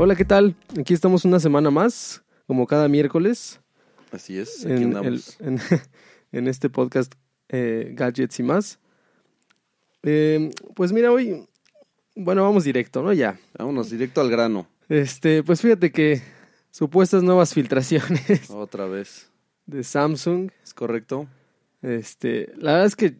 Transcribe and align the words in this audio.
Hola, 0.00 0.14
¿qué 0.14 0.24
tal? 0.24 0.54
Aquí 0.78 0.94
estamos 0.94 1.24
una 1.24 1.40
semana 1.40 1.70
más, 1.70 2.22
como 2.46 2.66
cada 2.66 2.86
miércoles, 2.88 3.60
Así 4.12 4.38
es, 4.38 4.64
aquí 4.64 4.74
en, 4.74 4.96
andamos. 4.96 5.36
el- 5.40 5.46
en, 5.46 5.60
en 6.32 6.46
este 6.48 6.70
podcast 6.70 7.12
eh, 7.48 7.92
Gadgets 7.94 8.38
y 8.38 8.42
más. 8.44 8.78
Eh, 10.04 10.50
pues 10.76 10.92
mira, 10.92 11.10
hoy, 11.10 11.46
bueno, 12.14 12.44
vamos 12.44 12.62
directo, 12.64 13.02
¿no? 13.02 13.12
Ya. 13.12 13.38
Vámonos 13.58 13.90
directo 13.90 14.20
al 14.20 14.30
grano, 14.30 14.68
Este, 14.88 15.42
pues 15.42 15.60
fíjate 15.60 15.90
que 15.90 16.22
supuestas 16.70 17.22
nuevas 17.24 17.52
filtraciones 17.52 18.48
otra 18.50 18.86
vez. 18.86 19.30
de 19.66 19.82
Samsung. 19.82 20.50
¿Es 20.62 20.74
correcto? 20.74 21.26
Este, 21.82 22.52
la 22.56 22.72
verdad 22.72 22.86
es 22.86 22.96
que 22.96 23.10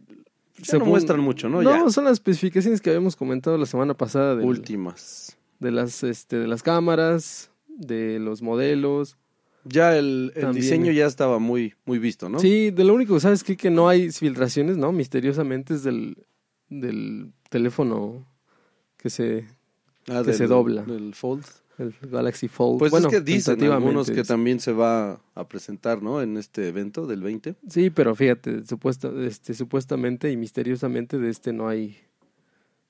Ya 0.59 0.74
no 0.74 0.80
pon- 0.80 0.88
muestran 0.91 1.21
mucho, 1.21 1.49
¿no? 1.49 1.60
No, 1.60 1.87
Ya. 1.87 1.91
son 1.91 2.05
las 2.05 2.13
especificaciones 2.15 2.80
que 2.80 2.91
habíamos 2.91 3.16
comentado 3.16 3.59
la 3.59 3.66
semana 3.66 3.95
pasada 3.95 4.37
del- 4.37 4.47
Últimas. 4.47 5.35
De 5.59 5.71
las 5.71 6.03
este 6.03 6.39
de 6.39 6.47
las 6.47 6.62
cámaras, 6.62 7.51
de 7.69 8.19
los 8.19 8.43
modelos. 8.43 9.16
Ya 9.65 9.97
el, 9.97 10.33
el 10.35 10.55
diseño 10.55 10.93
ya 10.93 11.07
estaba 11.07 11.39
muy, 11.39 11.75
muy 11.85 11.99
visto, 11.99 12.29
¿no? 12.29 12.39
Sí, 12.39 12.71
de 12.71 12.85
lo 12.85 12.95
único 12.95 13.15
que 13.15 13.21
sabes 13.21 13.45
que, 13.45 13.57
que 13.57 13.71
no 13.71 13.89
hay 13.89 14.11
filtraciones, 14.11 14.79
¿no? 14.79 14.93
Misteriosamente 14.93 15.75
es 15.75 15.83
del, 15.83 16.27
del 16.71 17.33
teléfono 17.51 18.27
que 18.97 19.11
se 19.11 19.45
Ah, 20.11 20.23
que 20.25 20.33
se 20.33 20.47
dobla. 20.47 20.83
Del 20.83 21.15
Fold. 21.15 21.45
el 21.79 21.95
Galaxy 22.11 22.49
Fold. 22.49 22.79
Pues 22.79 22.91
bueno, 22.91 23.09
es 23.09 23.15
que 23.15 23.21
dicen 23.21 23.63
algunos 23.65 24.11
que 24.11 24.25
también 24.25 24.61
se 24.61 24.73
va 24.73 25.21
a 25.35 25.49
presentar, 25.49 26.02
¿no? 26.02 26.23
En 26.23 26.37
este 26.37 26.69
evento 26.69 27.07
del 27.07 27.23
20. 27.23 27.57
Sí, 27.69 27.91
pero 27.91 28.15
fíjate, 28.15 28.65
supuesta, 28.65 29.11
este, 29.21 29.55
supuestamente 29.55 30.30
y 30.30 30.37
misteriosamente 30.37 31.19
de 31.19 31.30
este 31.30 31.52
no 31.52 31.69
hay. 31.69 31.99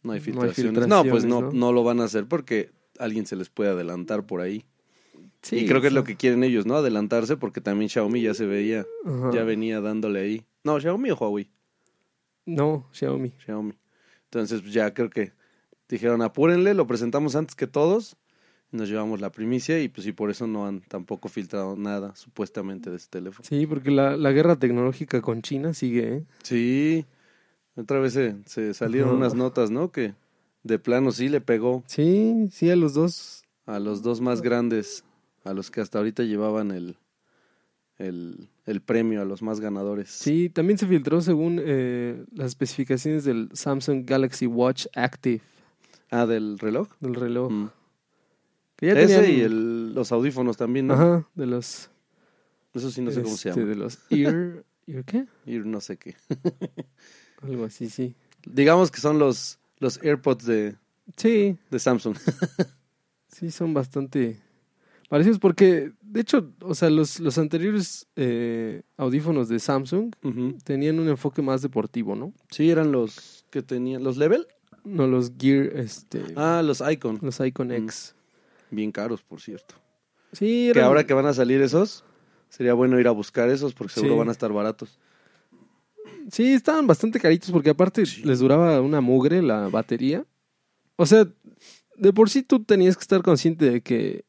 No 0.02 0.12
hay 0.12 0.20
No 0.20 0.42
hay 0.42 0.50
filtraciones. 0.50 0.88
No, 0.88 1.02
pues 1.02 1.24
no, 1.24 1.36
filtraciones, 1.38 1.54
no, 1.54 1.66
¿no? 1.66 1.72
lo 1.72 1.84
van 1.84 2.00
a 2.00 2.04
hacer 2.04 2.26
porque 2.26 2.70
alguien 2.98 3.26
se 3.26 3.36
les 3.36 3.48
puede 3.48 3.70
adelantar 3.70 4.26
por 4.26 4.40
ahí. 4.40 4.64
Sí, 5.42 5.58
y 5.58 5.66
creo 5.66 5.80
que 5.80 5.88
es 5.88 5.92
lo 5.92 6.04
que 6.04 6.16
quieren 6.16 6.42
ellos, 6.42 6.66
¿no? 6.66 6.76
Adelantarse 6.76 7.36
porque 7.36 7.60
también 7.60 7.88
Xiaomi 7.88 8.20
ya 8.20 8.34
se 8.34 8.46
veía, 8.46 8.86
ajá. 9.04 9.30
ya 9.32 9.44
venía 9.44 9.80
dándole 9.80 10.20
ahí. 10.20 10.44
No, 10.64 10.80
Xiaomi 10.80 11.10
o 11.10 11.16
Huawei. 11.16 11.48
No, 12.44 12.88
Xiaomi. 12.92 13.32
Xiaomi. 13.44 13.74
Entonces, 14.24 14.60
pues, 14.62 14.72
ya 14.72 14.92
creo 14.92 15.10
que 15.10 15.32
dijeron, 15.88 16.22
apúrenle, 16.22 16.74
lo 16.74 16.86
presentamos 16.86 17.36
antes 17.36 17.54
que 17.54 17.66
todos, 17.66 18.16
nos 18.70 18.88
llevamos 18.88 19.20
la 19.20 19.30
primicia 19.30 19.80
y 19.80 19.88
pues 19.88 20.06
y 20.06 20.12
por 20.12 20.30
eso 20.30 20.46
no 20.46 20.66
han 20.66 20.80
tampoco 20.80 21.28
filtrado 21.28 21.76
nada, 21.76 22.14
supuestamente, 22.16 22.90
de 22.90 22.96
este 22.96 23.18
teléfono. 23.18 23.46
Sí, 23.48 23.66
porque 23.66 23.90
la, 23.90 24.16
la 24.16 24.32
guerra 24.32 24.56
tecnológica 24.56 25.22
con 25.22 25.40
China 25.42 25.72
sigue, 25.72 26.16
¿eh? 26.16 26.24
Sí, 26.42 27.06
otra 27.80 27.98
vez 28.00 28.12
se, 28.12 28.36
se 28.46 28.74
salieron 28.74 29.14
unas 29.16 29.34
notas, 29.34 29.70
¿no? 29.70 29.90
Que 29.92 30.14
de 30.62 30.78
plano 30.78 31.12
sí 31.12 31.28
le 31.28 31.40
pegó 31.40 31.82
Sí, 31.86 32.48
sí, 32.50 32.70
a 32.70 32.76
los 32.76 32.94
dos. 32.94 33.44
a 33.66 33.78
los 33.78 34.02
dos 34.02 34.20
más 34.20 34.42
grandes, 34.42 35.04
a 35.44 35.52
los 35.54 35.70
que 35.70 35.80
hasta 35.80 35.98
ahorita 35.98 36.22
llevaban 36.24 36.70
el, 36.72 36.96
el, 37.96 38.48
el 38.66 38.80
premio, 38.80 39.22
a 39.22 39.24
los 39.24 39.42
más 39.42 39.60
ganadores. 39.60 40.10
Sí, 40.10 40.48
también 40.48 40.78
se 40.78 40.86
filtró 40.86 41.20
según 41.20 41.60
eh, 41.64 42.24
las 42.32 42.48
especificaciones 42.48 43.24
del 43.24 43.48
Samsung 43.52 44.04
Galaxy 44.04 44.46
Watch 44.46 44.86
Active, 44.94 45.40
Ah, 46.10 46.24
del 46.26 46.58
reloj. 46.58 46.88
del 47.00 47.14
reloj. 47.14 47.50
Mm. 47.52 47.68
Que 48.76 48.86
ya 48.86 48.92
Ese 49.00 49.20
tenían- 49.20 49.38
y 49.38 49.40
el, 49.42 49.94
los 49.94 50.10
audífonos 50.12 50.56
también, 50.56 50.86
¿no? 50.86 50.94
Ajá, 50.94 51.28
de 51.34 51.46
los... 51.46 51.90
Eso 52.74 52.90
sí 52.90 53.00
no 53.02 53.10
sé 53.10 53.22
cómo 53.22 53.36
se 53.36 53.48
este, 53.50 53.60
llama. 53.60 53.70
De 53.72 53.76
los 53.76 53.98
Ear... 54.10 54.64
¿Ear 54.86 55.04
qué? 55.04 55.26
Y 55.44 55.58
no 55.58 55.80
sé 55.80 55.96
qué. 55.98 56.14
Algo 57.42 57.64
así, 57.64 57.88
sí. 57.88 58.14
Digamos 58.46 58.90
que 58.90 59.00
son 59.00 59.18
los, 59.18 59.58
los 59.78 59.98
AirPods 60.02 60.44
de, 60.46 60.76
Sí, 61.16 61.56
de 61.70 61.78
Samsung. 61.78 62.16
sí, 63.28 63.50
son 63.50 63.74
bastante 63.74 64.40
parecidos 65.08 65.38
porque, 65.38 65.92
de 66.02 66.20
hecho, 66.20 66.50
o 66.60 66.74
sea, 66.74 66.90
los, 66.90 67.18
los 67.20 67.38
anteriores 67.38 68.06
eh, 68.16 68.82
audífonos 68.96 69.48
de 69.48 69.58
Samsung 69.58 70.12
tenían 70.64 70.98
un 71.00 71.08
enfoque 71.08 71.40
más 71.42 71.62
deportivo, 71.62 72.14
¿no? 72.14 72.32
Sí, 72.50 72.70
eran 72.70 72.92
los 72.92 73.44
que 73.50 73.62
tenían. 73.62 74.02
¿Los 74.04 74.16
Level? 74.18 74.46
No 74.84 75.06
los 75.06 75.32
Gear, 75.38 75.66
este... 75.76 76.22
Ah, 76.36 76.62
los 76.64 76.82
Icon. 76.88 77.18
Los 77.22 77.40
Icon 77.40 77.68
Mm. 77.68 77.72
X. 77.84 78.14
Bien 78.70 78.92
caros, 78.92 79.22
por 79.22 79.40
cierto. 79.40 79.74
Sí, 80.32 80.70
Que 80.72 80.78
eran- 80.80 80.84
ahora 80.84 81.06
que 81.06 81.14
van 81.14 81.26
a 81.26 81.32
salir 81.32 81.60
esos, 81.62 82.04
sería 82.50 82.74
bueno 82.74 82.98
ir 83.00 83.08
a 83.08 83.12
buscar 83.12 83.48
esos 83.48 83.72
porque 83.74 83.94
seguro 83.94 84.14
Sí. 84.14 84.18
van 84.18 84.28
a 84.28 84.32
estar 84.32 84.52
baratos. 84.52 84.98
Sí, 86.30 86.52
estaban 86.52 86.86
bastante 86.86 87.20
caritos 87.20 87.50
porque 87.50 87.70
aparte 87.70 88.04
les 88.24 88.38
duraba 88.38 88.80
una 88.80 89.00
mugre 89.00 89.42
la 89.42 89.68
batería. 89.68 90.24
O 90.96 91.06
sea, 91.06 91.26
de 91.96 92.12
por 92.12 92.30
sí 92.30 92.42
tú 92.42 92.62
tenías 92.64 92.96
que 92.96 93.02
estar 93.02 93.22
consciente 93.22 93.70
de 93.70 93.80
que 93.80 94.24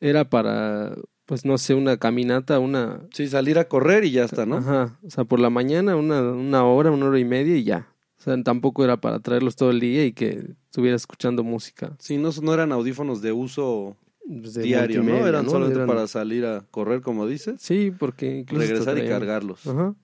era 0.00 0.28
para, 0.28 0.94
pues 1.26 1.44
no 1.44 1.56
sé, 1.58 1.74
una 1.74 1.96
caminata, 1.96 2.58
una... 2.58 3.00
Sí, 3.12 3.28
salir 3.28 3.58
a 3.58 3.68
correr 3.68 4.04
y 4.04 4.10
ya 4.10 4.24
está, 4.24 4.46
¿no? 4.46 4.56
Ajá, 4.56 4.98
o 5.02 5.10
sea, 5.10 5.24
por 5.24 5.40
la 5.40 5.50
mañana 5.50 5.96
una, 5.96 6.20
una 6.20 6.64
hora, 6.64 6.90
una 6.90 7.06
hora 7.06 7.18
y 7.18 7.24
media 7.24 7.56
y 7.56 7.64
ya. 7.64 7.88
O 8.18 8.22
sea, 8.22 8.42
tampoco 8.42 8.84
era 8.84 9.00
para 9.00 9.20
traerlos 9.20 9.54
todo 9.56 9.70
el 9.70 9.80
día 9.80 10.04
y 10.06 10.12
que 10.12 10.54
estuvieras 10.64 11.02
escuchando 11.02 11.44
música. 11.44 11.94
Sí, 11.98 12.16
no, 12.16 12.30
no 12.42 12.54
eran 12.54 12.72
audífonos 12.72 13.20
de 13.22 13.32
uso 13.32 13.96
pues, 14.26 14.54
de 14.54 14.62
diario, 14.62 15.02
¿no? 15.02 15.26
Eran 15.26 15.44
solamente 15.48 15.76
Eran- 15.76 15.88
para 15.88 16.06
salir 16.06 16.46
a 16.46 16.64
correr, 16.70 17.00
como 17.02 17.26
dices, 17.26 17.60
Sí, 17.60 17.92
porque 17.96 18.38
incluso... 18.38 18.66
regresar 18.66 18.98
y 18.98 19.06
cargarlos. 19.06 19.66
Ajá. 19.66 19.94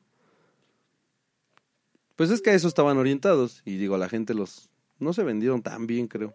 Pues 2.21 2.29
es 2.31 2.43
que 2.43 2.51
a 2.51 2.55
eso 2.55 2.69
estaban 2.69 2.99
orientados. 2.99 3.63
Y 3.65 3.79
digo, 3.79 3.97
la 3.97 4.07
gente 4.11 4.35
los... 4.35 4.69
No 4.99 5.15
se 5.15 5.23
vendieron 5.25 5.63
tan 5.63 5.87
bien, 5.87 6.07
creo. 6.07 6.35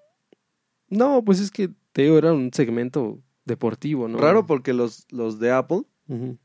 No, 0.90 1.24
pues 1.24 1.40
es 1.40 1.52
que, 1.52 1.70
te 1.92 2.02
digo, 2.02 2.18
era 2.18 2.34
un 2.34 2.52
segmento 2.52 3.20
deportivo, 3.46 4.08
¿no? 4.08 4.18
Raro 4.18 4.48
porque 4.48 4.74
los, 4.74 5.06
los 5.12 5.38
de 5.38 5.52
Apple 5.52 5.84
Ujú. 6.08 6.40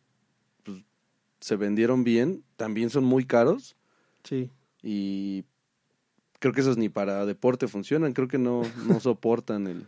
se 1.41 1.57
vendieron 1.57 2.05
bien, 2.05 2.45
también 2.57 2.91
son 2.91 3.05
muy 3.05 3.25
caros. 3.25 3.77
Sí. 4.25 4.51
y 4.83 5.45
creo 6.39 6.53
que 6.53 6.61
esos 6.61 6.77
ni 6.77 6.91
para 6.91 7.25
deporte 7.25 7.67
funcionan, 7.67 8.13
creo 8.13 8.29
que 8.29 8.37
no, 8.37 8.61
no 8.87 9.01
soportan 9.01 9.67
el, 9.67 9.87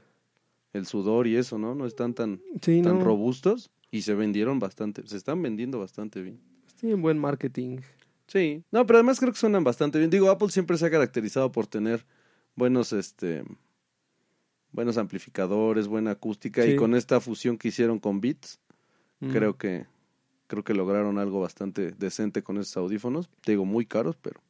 el 0.73 0.87
sudor 0.87 1.27
y 1.27 1.37
eso, 1.37 1.59
¿no? 1.59 1.75
No 1.75 1.85
están 1.85 2.15
tan, 2.15 2.41
Sí, 2.63 2.81
tan 2.81 3.01
no. 3.01 3.05
robustos 3.05 3.71
y 3.91 4.01
se 4.03 4.15
vendieron 4.15 4.59
bastante, 4.61 5.07
se 5.07 5.19
están 5.19 5.43
vendiendo 5.43 5.79
bastante 5.79 6.23
bien. 6.23 6.41
Tienen 6.81 7.03
buen 7.03 7.19
marketing. 7.19 7.81
Sí, 8.27 8.65
no, 8.71 8.87
pero 8.87 8.99
además 8.99 9.19
creo 9.21 9.33
que 9.33 9.39
suenan 9.39 9.65
bastante 9.65 9.99
bien. 9.99 10.11
Digo, 10.11 10.31
Apple 10.31 10.49
siempre 10.51 10.77
se 10.79 10.87
ha 10.87 10.91
caracterizado 10.91 11.53
por 11.53 11.67
tener 11.67 12.07
buenos, 12.57 12.93
este, 12.93 13.45
buenos 14.73 14.97
amplificadores, 14.97 15.87
buena 15.89 16.13
acústica 16.13 16.63
Sí. 16.63 16.71
y 16.73 16.77
con 16.77 16.95
esta 16.95 17.21
fusión 17.21 17.59
que 17.59 17.69
hicieron 17.69 17.99
con 17.99 18.21
Beats, 18.21 18.59
Mm. 19.21 19.31
creo 19.33 19.57
que, 19.59 19.87
creo 20.47 20.65
que 20.65 20.75
lograron 20.75 21.19
algo 21.19 21.41
bastante 21.41 21.93
decente 21.93 22.43
con 22.43 22.59
esos 22.59 22.77
audífonos. 22.77 23.29
Te 23.43 23.53
digo, 23.53 23.65
muy 23.65 23.87
caros, 23.87 24.17
pero 24.21 24.41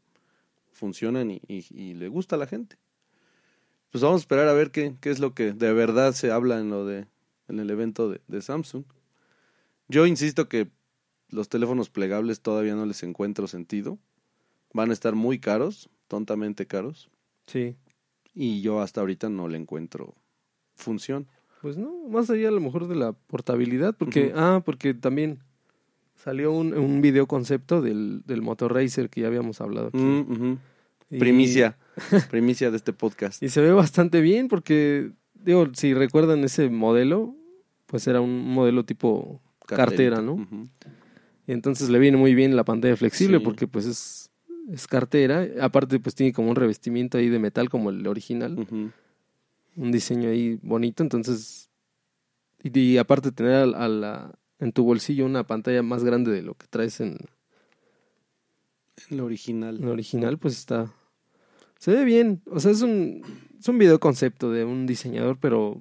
funcionan 0.70 1.30
y, 1.30 1.40
y- 1.48 1.66
y 1.70 1.94
le 1.94 2.08
gusta 2.08 2.36
a 2.36 2.38
la 2.38 2.46
gente. 2.46 2.76
Pues 3.90 4.02
vamos 4.02 4.20
a 4.20 4.22
esperar 4.22 4.48
a 4.48 4.52
ver 4.54 4.70
qué, 4.70 4.94
qué 5.00 5.10
es 5.10 5.18
lo 5.18 5.34
que 5.34 5.52
de 5.52 5.72
verdad 5.72 6.12
se 6.14 6.30
habla 6.30 6.58
en 6.58 6.70
lo 6.70 6.86
de 6.86 7.06
en 7.48 7.58
el 7.60 7.68
evento 7.68 8.08
de, 8.08 8.22
de 8.28 8.40
Samsung. 8.40 8.84
Yo 9.88 10.06
insisto 10.06 10.48
que 10.48 10.70
los 11.32 11.48
teléfonos 11.48 11.90
plegables 11.90 12.40
todavía 12.40 12.74
no 12.74 12.86
les 12.86 13.02
encuentro 13.02 13.46
sentido. 13.46 13.98
Van 14.74 14.90
a 14.90 14.92
estar 14.92 15.14
muy 15.14 15.38
caros, 15.38 15.90
tontamente 16.08 16.66
caros, 16.66 17.10
Sí. 17.46 17.76
y 18.34 18.60
yo 18.62 18.80
hasta 18.80 19.00
ahorita 19.00 19.28
no 19.28 19.48
le 19.48 19.58
encuentro 19.58 20.14
función. 20.74 21.26
Pues 21.60 21.76
no, 21.76 21.92
más 22.08 22.28
allá 22.30 22.48
a 22.48 22.52
lo 22.52 22.60
mejor 22.60 22.88
de 22.88 22.94
la 22.96 23.12
portabilidad, 23.12 23.94
porque, 23.96 24.32
ah, 24.34 24.62
porque 24.64 24.94
también 24.94 25.40
salió 26.16 26.52
un, 26.52 26.74
un 26.74 27.00
video 27.02 27.26
concepto 27.26 27.82
del, 27.82 28.22
del 28.26 28.42
Motor 28.42 28.74
Racer 28.74 29.10
que 29.10 29.20
ya 29.22 29.26
habíamos 29.28 29.60
hablado 29.60 29.88
aquí. 29.88 29.98
Mm. 29.98 30.58
Y- 31.10 31.18
Primicia, 31.18 31.76
primicia 32.30 32.70
de 32.70 32.76
este 32.78 32.92
podcast. 32.92 33.42
Y 33.42 33.48
se 33.50 33.60
ve 33.60 33.72
bastante 33.72 34.20
bien 34.22 34.48
porque, 34.48 35.12
digo, 35.34 35.66
si 35.74 35.92
recuerdan 35.94 36.42
ese 36.44 36.70
modelo, 36.70 37.34
pues 37.86 38.06
era 38.06 38.20
un 38.22 38.48
modelo 38.54 38.84
tipo 38.84 39.40
cartera, 39.66 40.22
¿no? 40.22 40.46
Entonces 41.46 41.88
le 41.90 41.98
viene 41.98 42.16
muy 42.16 42.34
bien 42.34 42.54
la 42.56 42.64
pantalla 42.64 42.96
flexible 42.96 43.38
Sí. 43.38 43.44
porque 43.44 43.66
pues 43.66 43.86
es, 43.86 44.30
es 44.70 44.86
cartera. 44.86 45.46
Aparte 45.60 45.98
pues 45.98 46.14
tiene 46.14 46.32
como 46.32 46.50
un 46.50 46.56
revestimiento 46.56 47.18
ahí 47.18 47.28
de 47.28 47.38
metal 47.38 47.68
como 47.68 47.90
el 47.90 48.06
original. 48.06 48.66
Un 49.74 49.90
diseño 49.92 50.28
ahí 50.28 50.58
bonito, 50.62 51.02
entonces 51.02 51.70
y, 52.62 52.78
y 52.78 52.98
aparte 52.98 53.32
tener 53.32 53.54
a, 53.54 53.62
a 53.62 53.88
la 53.88 54.34
en 54.60 54.70
tu 54.72 54.84
bolsillo 54.84 55.26
una 55.26 55.44
pantalla 55.46 55.82
más 55.82 56.04
grande 56.04 56.30
de 56.30 56.42
lo 56.42 56.54
que 56.54 56.66
traes 56.68 57.00
en, 57.00 57.16
El 59.10 59.20
original. 59.20 59.76
en 59.78 59.88
original, 59.88 60.38
pues 60.38 60.56
está 60.58 60.92
se 61.78 61.90
ve 61.90 62.04
bien, 62.04 62.42
o 62.46 62.60
sea, 62.60 62.70
es 62.70 62.82
un 62.82 63.22
es 63.58 63.66
un 63.68 63.78
video 63.78 63.98
concepto 63.98 64.50
de 64.52 64.64
un 64.64 64.86
diseñador, 64.86 65.38
pero 65.40 65.80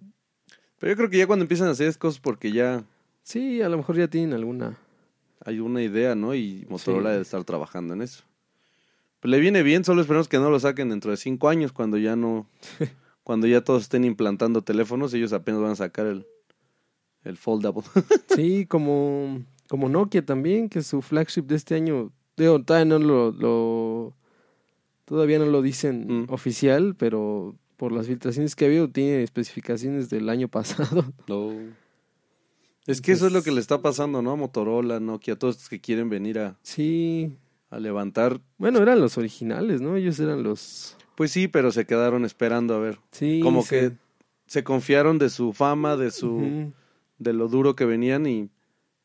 Pero 0.79 0.91
yo 0.93 0.97
creo 0.97 1.09
que 1.11 1.17
ya 1.19 1.27
cuando 1.27 1.43
empiezan 1.43 1.67
a 1.67 1.71
hacer 1.71 1.87
esas 1.87 1.97
cosas 1.99 2.19
porque 2.19 2.51
ya 2.51 2.83
sí, 3.23 3.61
a 3.61 3.69
lo 3.69 3.77
mejor 3.77 3.97
ya 3.97 4.07
tienen 4.07 4.33
alguna 4.33 4.77
hay 5.45 5.59
una 5.59 5.81
idea, 5.81 6.15
¿no? 6.15 6.33
Y 6.35 6.65
Motorola 6.69 7.09
Sí. 7.09 7.11
debe 7.13 7.21
estar 7.23 7.43
trabajando 7.43 7.93
en 7.93 8.01
eso. 8.01 8.23
Pues 9.19 9.29
le 9.31 9.39
viene 9.39 9.61
bien, 9.63 9.83
solo 9.83 10.01
esperemos 10.01 10.27
que 10.27 10.37
no 10.39 10.49
lo 10.49 10.59
saquen 10.59 10.89
dentro 10.89 11.11
de 11.11 11.17
cinco 11.17 11.49
años 11.49 11.71
cuando 11.71 11.97
ya 11.97 12.15
no 12.15 12.47
cuando 13.23 13.45
ya 13.47 13.61
todos 13.63 13.83
estén 13.83 14.03
implantando 14.03 14.63
teléfonos, 14.63 15.13
ellos 15.13 15.31
apenas 15.33 15.61
van 15.61 15.71
a 15.71 15.75
sacar 15.75 16.07
el, 16.07 16.25
el 17.23 17.37
foldable. 17.37 17.83
Sí, 18.35 18.65
como, 18.65 19.43
como 19.69 19.89
Nokia 19.89 20.25
también, 20.25 20.69
que 20.69 20.81
su 20.81 21.01
flagship 21.01 21.43
de 21.43 21.55
este 21.55 21.75
año, 21.75 22.11
digo, 22.35 22.63
todavía 22.63 22.85
no 22.85 22.99
lo, 22.99 23.31
lo- 23.31 24.15
todavía 25.05 25.37
no 25.39 25.45
lo 25.45 25.61
dicen 25.61 26.23
Mm. 26.23 26.33
oficial, 26.33 26.95
pero 26.97 27.55
por 27.77 27.91
las 27.91 28.07
filtraciones 28.07 28.55
que 28.55 28.65
ha 28.65 28.67
habido 28.67 28.89
tiene 28.89 29.21
especificaciones 29.23 30.09
del 30.09 30.29
año 30.29 30.47
pasado. 30.57 31.05
No. 31.27 31.51
Es 32.91 33.01
que 33.01 33.11
eso 33.13 33.27
es 33.27 33.33
lo 33.33 33.41
que 33.43 33.51
le 33.51 33.59
está 33.61 33.81
pasando, 33.81 34.21
¿no? 34.21 34.31
A 34.31 34.35
Motorola, 34.35 34.99
Nokia, 34.99 35.35
todos 35.37 35.55
estos 35.55 35.69
que 35.69 35.79
quieren 35.81 36.09
venir 36.09 36.39
a, 36.39 36.57
Sí, 36.61 37.31
a 37.69 37.79
levantar. 37.79 38.41
bueno, 38.57 38.79
eran 38.81 38.99
los 38.99 39.17
originales, 39.17 39.81
¿no? 39.81 39.95
Ellos 39.95 40.19
eran 40.19 40.43
los... 40.43 40.97
Pues 41.15 41.31
sí, 41.31 41.47
pero 41.47 41.71
se 41.71 41.85
quedaron 41.85 42.25
esperando 42.25 42.73
a 42.75 42.79
ver. 42.79 42.99
Sí, 43.11 43.39
Como 43.43 43.65
que 43.67 43.91
se 44.47 44.63
confiaron 44.63 45.17
de 45.19 45.29
su 45.29 45.53
fama, 45.53 45.95
de 45.97 46.11
su 46.11 46.71
de 47.19 47.33
lo 47.33 47.47
duro 47.47 47.75
que 47.75 47.85
venían 47.85 48.25
y, 48.25 48.49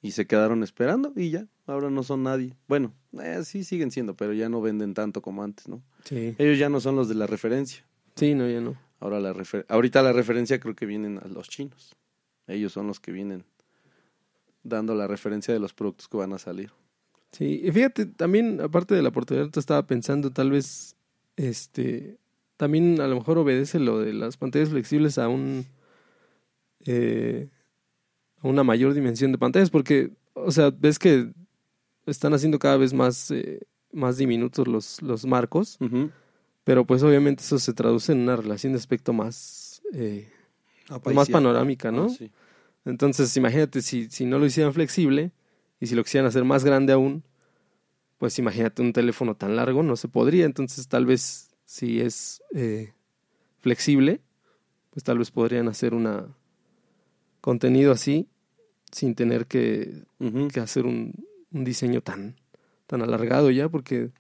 y 0.01 0.13
se 0.13 0.27
quedaron 0.27 0.63
esperando 0.63 1.13
y 1.15 1.31
ya, 1.31 1.47
ahora 1.67 1.91
no 1.91 2.03
son 2.03 2.23
nadie. 2.23 2.55
Bueno, 2.69 2.95
eh, 3.21 3.41
sí 3.45 3.63
siguen 3.65 3.91
siendo, 3.91 4.17
pero 4.17 4.33
ya 4.33 4.49
no 4.49 4.63
venden 4.63 4.95
tanto 4.95 5.21
como 5.21 5.43
antes, 5.43 5.69
¿no? 5.69 5.83
Sí. 6.05 6.35
Ellos 6.39 6.59
ya 6.59 6.69
no 6.71 6.81
son 6.81 6.97
los 6.97 7.09
de 7.11 7.15
la 7.17 7.27
referencia. 7.27 7.85
Sí, 8.15 8.35
no, 8.35 8.49
ya 8.49 8.61
no. 8.63 8.75
Ahora 8.99 9.21
la 9.21 9.35
refer- 9.35 9.67
ahorita 9.69 10.03
la 10.03 10.13
referencia 10.15 10.59
creo 10.59 10.75
que 10.75 10.87
vienen 10.87 11.19
a 11.23 11.29
los 11.29 11.49
chinos. 11.51 11.95
Ellos 12.47 12.73
son 12.73 12.87
los 12.87 12.99
que 13.01 13.13
vienen 13.13 13.45
dando 14.69 14.95
la 14.95 15.07
referencia 15.07 15.53
de 15.55 15.61
los 15.61 15.75
productos 15.75 16.09
que 16.09 16.17
van 16.17 16.33
a 16.33 16.39
salir. 16.39 16.73
Sí, 17.33 17.61
y 17.65 17.71
fíjate, 17.71 18.07
también, 18.07 18.61
aparte 18.61 18.95
de 18.95 19.03
la 19.03 19.11
portabilidad, 19.11 19.51
te 19.51 19.61
estaba 19.61 19.87
pensando, 19.87 20.31
tal 20.31 20.51
vez, 20.51 20.97
este, 21.37 22.19
también 22.57 23.01
a 23.01 23.07
lo 23.09 23.17
mejor 23.17 23.39
obedece 23.39 23.79
lo 23.79 23.99
de 23.99 24.13
las 24.13 24.37
pantallas 24.37 24.71
flexibles 24.71 25.19
a 25.19 25.29
un, 25.29 25.67
eh, 26.87 27.49
a 28.39 28.49
una 28.49 28.65
mayor 28.65 28.95
dimensión 28.95 29.33
de 29.33 29.39
pantallas, 29.39 29.71
porque, 29.71 30.13
o 30.35 30.51
sea, 30.51 30.71
ves 30.71 30.99
que 30.99 31.31
están 32.07 32.33
haciendo 32.33 32.59
cada 32.59 32.77
vez 32.77 32.95
más, 32.95 33.31
eh, 33.31 33.61
más 33.93 34.17
diminutos 34.17 34.67
los, 34.67 35.03
los 35.03 35.27
marcos, 35.27 35.79
pero 36.65 36.87
pues 36.87 37.03
obviamente 37.03 37.43
eso 37.43 37.59
se 37.59 37.75
traduce 37.75 38.13
en 38.13 38.21
una 38.21 38.37
relación 38.37 38.73
de 38.73 38.79
aspecto 38.79 39.13
más, 39.13 39.83
eh, 39.93 40.31
más 41.13 41.29
panorámica, 41.29 41.91
¿no? 41.93 42.05
Ah, 42.05 42.09
sí. 42.17 42.31
Entonces, 42.87 43.37
imagínate 43.37 43.83
si, 43.83 44.09
si 44.09 44.25
no 44.25 44.39
lo 44.39 44.47
hicieran 44.47 44.73
flexible 44.73 45.33
y 45.81 45.87
si 45.89 45.95
lo 45.95 46.03
quisieran 46.05 46.27
hacer 46.29 46.45
más 46.45 46.65
grande 46.65 46.93
aún, 46.95 47.25
pues 48.19 48.39
imagínate 48.39 48.81
un 48.81 48.93
teléfono 48.95 49.35
tan 49.35 49.57
largo, 49.57 49.83
no 49.83 49.97
se 49.97 50.09
podría. 50.09 50.47
Entonces, 50.47 50.89
tal 50.89 51.05
vez 51.05 51.51
si 51.67 52.01
es 52.01 52.43
eh, 52.55 52.93
flexible, 53.59 54.23
pues 54.91 55.05
tal 55.05 55.19
vez 55.19 55.31
podrían 55.31 55.69
hacer 55.69 55.93
una 55.93 56.29
contenido 57.41 57.93
así 57.93 58.29
sin 58.91 59.15
tener 59.15 59.47
que, 59.47 60.05
que 60.53 60.61
hacer 60.61 60.87
un, 60.87 61.13
un 61.53 61.65
diseño 61.65 62.01
tan, 62.01 62.37
tan 62.87 63.03
alargado 63.03 63.51
ya, 63.51 63.69
porque 63.69 64.11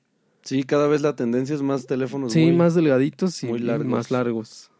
Sí, 0.42 0.62
cada 0.62 0.86
vez 0.86 1.00
la 1.02 1.16
tendencia 1.16 1.54
es 1.56 1.62
más 1.62 1.86
teléfonos 1.86 2.32
sí, 2.32 2.44
muy- 2.44 2.52
más 2.56 2.74
delgaditos 2.74 3.42
y 3.42 3.46
muy 3.46 3.58
y 3.60 3.62
largos. 3.62 3.86
más 3.86 4.10
largos. 4.10 4.70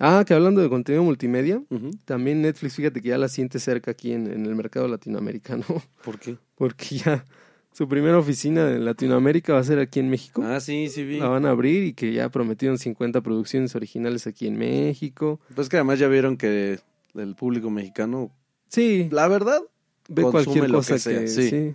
Ah, 0.00 0.24
que 0.26 0.34
hablando 0.34 0.60
de 0.62 0.68
contenido 0.68 1.04
multimedia. 1.04 1.62
También 2.06 2.42
Netflix, 2.42 2.74
fíjate 2.74 3.02
que 3.02 3.10
ya 3.10 3.18
la 3.18 3.28
siente 3.28 3.60
cerca 3.60 3.90
aquí 3.90 4.12
en, 4.12 4.32
en 4.32 4.46
el 4.46 4.56
mercado 4.56 4.88
latinoamericano, 4.88 5.64
¿Por 6.04 6.18
qué? 6.18 6.36
porque 6.56 6.96
ya 6.96 7.24
su 7.72 7.86
primera 7.86 8.18
oficina 8.18 8.68
en 8.70 8.84
Latinoamérica 8.84 9.52
va 9.52 9.60
a 9.60 9.64
ser 9.64 9.78
aquí 9.78 10.00
en 10.00 10.10
México. 10.10 10.42
Ah, 10.44 10.58
sí, 10.58 10.88
sí 10.88 11.04
vi. 11.04 11.18
La 11.18 11.28
van 11.28 11.46
a 11.46 11.50
abrir 11.50 11.84
y 11.84 11.92
que 11.92 12.12
ya 12.12 12.28
prometieron 12.30 12.78
50 12.78 13.20
producciones 13.20 13.76
originales 13.76 14.26
aquí 14.26 14.46
en 14.46 14.58
México. 14.58 15.38
Pues 15.54 15.68
que 15.68 15.76
además 15.76 15.98
ya 15.98 16.08
vieron 16.08 16.36
que 16.36 16.80
el 17.14 17.34
público 17.36 17.70
mexicano, 17.70 18.32
Sí, 18.68 19.08
la 19.10 19.26
verdad, 19.26 19.60
ve 20.08 20.22
cualquier 20.22 20.70
lo 20.70 20.78
cosa 20.78 20.94
que 20.94 21.00
sea, 21.00 21.20
que, 21.20 21.28
sí. 21.28 21.50
sí, 21.50 21.74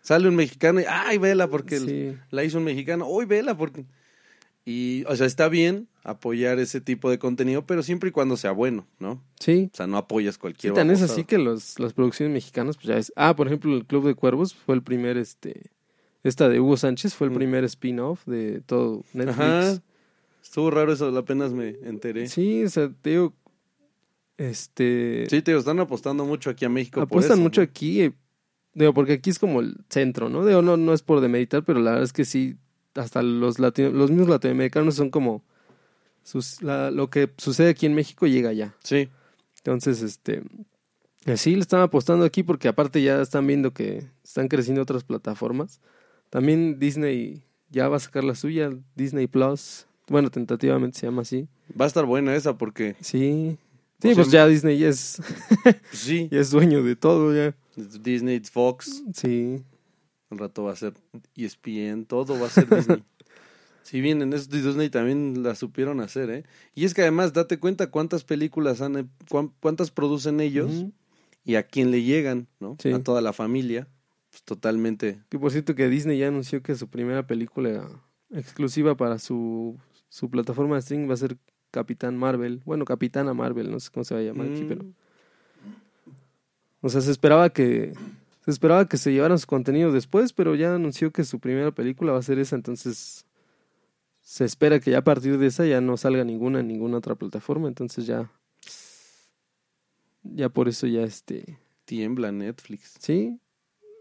Sale 0.00 0.28
un 0.28 0.34
mexicano 0.34 0.80
y, 0.80 0.84
ay, 0.88 1.18
vela 1.18 1.46
porque 1.46 1.78
sí. 1.78 2.16
la 2.30 2.42
hizo 2.42 2.58
un 2.58 2.64
mexicano, 2.64 3.06
hoy 3.06 3.26
vela 3.26 3.56
porque... 3.56 3.84
Y, 4.64 5.04
o 5.08 5.16
sea, 5.16 5.26
está 5.26 5.48
bien 5.48 5.88
apoyar 6.04 6.58
ese 6.60 6.80
tipo 6.80 7.10
de 7.10 7.18
contenido, 7.18 7.66
pero 7.66 7.82
siempre 7.82 8.10
y 8.10 8.12
cuando 8.12 8.36
sea 8.36 8.52
bueno, 8.52 8.86
¿no? 9.00 9.22
sí. 9.40 9.70
O 9.72 9.76
sea, 9.76 9.86
no 9.86 9.96
apoyas 9.96 10.34
Sí, 10.36 10.40
cualquier 10.40 10.72
tan 10.74 10.90
es 10.90 11.02
así 11.02 11.24
que 11.24 11.38
los, 11.38 11.78
las 11.80 11.92
producciones 11.92 12.32
mexicanas, 12.32 12.76
pues 12.76 12.86
ya 12.86 12.96
es. 12.96 13.12
Ah, 13.16 13.34
por 13.34 13.46
ejemplo, 13.48 13.74
el 13.74 13.84
Club 13.84 14.06
de 14.06 14.14
Cuervos 14.14 14.54
fue 14.54 14.74
el 14.76 14.82
primer, 14.82 15.16
este, 15.16 15.70
esta 16.22 16.48
de 16.48 16.60
Hugo 16.60 16.76
Sánchez 16.76 17.14
fue 17.14 17.26
el 17.26 17.32
Mm. 17.32 17.36
primer 17.36 17.64
spin-off 17.64 18.24
de 18.26 18.60
todo 18.60 19.02
Netflix. 19.12 19.38
Ajá. 19.40 19.82
Estuvo 20.42 20.70
raro 20.70 20.92
eso, 20.92 21.16
apenas 21.16 21.52
me 21.52 21.70
enteré. 21.82 22.28
Sí, 22.28 22.42
Sí, 22.42 22.64
o 22.64 22.68
sea, 22.70 22.88
te 23.02 23.10
digo, 23.10 23.32
este, 24.38 25.26
te 25.28 25.40
digo, 25.42 25.58
están 25.58 25.78
apostando 25.80 26.24
mucho 26.24 26.50
aquí 26.50 26.64
a 26.64 26.68
México 26.68 27.00
por 27.00 27.04
apuestan 27.04 27.34
eso, 27.38 27.42
mucho 27.42 27.60
¿no? 27.60 27.64
aquí, 27.64 28.02
eh, 28.02 28.12
digo, 28.74 28.92
porque 28.94 29.14
aquí 29.14 29.30
es 29.30 29.38
como 29.38 29.60
el 29.60 29.76
centro, 29.88 30.28
¿no? 30.28 30.44
Digo, 30.44 30.62
no, 30.62 30.76
no 30.76 30.92
es 30.92 31.02
por 31.02 31.20
demeritar, 31.20 31.64
pero 31.64 31.80
la 31.80 31.90
verdad 31.92 32.04
es 32.04 32.12
que 32.12 32.24
sí, 32.24 32.56
hasta 32.94 33.22
los 33.22 33.58
latino- 33.58 33.90
los 33.90 34.10
mismos 34.10 34.28
latinoamericanos 34.28 34.94
son 34.94 35.10
como 35.10 35.42
sus, 36.22 36.62
la- 36.62 36.90
lo 36.90 37.10
que 37.10 37.30
sucede 37.38 37.70
aquí 37.70 37.86
en 37.86 37.94
México 37.94 38.26
llega 38.26 38.50
allá. 38.50 38.74
Sí, 38.82 39.08
Entonces, 39.58 40.02
este, 40.02 40.42
sí 41.36 41.54
le 41.54 41.60
están 41.60 41.80
apostando 41.82 42.24
aquí 42.24 42.42
porque 42.42 42.66
aparte 42.68 43.00
ya 43.02 43.22
están 43.22 43.46
viendo 43.46 43.72
que 43.72 44.04
están 44.24 44.48
creciendo 44.48 44.82
otras 44.82 45.04
plataformas. 45.04 45.80
También 46.30 46.78
Disney 46.80 47.42
ya 47.70 47.88
va 47.88 47.96
a 47.98 48.00
sacar 48.00 48.24
la 48.24 48.34
suya, 48.34 48.70
Disney 48.96 49.28
Plus. 49.28 49.86
Bueno, 50.08 50.30
tentativamente 50.30 50.98
se 50.98 51.06
llama 51.06 51.22
así. 51.22 51.46
va 51.80 51.84
a 51.84 51.88
estar 51.88 52.04
buena 52.06 52.34
esa 52.34 52.58
porque, 52.58 52.96
Sí. 53.00 53.56
O 53.56 54.02
Sí, 54.02 54.08
sea, 54.08 54.14
pues 54.16 54.32
ya 54.32 54.46
Disney 54.48 54.78
ya 54.78 54.88
es, 54.88 55.22
sí, 55.92 56.28
ya 56.32 56.40
es 56.40 56.50
dueño 56.50 56.82
de 56.82 56.96
todo, 56.96 57.32
ya. 57.34 57.54
Disney, 57.76 58.40
Fox, 58.40 59.02
Sí. 59.14 59.62
Al 60.32 60.38
rato 60.38 60.64
va 60.64 60.72
a 60.72 60.76
ser 60.76 60.94
ESPN, 61.36 62.04
todo 62.06 62.38
va 62.40 62.46
a 62.46 62.50
ser 62.50 62.68
Disney. 62.68 63.02
Si 63.84 64.00
bien 64.00 64.22
en 64.22 64.32
esto 64.32 64.56
Disney 64.56 64.88
también 64.90 65.42
la 65.42 65.56
supieron 65.56 66.00
hacer, 66.00 66.30
¿eh? 66.30 66.44
Y 66.74 66.84
es 66.84 66.94
que 66.94 67.02
además, 67.02 67.32
date 67.32 67.58
cuenta 67.58 67.90
cuántas 67.90 68.22
películas 68.22 68.80
han, 68.80 69.10
cuán- 69.28 69.52
cuántas 69.60 69.90
producen 69.90 70.40
ellos 70.40 70.86
y 71.44 71.56
a 71.56 71.64
quién 71.64 71.90
le 71.90 72.02
llegan, 72.04 72.46
¿no? 72.60 72.76
Sí. 72.80 72.92
A 72.92 73.02
toda 73.02 73.20
la 73.20 73.32
familia. 73.32 73.88
Pues 74.30 74.44
totalmente. 74.44 75.20
Que 75.28 75.38
por 75.38 75.50
cierto 75.50 75.74
que 75.74 75.88
Disney 75.88 76.16
ya 76.16 76.28
anunció 76.28 76.62
que 76.62 76.76
su 76.76 76.88
primera 76.88 77.26
película 77.26 77.90
exclusiva 78.30 78.96
para 78.96 79.18
su, 79.18 79.76
su 80.08 80.30
plataforma 80.30 80.76
de 80.76 80.80
streaming 80.80 81.10
va 81.10 81.14
a 81.14 81.18
ser 81.18 81.36
Capitán 81.72 82.16
Marvel. 82.16 82.62
Bueno, 82.64 82.84
Capitana 82.84 83.34
Marvel, 83.34 83.70
no 83.70 83.80
sé 83.80 83.90
cómo 83.92 84.04
se 84.04 84.14
va 84.14 84.20
a 84.20 84.24
llamar 84.24 84.46
aquí, 84.46 84.62
Mm. 84.62 84.68
pero... 84.68 84.84
O 86.80 86.88
sea, 86.88 87.00
se 87.00 87.10
esperaba 87.10 87.50
que... 87.50 87.92
Se 88.44 88.50
esperaba 88.50 88.88
que 88.88 88.96
se 88.96 89.12
llevaran 89.12 89.38
su 89.38 89.46
contenido 89.46 89.92
después, 89.92 90.32
pero 90.32 90.54
ya 90.54 90.74
anunció 90.74 91.12
que 91.12 91.24
su 91.24 91.38
primera 91.38 91.70
película 91.70 92.12
va 92.12 92.18
a 92.18 92.22
ser 92.22 92.38
esa, 92.38 92.56
entonces 92.56 93.24
se 94.20 94.44
espera 94.44 94.80
que 94.80 94.90
ya 94.90 94.98
a 94.98 95.04
partir 95.04 95.38
de 95.38 95.46
esa 95.46 95.64
ya 95.66 95.80
no 95.80 95.96
salga 95.96 96.24
ninguna 96.24 96.60
en 96.60 96.68
ninguna 96.68 96.98
otra 96.98 97.14
plataforma, 97.14 97.68
entonces 97.68 98.06
ya 98.06 98.30
ya 100.24 100.48
por 100.48 100.68
eso 100.68 100.86
ya 100.86 101.02
este 101.02 101.58
Tiembla 101.84 102.30
Netflix. 102.32 102.94
Sí, 103.00 103.38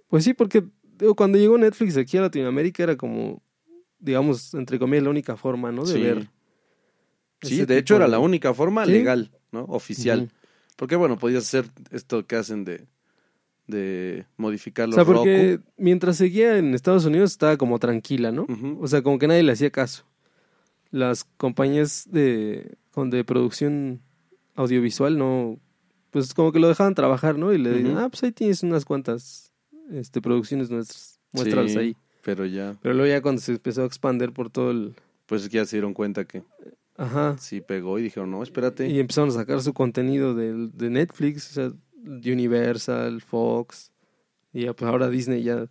pues 0.07 0.23
sí, 0.23 0.33
porque 0.33 0.63
digo, 0.83 1.15
cuando 1.15 1.37
llegó 1.37 1.57
Netflix 1.57 1.97
aquí 1.97 2.17
a 2.17 2.21
Latinoamérica 2.21 2.83
era 2.83 2.95
como, 2.95 3.41
digamos, 3.99 4.53
entre 4.53 4.77
comillas, 4.79 5.03
la 5.03 5.09
única 5.09 5.35
forma, 5.35 5.71
¿no? 5.71 5.83
De 5.83 5.93
Sí. 5.93 5.99
ver. 6.01 6.29
Sí, 7.41 7.65
de 7.65 7.77
hecho 7.79 7.95
era 7.95 8.07
la 8.07 8.19
única 8.19 8.53
forma 8.53 8.85
Sí. 8.85 8.91
legal, 8.91 9.31
¿no? 9.51 9.63
Oficial. 9.65 10.31
Porque 10.75 10.95
bueno, 10.95 11.17
podías 11.17 11.43
hacer 11.43 11.65
esto 11.91 12.25
que 12.27 12.35
hacen 12.35 12.63
de, 12.65 12.85
de 13.71 14.25
modificar 14.37 14.85
O 14.85 14.87
los 14.89 14.95
sea, 14.95 15.05
porque 15.05 15.59
mientras 15.77 16.17
seguía 16.17 16.57
en 16.59 16.75
Estados 16.75 17.05
Unidos 17.05 17.31
estaba 17.31 17.57
como 17.57 17.79
tranquila, 17.79 18.31
¿no? 18.31 18.45
O 18.79 18.87
sea, 18.87 19.01
como 19.01 19.17
que 19.17 19.27
nadie 19.27 19.41
le 19.41 19.51
hacía 19.53 19.71
caso. 19.71 20.05
Las 20.91 21.23
compañías 21.23 22.05
de, 22.11 22.75
de 22.95 23.23
producción 23.23 24.01
audiovisual 24.55 25.17
no, 25.17 25.57
pues 26.11 26.33
como 26.33 26.51
que 26.51 26.59
lo 26.59 26.67
dejaban 26.67 26.93
trabajar, 26.95 27.37
¿no? 27.37 27.53
Y 27.53 27.57
le 27.57 27.69
decían, 27.69 27.93
Ujú. 27.95 27.99
ah, 28.05 28.09
pues 28.09 28.23
ahí 28.23 28.31
tienes 28.31 28.61
unas 28.63 28.85
cuantas 28.85 29.51
este, 29.91 30.21
producciones 30.21 30.69
nuestras, 30.69 31.19
muéstralas 31.31 31.71
Sí, 31.71 31.77
ahí. 31.77 31.97
Pero 32.23 32.45
ya, 32.45 32.75
Pero 32.81 32.93
luego 32.93 33.09
ya 33.09 33.21
cuando 33.21 33.41
se 33.41 33.53
empezó 33.53 33.81
a 33.81 33.85
expander 33.85 34.31
por 34.31 34.49
todo 34.51 34.69
el... 34.71 34.93
pues 35.25 35.49
ya 35.49 35.65
se 35.65 35.77
dieron 35.77 35.93
cuenta 35.93 36.25
que 36.25 36.43
Ajá. 36.97 37.37
sí 37.39 37.61
pegó 37.61 37.97
y 37.97 38.03
dijeron, 38.03 38.29
no, 38.29 38.43
espérate. 38.43 38.87
Y 38.89 38.99
empezaron 38.99 39.29
a 39.29 39.33
sacar 39.33 39.61
su 39.61 39.73
contenido 39.73 40.35
del- 40.35 40.71
de, 40.77 40.89
Netflix, 40.89 41.49
o 41.51 41.53
sea, 41.53 41.71
Universal, 42.05 43.21
Fox. 43.21 43.91
Y 44.53 44.63
ya, 44.65 44.73
pues 44.73 44.89
ahora 44.89 45.09
Disney 45.09 45.43
ya, 45.43 45.67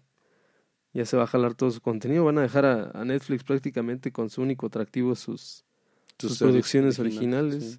ya 0.93 1.05
se 1.05 1.17
va 1.17 1.25
a 1.25 1.27
jalar 1.27 1.55
todo 1.55 1.71
su 1.71 1.81
contenido. 1.81 2.25
Van 2.25 2.39
a 2.39 2.43
dejar 2.43 2.65
a, 2.65 2.91
a 2.95 3.05
Netflix 3.05 3.45
prácticamente 3.45 4.13
con 4.13 4.31
su 4.31 4.43
único 4.43 4.67
atractivo 4.67 5.15
sus, 5.15 5.65
sus 6.19 6.39
producciones 6.39 6.99
originales. 6.99 7.65
sí. 7.65 7.79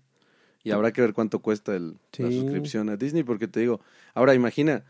Y 0.64 0.70
habrá 0.70 0.94
que 0.94 1.02
ver 1.02 1.14
cuánto 1.14 1.40
cuesta 1.40 1.76
el, 1.76 1.98
la 2.20 2.30
suscripción 2.32 2.90
a 2.90 2.96
Disney, 2.98 3.24
porque 3.24 3.48
te 3.48 3.62
digo, 3.62 3.82
ahora 4.14 4.36
imagina, 4.36 4.86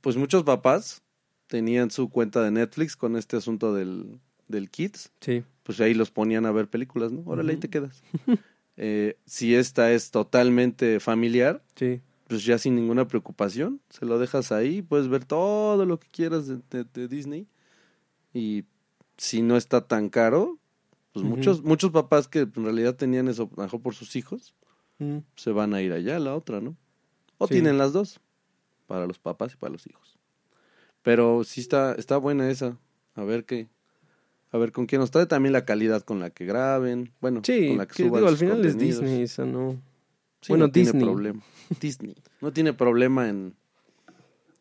pues 0.00 0.16
muchos 0.16 0.44
papás 0.44 1.02
tenían 1.46 1.90
su 1.90 2.08
cuenta 2.08 2.42
de 2.42 2.50
Netflix 2.50 2.96
con 2.96 3.14
este 3.16 3.36
asunto 3.36 3.74
del, 3.74 4.18
del 4.48 4.70
Kids, 4.70 5.12
Sí. 5.20 5.44
pues 5.62 5.78
ahí 5.82 5.92
los 5.92 6.10
ponían 6.10 6.46
a 6.46 6.52
ver 6.52 6.68
películas, 6.68 7.12
¿no? 7.12 7.22
Órale, 7.26 7.50
ahí 7.50 7.56
Ujú. 7.56 7.60
te 7.60 7.68
quedas. 7.70 8.02
Eh, 8.76 9.18
si 9.24 9.54
esta 9.54 9.92
es 9.92 10.10
totalmente 10.10 10.98
familiar, 10.98 11.62
Sí. 11.76 12.00
Pues 12.34 12.44
ya 12.44 12.58
sin 12.58 12.74
ninguna 12.74 13.06
preocupación, 13.06 13.80
se 13.90 14.04
lo 14.06 14.18
dejas 14.18 14.50
ahí, 14.50 14.82
puedes 14.82 15.06
ver 15.08 15.24
todo 15.24 15.84
lo 15.86 16.00
que 16.00 16.08
quieras 16.08 16.48
de, 16.48 16.58
de- 16.70 16.82
de 16.84 17.06
Disney. 17.08 17.46
Y 18.32 18.64
si 19.16 19.40
no 19.40 19.56
está 19.56 19.86
tan 19.86 20.08
caro, 20.08 20.58
pues 21.12 21.24
muchos, 21.24 21.62
muchos 21.62 21.92
papás 21.92 22.26
que 22.26 22.40
en 22.40 22.52
realidad 22.64 22.96
tenían 22.96 23.28
eso 23.28 23.48
mejor 23.56 23.80
por 23.80 23.94
sus 23.94 24.16
hijos, 24.16 24.54
Mm. 24.98 25.18
se 25.36 25.50
van 25.52 25.74
a 25.74 25.82
ir 25.82 25.92
allá 25.92 26.16
a 26.16 26.20
la 26.20 26.34
otra, 26.34 26.60
¿no? 26.60 26.76
O 27.38 27.46
Sí. 27.46 27.54
tienen 27.54 27.78
las 27.78 27.92
dos, 27.92 28.20
para 28.86 29.06
los 29.06 29.18
papás 29.18 29.52
y 29.54 29.56
para 29.56 29.72
los 29.72 29.86
hijos. 29.86 30.18
Pero 31.02 31.44
sí 31.44 31.60
está, 31.60 31.94
está 31.94 32.16
buena 32.16 32.50
esa. 32.50 32.78
A 33.14 33.22
ver 33.24 33.44
qué, 33.44 33.68
a 34.50 34.58
ver 34.58 34.72
con 34.72 34.86
quién 34.86 35.00
nos 35.00 35.10
trae 35.12 35.26
también 35.26 35.52
la 35.52 35.64
calidad 35.64 36.02
con 36.02 36.18
la 36.20 36.30
que 36.30 36.44
graben, 36.46 37.12
bueno, 37.20 37.42
Sí, 37.44 37.68
con 37.68 37.78
la 37.78 37.86
que, 37.86 37.94
que 37.94 38.02
suban 38.04 38.20
digo, 38.20 38.28
al 38.28 38.36
final 38.36 38.64
es. 38.64 38.76
Disney, 38.78 39.22
esa 39.22 39.44
no. 39.44 39.80
Sí, 40.44 40.52
Bueno, 40.52 40.66
no 40.66 40.72
tiene 40.72 40.88
Disney. 40.92 41.04
problema. 41.04 41.42
Disney. 41.80 42.14
No 42.42 42.52
tiene 42.52 42.74
problema 42.74 43.30
en, 43.30 43.54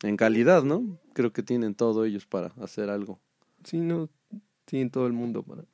en 0.02 0.16
calidad, 0.16 0.64
¿no? 0.64 0.98
Creo 1.12 1.34
que 1.34 1.44
tienen 1.44 1.76
todo 1.76 2.06
ellos 2.06 2.26
para 2.26 2.54
hacer 2.62 2.90
algo. 2.90 3.20
Sí, 3.66 3.82
no. 3.82 4.08
Tienen 4.64 4.90
todo 4.90 5.08
el 5.08 5.14
mundo 5.14 5.44
para. 5.44 5.66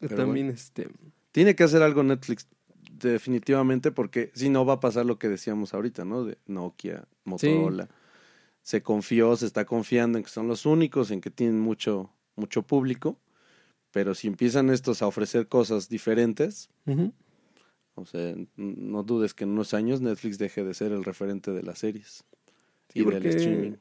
Pero 0.00 0.16
También, 0.16 0.48
este. 0.48 0.88
Tiene 1.32 1.54
que 1.54 1.64
hacer 1.64 1.82
algo 1.82 2.02
Netflix, 2.02 2.48
definitivamente, 2.98 3.90
porque 3.92 4.30
si 4.34 4.48
no 4.48 4.64
va 4.64 4.74
a 4.74 4.80
pasar 4.80 5.04
lo 5.04 5.18
que 5.18 5.28
decíamos 5.28 5.74
ahorita, 5.74 6.06
¿no? 6.06 6.24
De 6.24 6.38
Nokia, 6.46 7.06
Motorola. 7.24 7.88
Se 8.62 8.82
confió, 8.82 9.36
se 9.36 9.44
está 9.44 9.66
confiando 9.66 10.16
en 10.16 10.24
que 10.24 10.30
son 10.30 10.48
los 10.48 10.64
únicos, 10.64 11.10
en 11.10 11.20
que 11.20 11.30
tienen 11.30 11.60
mucho, 11.60 12.10
mucho 12.36 12.62
público. 12.62 13.18
Pero 13.90 14.14
si 14.14 14.28
empiezan 14.28 14.70
estos 14.70 15.02
a 15.02 15.06
ofrecer 15.06 15.46
cosas 15.46 15.90
diferentes. 15.90 16.70
O 17.98 18.06
sea, 18.06 18.34
no 18.56 19.02
dudes 19.02 19.34
que 19.34 19.44
en 19.44 19.50
unos 19.50 19.74
años 19.74 20.00
Netflix 20.00 20.38
deje 20.38 20.64
de 20.64 20.74
ser 20.74 20.92
el 20.92 21.04
referente 21.04 21.50
de 21.52 21.62
las 21.62 21.78
series 21.80 22.24
Sí, 22.92 23.00
y 23.00 23.04
del 23.04 23.26
streaming. 23.26 23.72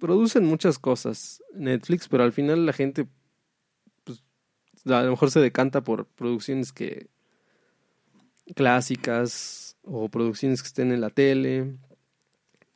producen 0.00 0.44
muchas 0.44 0.78
cosas 0.78 1.42
Netflix, 1.54 2.08
pero 2.08 2.24
al 2.24 2.32
final 2.32 2.66
la 2.66 2.72
gente, 2.72 3.06
pues, 4.04 4.22
a 4.86 5.02
lo 5.02 5.10
mejor 5.10 5.30
se 5.30 5.40
decanta 5.40 5.82
por 5.84 6.06
producciones 6.06 6.72
que 6.72 7.08
clásicas 8.54 9.76
o 9.82 10.08
producciones 10.08 10.62
que 10.62 10.66
estén 10.68 10.92
en 10.92 11.00
la 11.00 11.10
tele. 11.10 11.76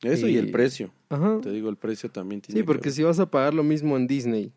Eso 0.02 0.28
y 0.28 0.36
el 0.36 0.50
precio. 0.50 0.92
Ajá. 1.08 1.40
Te 1.40 1.50
digo, 1.50 1.68
el 1.68 1.76
precio 1.76 2.10
también 2.10 2.40
tiene 2.40 2.58
Sí, 2.58 2.62
que 2.62 2.66
porque 2.66 2.88
ver. 2.88 2.92
si 2.92 3.02
vas 3.02 3.18
a 3.20 3.30
pagar 3.30 3.54
lo 3.54 3.62
mismo 3.62 3.96
en 3.96 4.06
Disney 4.06 4.52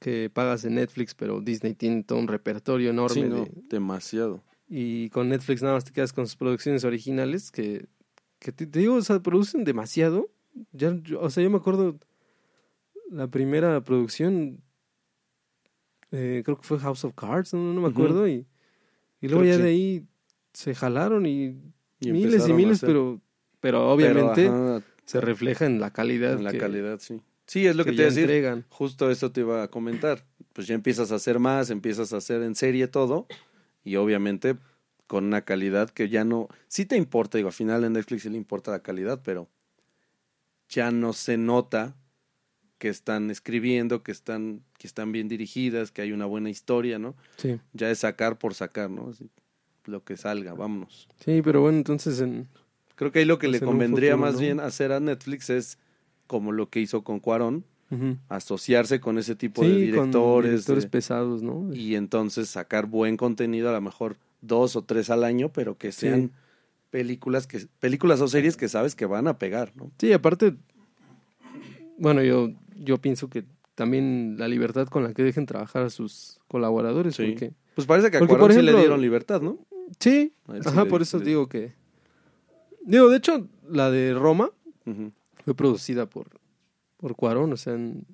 que 0.00 0.30
pagas 0.32 0.64
en 0.64 0.76
Netflix, 0.76 1.14
pero 1.14 1.40
Disney 1.40 1.74
tiene 1.74 2.04
todo 2.04 2.20
un 2.20 2.28
repertorio 2.28 2.90
enorme 2.90 3.14
Sí, 3.14 3.22
no, 3.28 3.44
de- 3.44 3.50
demasiado. 3.68 4.44
Y 4.68 5.08
con 5.10 5.28
Netflix 5.28 5.62
nada 5.62 5.74
más 5.74 5.84
te 5.84 5.92
quedas 5.92 6.12
con 6.12 6.26
sus 6.26 6.36
producciones 6.36 6.84
originales 6.84 7.50
que, 7.50 7.86
que 8.38 8.52
te, 8.52 8.66
te 8.66 8.78
digo, 8.80 8.94
o 8.96 9.02
sea, 9.02 9.20
producen 9.20 9.64
demasiado. 9.64 10.30
Ya, 10.72 10.94
yo- 11.02 11.20
o 11.20 11.30
sea, 11.30 11.42
yo 11.42 11.50
me 11.50 11.56
acuerdo 11.58 11.98
la 13.10 13.28
primera 13.28 13.82
producción, 13.82 14.60
eh, 16.10 16.42
creo 16.44 16.56
que 16.58 16.66
fue 16.66 16.78
House 16.78 17.04
of 17.04 17.14
Cards, 17.14 17.52
no, 17.54 17.72
no 17.72 17.80
me 17.80 17.88
acuerdo, 17.88 18.26
y, 18.28 18.46
y 19.20 19.28
luego 19.28 19.42
Creo 19.42 19.56
ya 19.56 19.62
de 19.62 19.62
sí. 19.64 19.68
ahí 19.68 20.06
se 20.52 20.74
jalaron 20.74 21.26
y, 21.26 21.56
Y 22.00 22.12
miles 22.12 22.48
y 22.48 22.52
miles, 22.52 22.80
pero, 22.80 23.20
pero 23.60 23.78
pero, 23.78 23.90
obviamente 23.92 24.48
ajá, 24.48 24.82
se 25.04 25.20
refleja 25.20 25.66
en 25.66 25.80
la 25.80 25.92
calidad. 25.92 26.34
en 26.34 26.44
la 26.44 26.52
que, 26.52 26.58
calidad, 26.58 26.98
sí. 27.00 27.20
Sí, 27.46 27.66
es 27.66 27.76
lo 27.76 27.84
que, 27.84 27.90
que 27.92 27.96
te 27.96 28.02
ya 28.02 28.02
iba 28.04 28.08
a 28.12 28.14
decir. 28.14 28.30
entregan. 28.30 28.64
Justo 28.68 29.10
eso 29.10 29.32
te 29.32 29.40
iba 29.40 29.62
a 29.62 29.68
comentar. 29.68 30.26
Pues 30.52 30.66
ya 30.66 30.74
empiezas 30.74 31.12
a 31.12 31.14
hacer 31.14 31.38
más, 31.38 31.70
empiezas 31.70 32.12
a 32.12 32.18
hacer 32.18 32.42
en 32.42 32.54
serie 32.54 32.88
todo 32.88 33.26
y 33.88 33.96
obviamente 33.96 34.56
con 35.06 35.24
una 35.24 35.42
calidad 35.42 35.88
que 35.90 36.08
ya 36.08 36.24
no... 36.24 36.48
Sí 36.68 36.84
te 36.84 36.96
importa, 36.96 37.38
digo, 37.38 37.48
al 37.48 37.54
final 37.54 37.82
en 37.84 37.94
Netflix 37.94 38.22
sí 38.22 38.28
le 38.28 38.36
importa 38.36 38.70
la 38.70 38.80
calidad, 38.82 39.20
pero 39.24 39.48
ya 40.68 40.90
no 40.90 41.14
se 41.14 41.38
nota 41.38 41.96
que 42.76 42.88
están 42.90 43.30
escribiendo, 43.30 44.02
que 44.02 44.12
están, 44.12 44.62
que 44.78 44.86
están 44.86 45.10
bien 45.10 45.26
dirigidas, 45.26 45.90
que 45.90 46.02
hay 46.02 46.12
una 46.12 46.26
buena 46.26 46.50
historia, 46.50 46.98
¿no? 46.98 47.16
Sí. 47.38 47.58
Ya 47.72 47.90
es 47.90 48.00
sacar 48.00 48.38
por 48.38 48.54
sacar, 48.54 48.90
¿no? 48.90 49.08
Así, 49.08 49.30
lo 49.86 50.04
que 50.04 50.16
salga, 50.16 50.52
vámonos. 50.54 51.08
sí, 51.24 51.40
pero 51.42 51.62
bueno, 51.62 51.78
entonces 51.78 52.20
en... 52.20 52.46
Creo 52.94 53.10
que 53.10 53.20
ahí 53.20 53.24
lo 53.24 53.38
que 53.38 53.48
Pues 53.48 53.60
le 53.60 53.66
convendría 53.66 54.12
futuro, 54.12 54.26
más 54.26 54.34
¿no? 54.34 54.40
bien 54.40 54.60
hacer 54.60 54.92
a 54.92 55.00
Netflix 55.00 55.50
es 55.50 55.78
como 56.26 56.52
lo 56.52 56.68
que 56.68 56.80
hizo 56.80 57.02
con 57.02 57.20
Cuarón, 57.20 57.64
Asociarse 58.28 59.00
con 59.00 59.16
ese 59.18 59.34
tipo 59.34 59.62
de 59.62 59.68
Sí, 59.70 59.80
directores, 59.82 60.50
directores 60.50 60.84
de- 60.84 60.90
pesados, 60.90 61.42
¿no? 61.42 61.72
y 61.74 61.94
entonces 61.94 62.48
sacar 62.50 62.86
buen 62.86 63.16
contenido, 63.16 63.70
a 63.70 63.72
lo 63.72 63.80
mejor 63.80 64.16
dos 64.42 64.76
o 64.76 64.82
tres 64.82 65.08
al 65.10 65.24
año, 65.24 65.48
pero 65.50 65.78
que 65.78 65.90
Sí. 65.92 66.00
sean 66.02 66.32
películas 66.90 67.46
que 67.46 67.66
películas 67.80 68.20
o 68.20 68.28
series 68.28 68.56
que 68.56 68.68
sabes 68.68 68.94
que 68.94 69.06
van 69.06 69.26
a 69.28 69.38
pegar, 69.38 69.72
¿no? 69.76 69.90
Sí, 69.98 70.12
aparte, 70.12 70.54
bueno, 71.98 72.22
yo, 72.22 72.50
yo 72.76 72.98
pienso 72.98 73.28
que 73.28 73.44
también 73.74 74.36
la 74.38 74.48
libertad 74.48 74.86
con 74.88 75.04
la 75.04 75.14
que 75.14 75.22
dejen 75.22 75.46
trabajar 75.46 75.82
a 75.84 75.90
sus 75.90 76.38
colaboradores, 76.48 77.14
Sí. 77.16 77.28
porque... 77.30 77.52
Pues 77.74 77.86
parece 77.86 78.10
que 78.10 78.16
a 78.16 78.20
Cuarón 78.20 78.38
por 78.38 78.52
sí 78.52 78.56
le 78.60 78.62
ejemplo- 78.72 78.80
dieron 78.80 79.00
libertad, 79.00 79.40
¿no? 79.40 79.58
Sí, 80.00 80.32
ajá, 80.66 80.84
le- 80.84 80.90
por 80.90 81.00
eso 81.02 81.18
le- 81.18 81.24
digo 81.24 81.48
que... 81.48 81.72
Digo, 82.84 83.08
de 83.08 83.16
hecho, 83.18 83.46
la 83.68 83.90
de 83.90 84.14
Roma 84.14 84.50
fue 85.44 85.54
producida 85.54 86.06
por, 86.06 86.28
por 86.98 87.16
Cuarón, 87.16 87.52
o 87.52 87.56
sea, 87.56 87.74
en 87.74 88.04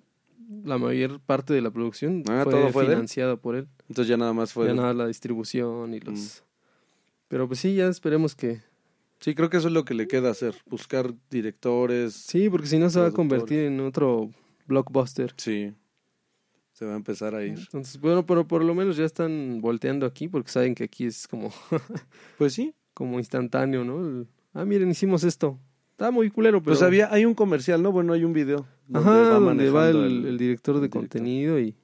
la 0.64 0.78
mayor 0.78 1.20
parte 1.20 1.52
de 1.52 1.60
la 1.60 1.70
producción 1.70 2.22
Ah, 2.28 2.44
fue, 2.44 2.86
financiada 2.86 3.36
por 3.36 3.56
él. 3.56 3.68
Entonces 3.88 4.08
ya 4.08 4.16
nada 4.16 4.32
más 4.32 4.52
fue. 4.52 4.68
Ya 4.68 4.74
nada, 4.74 4.94
la 4.94 5.06
distribución 5.06 5.92
y 5.94 6.00
los... 6.00 6.14
Mm. 6.18 6.44
Pero 7.28 7.48
pues 7.48 7.60
sí, 7.60 7.74
ya 7.74 7.88
esperemos 7.88 8.36
que... 8.36 8.60
Sí, 9.20 9.34
creo 9.34 9.48
que 9.48 9.56
eso 9.56 9.68
es 9.68 9.74
lo 9.74 9.84
que 9.84 9.94
le 9.94 10.06
queda 10.06 10.30
hacer, 10.30 10.54
buscar 10.66 11.14
directores. 11.30 12.12
Sí, 12.12 12.50
porque 12.50 12.66
si 12.66 12.78
no 12.78 12.90
se 12.90 13.00
va 13.00 13.06
a 13.06 13.10
convertir 13.10 13.60
en 13.60 13.80
otro 13.80 14.30
blockbuster. 14.66 15.32
Sí. 15.36 15.72
Se 16.72 16.84
va 16.84 16.92
a 16.92 16.96
empezar 16.96 17.34
a 17.34 17.42
ir. 17.42 17.58
Entonces, 17.58 17.98
bueno, 18.00 18.26
pero 18.26 18.46
por 18.46 18.62
lo 18.62 18.74
menos 18.74 18.96
ya 18.96 19.04
están 19.04 19.60
volteando 19.60 20.04
aquí 20.04 20.28
porque 20.28 20.50
saben 20.50 20.74
que 20.74 20.84
aquí 20.84 21.06
es 21.06 21.26
como, 21.26 21.50
Pues 22.38 22.52
sí. 22.52 22.74
como 22.92 23.18
instantáneo, 23.18 23.84
¿no? 23.84 24.06
El, 24.06 24.28
ah, 24.52 24.64
miren, 24.64 24.90
hicimos 24.90 25.24
esto. 25.24 25.58
Está 25.94 26.10
muy 26.10 26.28
culero, 26.30 26.60
pero... 26.60 26.72
Pues 26.74 26.82
había, 26.82 27.12
hay 27.12 27.24
un 27.24 27.34
comercial, 27.34 27.80
¿no? 27.80 27.92
Bueno, 27.92 28.12
hay 28.14 28.24
un 28.24 28.32
video. 28.32 28.66
Ajá, 28.92 29.38
donde 29.38 29.70
va 29.70 29.88
el, 29.88 30.36
director 30.36 30.74
de 30.74 30.86
el 30.86 30.90
director. 30.90 30.90
contenido 30.90 31.58
y... 31.60 31.74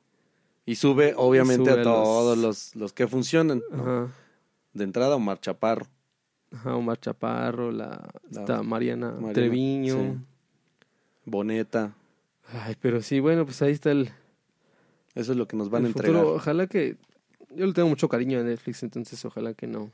Y 0.66 0.74
sube, 0.74 1.14
obviamente, 1.16 1.70
Sube 1.70 1.80
a 1.80 1.84
los- 1.84 1.84
todos 1.84 2.38
los, 2.38 2.76
los 2.76 2.92
que 2.92 3.06
funcionan. 3.08 3.62
¿no? 3.72 3.82
Ajá, 3.82 4.08
De 4.72 4.84
entrada, 4.84 5.14
Omar 5.16 5.40
Chaparro. 5.40 5.86
ajá, 6.52 6.76
Omar 6.76 6.98
Chaparro, 7.00 7.70
la, 7.72 8.08
La- 8.30 8.40
esta 8.40 8.62
Mariana, 8.62 9.12
Mariana, 9.12 9.32
Treviño. 9.32 9.94
sí. 9.94 10.18
Boneta. 11.24 11.94
Ay, 12.52 12.76
pero 12.80 13.00
sí, 13.02 13.20
bueno, 13.20 13.44
pues 13.44 13.62
ahí 13.62 13.72
está 13.72 13.90
el, 13.92 14.10
Eso 15.14 15.32
es 15.32 15.38
lo 15.38 15.46
que 15.46 15.56
nos 15.56 15.70
van 15.70 15.84
a 15.84 15.88
entregar. 15.88 16.16
futuro. 16.20 16.36
Ojalá 16.36 16.66
que... 16.66 16.96
Yo 17.54 17.66
le 17.66 17.72
tengo 17.72 17.88
mucho 17.88 18.08
cariño 18.08 18.38
a 18.40 18.42
Netflix, 18.42 18.82
entonces 18.82 19.24
ojalá 19.24 19.54
que 19.54 19.66
no. 19.66 19.90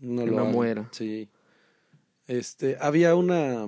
No 0.00 0.24
que 0.24 0.30
lo 0.30 0.36
no 0.38 0.44
muera. 0.46 0.88
Sí. 0.92 1.28
Este, 2.26 2.76
había 2.80 3.14
una... 3.14 3.66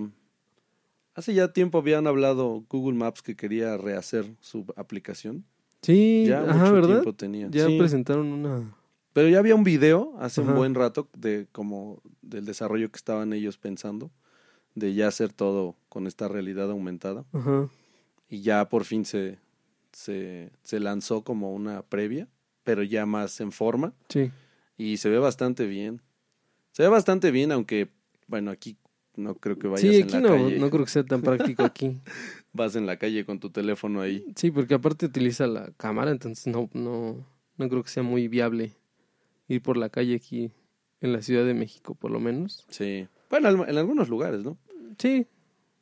Hace 1.14 1.34
ya 1.34 1.52
tiempo 1.52 1.78
habían 1.78 2.06
hablado 2.06 2.64
Google 2.68 2.96
Maps 2.96 3.22
que 3.22 3.34
quería 3.36 3.76
rehacer 3.76 4.24
su 4.40 4.64
aplicación. 4.76 5.44
Sí, 5.82 6.24
Ya 6.28 6.42
ajá, 6.42 6.54
mucho 6.54 6.72
¿verdad? 6.74 6.88
tiempo 7.02 7.14
tenía. 7.14 7.48
Ya 7.50 7.66
Sí. 7.66 7.78
presentaron 7.78 8.26
una... 8.28 8.74
Pero 9.12 9.28
ya 9.28 9.38
había 9.40 9.56
un 9.56 9.64
video 9.64 10.14
hace 10.20 10.40
un 10.40 10.54
buen 10.54 10.74
rato 10.76 11.08
de 11.16 11.48
como 11.50 12.00
del 12.22 12.44
desarrollo 12.44 12.88
que 12.90 12.96
estaban 12.98 13.32
ellos 13.32 13.58
pensando 13.58 14.12
de 14.76 14.94
ya 14.94 15.08
hacer 15.08 15.32
todo 15.32 15.74
con 15.88 16.06
esta 16.06 16.28
realidad 16.28 16.70
aumentada 16.70 17.24
Ajá. 17.32 17.68
y 18.28 18.42
ya 18.42 18.68
por 18.68 18.84
fin 18.84 19.04
se 19.04 19.38
se, 19.92 20.52
se 20.62 20.78
lanzó 20.78 21.22
como 21.24 21.52
una 21.52 21.82
previa, 21.82 22.28
pero 22.62 22.84
ya 22.84 23.06
más 23.06 23.40
en 23.40 23.50
forma 23.50 23.92
Sí. 24.08 24.30
y 24.76 24.98
se 24.98 25.08
ve 25.08 25.18
bastante 25.18 25.66
bien. 25.66 26.00
Se 26.70 26.84
ve 26.84 26.88
bastante 26.88 27.32
bien, 27.32 27.50
aunque 27.50 27.88
bueno, 28.28 28.50
aquí 28.52 28.76
no 29.16 29.34
creo 29.34 29.58
que 29.58 29.66
vayas 29.66 29.80
Sí, 29.80 29.96
en 29.96 30.02
aquí 30.04 30.12
la 30.12 30.20
no, 30.20 30.28
calle. 30.28 30.58
no 30.60 30.70
creo 30.70 30.84
que 30.84 30.90
sea 30.90 31.02
tan 31.04 31.22
práctico 31.22 31.64
aquí. 31.64 32.00
Vas 32.52 32.76
en 32.76 32.86
la 32.86 32.96
calle 32.98 33.24
con 33.24 33.40
tu 33.40 33.50
teléfono 33.50 34.00
ahí. 34.00 34.24
Sí, 34.36 34.50
porque 34.52 34.74
aparte 34.74 35.06
utiliza 35.06 35.46
la 35.48 35.72
cámara, 35.76 36.12
entonces 36.12 36.46
no, 36.46 36.70
no, 36.72 37.26
no 37.56 37.68
creo 37.68 37.82
que 37.82 37.90
sea 37.90 38.02
muy 38.04 38.28
viable 38.28 38.72
ir 39.48 39.60
por 39.62 39.76
la 39.76 39.88
calle 39.90 40.14
aquí 40.14 40.52
en 41.00 41.12
la 41.12 41.22
Ciudad 41.22 41.44
de 41.44 41.54
México, 41.54 41.94
por 41.96 42.10
lo 42.12 42.20
menos. 42.20 42.64
Sí. 42.70 43.08
Bueno, 43.30 43.66
en 43.66 43.76
algunos 43.78 44.08
lugares, 44.08 44.44
¿no? 44.44 44.56
Sí, 44.98 45.26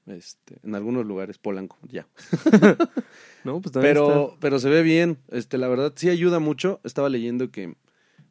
Este, 0.06 0.58
en 0.62 0.74
algunos 0.74 1.04
lugares, 1.06 1.38
Polanco, 1.38 1.78
ya. 1.88 2.06
no, 3.44 3.60
pues 3.60 3.72
también 3.72 3.94
Pero, 3.94 4.36
pero 4.40 4.58
se 4.58 4.68
ve 4.68 4.82
bien, 4.82 5.18
este, 5.28 5.58
la 5.58 5.68
verdad 5.68 5.92
sí 5.96 6.08
ayuda 6.08 6.38
mucho. 6.38 6.80
Estaba 6.84 7.08
leyendo 7.08 7.50
que, 7.50 7.74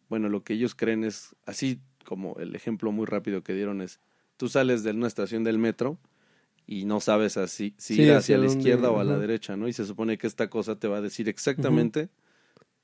bueno, 0.09 0.29
lo 0.29 0.43
que 0.43 0.53
ellos 0.53 0.75
creen 0.75 1.03
es, 1.03 1.35
así 1.45 1.79
como 2.05 2.37
el 2.37 2.55
ejemplo 2.55 2.93
muy 2.93 3.05
rápido 3.05 3.43
que 3.43 3.53
dieron 3.53 3.81
es, 3.81 3.99
tú 4.37 4.47
sales 4.47 4.83
de 4.83 4.91
una 4.91 5.07
estación 5.07 5.43
del 5.43 5.57
metro 5.57 5.97
y 6.65 6.85
no 6.85 7.01
sabes 7.01 7.35
así, 7.35 7.75
si 7.77 7.95
Sí, 7.95 8.01
ir 8.03 8.13
hacia 8.13 8.17
hacia 8.17 8.37
la 8.37 8.45
izquierda 8.45 8.89
o 8.91 8.99
a 8.99 9.03
la 9.03 9.17
derecha, 9.17 9.57
¿no? 9.57 9.67
Y 9.67 9.73
se 9.73 9.85
supone 9.85 10.17
que 10.17 10.27
esta 10.27 10.49
cosa 10.49 10.79
te 10.79 10.87
va 10.87 10.97
a 10.97 11.01
decir 11.01 11.27
exactamente 11.27 12.09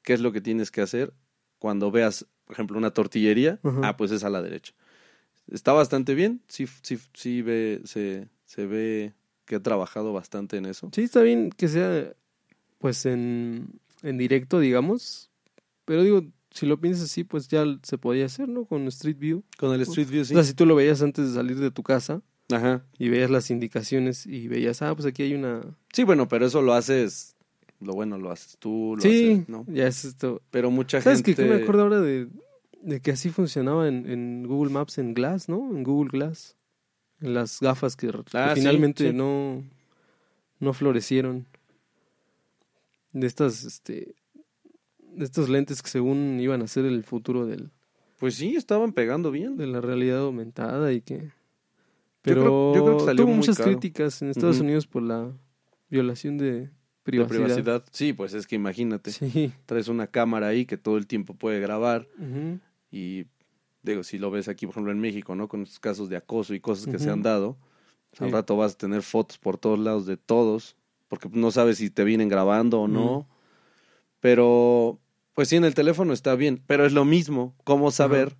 qué 0.03 0.13
es 0.13 0.19
lo 0.19 0.33
que 0.33 0.41
tienes 0.41 0.69
que 0.71 0.81
hacer 0.81 1.13
cuando 1.57 1.91
veas 1.91 2.27
por 2.51 2.55
ejemplo, 2.55 2.77
una 2.77 2.91
tortillería, 2.91 3.61
ah, 3.81 3.95
pues 3.95 4.11
es 4.11 4.25
a 4.25 4.29
la 4.29 4.41
derecha. 4.41 4.73
Está 5.49 5.71
bastante 5.71 6.15
bien, 6.15 6.41
sí, 6.49 6.67
sí, 6.81 6.99
sí 7.13 7.41
ve, 7.41 7.79
se, 7.85 8.27
se 8.43 8.65
ve 8.65 9.13
que 9.45 9.55
ha 9.55 9.61
trabajado 9.61 10.11
bastante 10.11 10.57
en 10.57 10.65
eso. 10.65 10.89
Sí, 10.93 11.03
está 11.03 11.21
bien 11.21 11.49
que 11.49 11.69
sea, 11.69 12.13
pues, 12.77 13.05
en, 13.05 13.79
en 14.03 14.17
directo, 14.17 14.59
digamos. 14.59 15.31
Pero 15.85 16.03
digo, 16.03 16.25
si 16.51 16.65
lo 16.65 16.79
piensas 16.79 17.05
así, 17.05 17.24
pues 17.24 17.48
ya 17.48 17.65
se 17.84 17.98
podía 17.98 18.25
hacer, 18.25 18.48
¿no? 18.48 18.65
Con 18.65 18.88
Street 18.88 19.17
View. 19.17 19.43
Con 19.58 19.74
el 19.74 19.81
Street 19.81 20.10
View, 20.10 20.25
sí. 20.25 20.34
O 20.34 20.38
sea, 20.38 20.43
si 20.43 20.53
tú 20.53 20.65
lo 20.65 20.75
veías 20.75 21.01
antes 21.01 21.27
de 21.29 21.34
salir 21.34 21.58
de 21.60 21.72
tu 21.72 21.84
casa 21.84 22.22
Ajá. 22.51 22.84
y 23.00 23.10
veías 23.10 23.29
las 23.29 23.50
indicaciones 23.50 24.25
y 24.25 24.48
veías, 24.48 24.81
ah, 24.81 24.93
pues 24.93 25.05
aquí 25.05 25.24
hay 25.24 25.34
una... 25.34 25.62
Sí, 25.93 26.03
bueno, 26.03 26.27
pero 26.27 26.46
eso 26.46 26.62
lo 26.62 26.74
haces, 26.74 27.36
lo 27.79 27.93
bueno 27.93 28.17
lo 28.17 28.31
haces 28.31 28.58
tú, 28.60 28.93
lo 28.98 29.01
sí, 29.01 29.34
haces, 29.34 29.50
¿no? 29.50 29.65
ya 29.67 29.88
es 29.88 30.05
esto. 30.05 30.41
Pero 30.51 30.70
mucha 30.72 31.01
¿Sabes 31.01 31.20
gente... 31.20 31.36
qué? 31.36 31.43
Que 31.43 31.50
me 31.55 31.62
acuerdo 31.63 31.84
ahora 31.84 32.01
de, 32.01 32.27
de 32.81 33.00
que 33.00 33.12
así 33.12 33.29
funcionaba 33.29 33.88
en, 33.88 34.10
en 34.10 34.43
Google 34.48 34.72
Maps 34.72 34.98
en 34.98 35.13
Glass, 35.13 35.50
¿no? 35.50 35.75
En 35.75 35.84
Google 35.84 36.10
Glass. 36.12 36.55
En 37.22 37.34
las 37.36 37.60
gafas 37.60 37.96
que, 37.96 38.12
Ah, 38.34 38.53
finalmente 38.55 39.10
sí. 39.12 39.15
no 39.15 39.63
no 40.62 40.74
florecieron. 40.74 41.48
De 43.12 43.27
estas, 43.27 43.65
este, 43.65 44.15
estos 45.17 45.49
lentes 45.49 45.81
que 45.81 45.89
según 45.89 46.39
iban 46.39 46.61
a 46.61 46.67
ser 46.67 46.85
el 46.85 47.03
futuro 47.03 47.45
del, 47.45 47.69
Pues 48.19 48.35
sí, 48.35 48.55
estaban 48.55 48.93
pegando 48.93 49.31
bien. 49.31 49.57
de 49.57 49.67
la 49.67 49.81
realidad 49.81 50.19
aumentada 50.19 50.91
y 50.93 51.01
que... 51.01 51.17
Yo 51.19 51.31
Pero 52.21 52.41
creo- 52.41 52.75
yo 52.75 52.85
creo 52.85 52.97
que 52.99 53.03
salió 53.05 53.25
tuvo 53.25 53.33
muchas 53.35 53.57
caro. 53.57 53.71
críticas 53.71 54.21
en 54.21 54.29
Estados. 54.29 54.59
Unidos 54.59 54.85
por 54.85 55.01
la 55.01 55.31
violación 55.89 56.37
de 56.37 56.51
De 56.61 56.69
privacidad. 57.03 57.45
privacidad. 57.45 57.83
Sí, 57.91 58.13
pues 58.13 58.33
es 58.35 58.45
que 58.45 58.55
imagínate, 58.55 59.11
Sí. 59.11 59.51
traes 59.65 59.87
una 59.87 60.05
cámara 60.05 60.47
ahí 60.49 60.65
que 60.67 60.77
todo 60.77 60.97
el 60.97 61.07
tiempo 61.07 61.33
puede 61.33 61.59
grabar 61.59 62.07
y 62.91 63.25
digo, 63.81 64.03
si 64.03 64.19
lo 64.19 64.29
ves 64.29 64.47
aquí, 64.47 64.67
por 64.67 64.73
ejemplo, 64.73 64.91
en 64.91 64.99
México, 64.99 65.33
¿no? 65.35 65.47
Con 65.47 65.63
estos 65.63 65.79
casos 65.79 66.09
de 66.09 66.15
acoso 66.17 66.53
y 66.53 66.59
cosas 66.59 66.85
que 66.85 66.99
se 66.99 67.09
han 67.09 67.23
dado, 67.23 67.57
pues, 68.11 68.21
al 68.21 68.31
rato 68.31 68.55
vas 68.55 68.73
a 68.75 68.77
tener 68.77 69.01
fotos 69.01 69.39
por 69.39 69.57
todos 69.57 69.79
lados 69.79 70.05
de 70.05 70.17
todos, 70.17 70.75
porque 71.07 71.27
no 71.33 71.49
sabes 71.49 71.79
si 71.79 71.89
te 71.89 72.03
vienen 72.03 72.29
grabando 72.29 72.81
o 72.81 72.87
no. 72.87 73.27
Pero, 74.19 74.99
pues 75.33 75.50
sí, 75.50 75.55
en 75.55 75.63
el 75.65 75.73
teléfono 75.73 76.13
está 76.13 76.35
bien, 76.35 76.61
pero 76.67 76.85
es 76.85 76.93
lo 76.93 77.05
mismo, 77.05 77.55
¿cómo 77.63 77.91
saber 77.91 78.35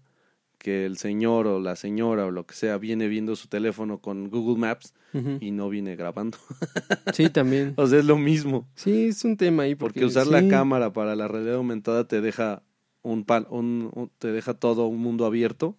que 0.58 0.86
el 0.86 0.98
señor 0.98 1.48
o 1.48 1.60
la 1.60 1.76
señora 1.76 2.26
o 2.28 2.32
lo 2.32 2.46
que 2.46 2.54
sea 2.54 2.78
viene 2.78 3.08
viendo 3.08 3.36
su 3.36 3.48
teléfono 3.48 4.00
con 4.00 4.30
Google 4.30 4.60
Maps 4.60 4.94
y 5.42 5.52
no 5.52 5.70
viene 5.70 5.96
grabando? 5.96 6.38
Sí, 7.14 7.30
también. 7.30 7.74
o 7.78 7.88
sea, 7.88 8.00
es 8.00 8.06
lo 8.06 8.18
mismo. 8.18 8.70
Sí, 8.76 9.06
es 9.08 9.26
un 9.26 9.36
tema 9.36 9.64
ahí. 9.64 9.76
Porque, 9.76 10.02
Porque, 10.02 10.06
usar 10.06 10.28
la 10.28 10.48
cámara 10.48 10.94
para 10.94 11.16
la 11.16 11.28
realidad 11.28 11.56
aumentada 11.56 12.08
te 12.08 12.22
deja 12.22 12.64
un, 13.02 13.26
pal- 13.26 13.48
un, 13.50 13.90
un- 13.94 14.12
te 14.18 14.32
deja 14.32 14.54
todo 14.54 14.86
un 14.88 15.00
mundo 15.00 15.26
abierto 15.26 15.76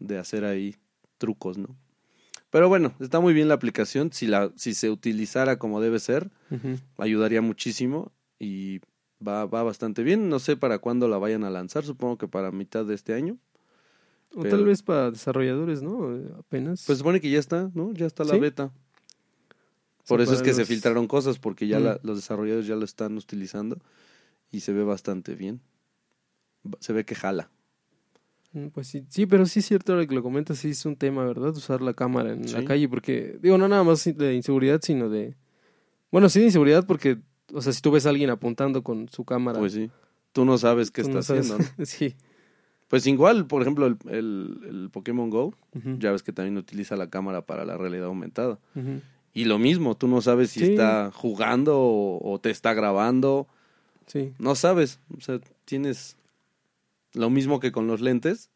de 0.00 0.18
hacer 0.18 0.44
ahí 0.44 0.76
trucos, 1.18 1.56
¿no? 1.56 1.76
Pero 2.50 2.68
bueno, 2.68 2.94
está 3.00 3.20
muy 3.20 3.32
bien 3.32 3.48
la 3.48 3.54
aplicación. 3.54 4.12
Si 4.12 4.26
la, 4.26 4.52
si 4.56 4.74
se 4.74 4.90
utilizara 4.90 5.58
como 5.58 5.80
debe 5.80 5.98
ser, 5.98 6.30
ayudaría 6.98 7.40
muchísimo 7.42 8.12
y 8.38 8.80
va, 9.26 9.46
va 9.46 9.62
bastante 9.62 10.02
bien. 10.02 10.28
No 10.28 10.38
sé 10.38 10.56
para 10.56 10.78
cuándo 10.78 11.08
la 11.08 11.18
vayan 11.18 11.44
a 11.44 11.50
lanzar, 11.50 11.84
supongo 11.84 12.18
que 12.18 12.28
para 12.28 12.50
mitad 12.52 12.84
de 12.84 12.94
este 12.94 13.14
año. 13.14 13.38
O 14.34 14.42
Pero- 14.42 14.56
tal 14.56 14.64
vez 14.66 14.82
para 14.82 15.10
desarrolladores, 15.10 15.82
¿no? 15.82 16.10
Apenas. 16.38 16.84
Pues 16.86 16.98
supone 16.98 17.20
que 17.20 17.30
ya 17.30 17.38
está, 17.38 17.70
¿no? 17.74 17.92
Ya 17.92 18.06
está 18.06 18.24
la 18.24 18.34
¿Sí? 18.34 18.40
beta. 18.40 18.70
Sí, 20.02 20.08
Por 20.08 20.20
eso 20.20 20.34
es 20.34 20.42
que 20.42 20.54
se 20.54 20.64
filtraron 20.64 21.06
cosas, 21.08 21.38
porque 21.38 21.66
ya 21.66 21.80
Mm. 21.80 21.84
la- 21.84 22.00
los 22.02 22.16
desarrolladores 22.16 22.66
ya 22.66 22.76
lo 22.76 22.84
están 22.84 23.16
utilizando 23.16 23.78
y 24.52 24.60
se 24.60 24.72
ve 24.72 24.84
bastante 24.84 25.34
bien. 25.34 25.60
Se 26.80 26.92
ve 26.92 27.04
que 27.04 27.14
jala. 27.14 27.50
Mm, 28.52 28.68
Pues 28.68 28.86
sí, 28.88 29.04
sí, 29.08 29.26
pero 29.26 29.46
sí 29.46 29.60
es 29.60 29.66
cierto 29.66 29.92
ahora 29.92 30.06
que 30.06 30.14
lo 30.14 30.22
comentas, 30.22 30.58
sí 30.58 30.70
es 30.70 30.84
un 30.86 30.96
tema, 30.96 31.24
¿verdad? 31.24 31.50
Usar 31.56 31.82
la 31.82 31.94
cámara 31.94 32.32
en 32.32 32.50
la 32.52 32.64
calle, 32.64 32.88
porque, 32.88 33.38
digo, 33.42 33.58
no 33.58 33.68
nada 33.68 33.84
más 33.84 34.04
de 34.04 34.34
inseguridad, 34.34 34.80
sino 34.82 35.08
de... 35.08 35.34
Bueno, 36.12 36.28
sí 36.28 36.38
de 36.40 36.46
inseguridad 36.46 36.86
porque, 36.86 37.18
o 37.52 37.60
sea, 37.62 37.72
si 37.72 37.80
tú 37.80 37.90
ves 37.90 38.06
a 38.06 38.10
alguien 38.10 38.30
apuntando 38.30 38.82
con 38.82 39.08
su 39.08 39.24
cámara... 39.24 39.58
Pues 39.58 39.72
sí. 39.72 39.90
Tú 40.32 40.44
no 40.44 40.58
sabes 40.58 40.90
qué 40.90 41.00
está 41.00 41.14
no 41.14 41.18
haciendo. 41.20 41.58
sí. 41.84 42.14
Pues 42.88 43.06
igual, 43.06 43.46
por 43.46 43.62
ejemplo, 43.62 43.86
el, 43.86 43.96
el, 44.08 44.58
el 44.68 44.90
Pokémon 44.92 45.30
Go, 45.30 45.54
ya 45.98 46.12
ves 46.12 46.22
que 46.22 46.32
también 46.32 46.56
utiliza 46.58 46.94
la 46.96 47.08
cámara 47.10 47.42
para 47.42 47.64
la 47.64 47.76
realidad 47.76 48.06
aumentada. 48.06 48.58
Y 49.32 49.44
lo 49.44 49.58
mismo, 49.58 49.96
tú 49.96 50.08
no 50.08 50.20
sabes 50.22 50.50
si 50.50 50.60
Sí. 50.60 50.70
está 50.72 51.10
jugando 51.12 51.78
o, 51.78 52.32
o 52.32 52.38
te 52.38 52.50
está 52.50 52.74
grabando. 52.74 53.48
Sí, 54.06 54.32
No 54.38 54.54
sabes. 54.54 55.00
O 55.16 55.20
sea, 55.20 55.40
tienes 55.64 56.16
lo 57.12 57.28
mismo 57.30 57.58
que 57.58 57.72
con 57.72 57.86
los 57.86 58.00
lentes. 58.00 58.50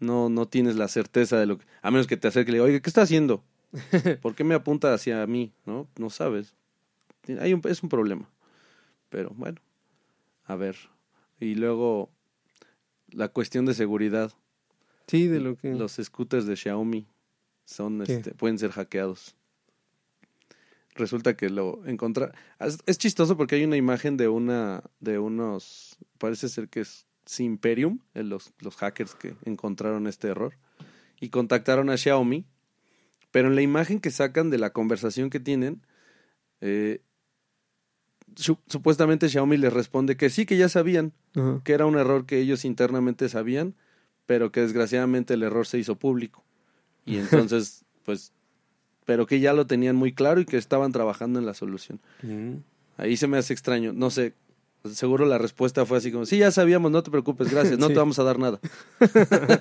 No, 0.00 0.28
no 0.28 0.46
tienes 0.46 0.76
la 0.76 0.88
certeza 0.88 1.38
de 1.38 1.46
lo 1.46 1.56
que. 1.58 1.64
A 1.80 1.90
menos 1.90 2.06
que 2.06 2.16
te 2.18 2.28
acerque 2.28 2.50
y 2.50 2.52
le 2.52 2.58
diga, 2.58 2.66
oye, 2.66 2.82
¿qué 2.82 2.90
está 2.90 3.02
haciendo? 3.02 3.42
¿Por 4.20 4.34
qué 4.34 4.44
me 4.44 4.54
apunta 4.54 4.92
hacia 4.92 5.26
mí? 5.26 5.52
No, 5.64 5.88
no 5.96 6.10
sabes. 6.10 6.54
Hay 7.40 7.54
un, 7.54 7.60
es 7.64 7.82
un 7.82 7.88
problema. 7.88 8.30
Pero 9.08 9.30
bueno, 9.30 9.60
a 10.44 10.56
ver. 10.56 10.76
Y 11.40 11.54
luego, 11.54 12.10
la 13.08 13.28
cuestión 13.28 13.66
de 13.66 13.74
seguridad. 13.74 14.32
sí, 15.06 15.26
de 15.26 15.40
lo 15.40 15.56
que... 15.56 15.74
Los 15.74 15.98
scooters 16.02 16.46
de 16.46 16.56
Xiaomi 16.56 17.06
son, 17.64 18.02
este, 18.02 18.32
pueden 18.34 18.58
ser 18.58 18.70
hackeados. 18.70 19.36
Resulta 20.94 21.36
que 21.36 21.50
lo 21.50 21.84
encontra 21.86 22.32
es, 22.60 22.78
es 22.86 22.98
chistoso 22.98 23.36
porque 23.36 23.56
hay 23.56 23.64
una 23.64 23.76
imagen 23.76 24.16
de 24.16 24.28
una 24.28 24.84
de 25.00 25.18
unos 25.18 25.98
parece 26.18 26.48
ser 26.48 26.68
que 26.68 26.80
es 26.80 27.06
Imperium, 27.38 27.98
los, 28.14 28.52
los 28.60 28.76
hackers 28.76 29.14
que 29.14 29.34
encontraron 29.44 30.06
este 30.06 30.28
error 30.28 30.54
y 31.20 31.30
contactaron 31.30 31.90
a 31.90 31.96
Xiaomi, 31.96 32.44
pero 33.30 33.48
en 33.48 33.54
la 33.54 33.62
imagen 33.62 34.00
que 34.00 34.10
sacan 34.10 34.50
de 34.50 34.58
la 34.58 34.70
conversación 34.70 35.30
que 35.30 35.40
tienen 35.40 35.82
eh, 36.60 37.02
supuestamente 38.36 39.28
Xiaomi 39.28 39.56
les 39.56 39.72
responde 39.72 40.16
que 40.16 40.30
sí 40.30 40.46
que 40.46 40.56
ya 40.56 40.68
sabían, 40.68 41.12
que 41.64 41.72
era 41.72 41.86
un 41.86 41.96
error 41.98 42.26
que 42.26 42.38
ellos 42.38 42.64
internamente 42.64 43.28
sabían, 43.28 43.74
pero 44.26 44.50
que 44.52 44.60
desgraciadamente 44.60 45.34
el 45.34 45.42
error 45.42 45.66
se 45.66 45.78
hizo 45.78 45.96
público. 45.96 46.44
Y 47.06 47.16
entonces, 47.50 47.84
pues, 48.04 48.32
pero 49.04 49.26
que 49.26 49.40
ya 49.40 49.52
lo 49.52 49.66
tenían 49.66 49.96
muy 49.96 50.12
claro 50.14 50.40
y 50.40 50.46
que 50.46 50.56
estaban 50.56 50.92
trabajando 50.92 51.38
en 51.38 51.46
la 51.46 51.54
solución. 51.54 52.00
Mm. 52.22 52.54
Ahí 52.96 53.16
se 53.16 53.26
me 53.26 53.36
hace 53.38 53.52
extraño, 53.52 53.92
no 53.92 54.10
sé, 54.10 54.34
seguro 54.92 55.26
la 55.26 55.38
respuesta 55.38 55.84
fue 55.86 55.98
así 55.98 56.12
como, 56.12 56.26
sí, 56.26 56.38
ya 56.38 56.50
sabíamos, 56.50 56.90
no 56.90 57.02
te 57.02 57.10
preocupes, 57.10 57.50
gracias, 57.50 57.78
no 57.78 57.86
Sí. 57.88 57.92
te 57.92 57.98
vamos 57.98 58.18
a 58.18 58.24
dar 58.24 58.38
nada. 58.38 58.60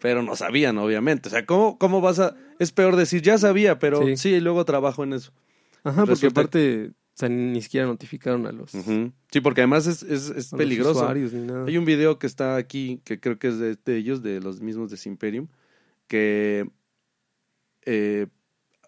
pero 0.00 0.22
no 0.22 0.36
sabían, 0.36 0.78
obviamente. 0.78 1.28
O 1.28 1.30
sea, 1.30 1.46
¿cómo, 1.46 1.78
¿cómo 1.78 2.00
vas 2.00 2.18
a...? 2.18 2.34
Es 2.58 2.72
peor 2.72 2.96
decir, 2.96 3.22
ya 3.22 3.38
sabía, 3.38 3.78
pero 3.78 4.02
Sí. 4.04 4.16
sí, 4.16 4.28
y 4.30 4.40
luego 4.40 4.64
trabajo 4.64 5.04
en 5.04 5.14
eso. 5.14 5.32
Ajá, 5.84 6.04
porque 6.04 6.26
aparte, 6.26 6.92
o 7.16 7.18
sea, 7.18 7.30
ni 7.30 7.62
siquiera 7.62 7.86
notificaron 7.86 8.46
a 8.46 8.52
los. 8.52 8.72
Sí, 8.72 9.40
porque 9.40 9.62
además 9.62 9.86
es, 9.86 10.02
es, 10.02 10.28
es 10.28 10.52
a 10.52 10.56
los 10.56 10.60
peligroso. 10.60 11.00
usuarios 11.00 11.32
ni 11.32 11.46
nada. 11.46 11.64
Hay 11.64 11.78
un 11.78 11.86
video 11.86 12.18
que 12.18 12.26
está 12.26 12.56
aquí, 12.56 13.00
que 13.04 13.18
creo 13.18 13.38
que 13.38 13.48
es 13.48 13.58
de, 13.58 13.74
de 13.82 13.96
ellos, 13.96 14.22
de 14.22 14.38
los 14.40 14.60
mismos 14.60 14.90
de 14.90 14.98
Simperium, 14.98 15.48
que, 16.08 16.68
eh, 17.86 18.26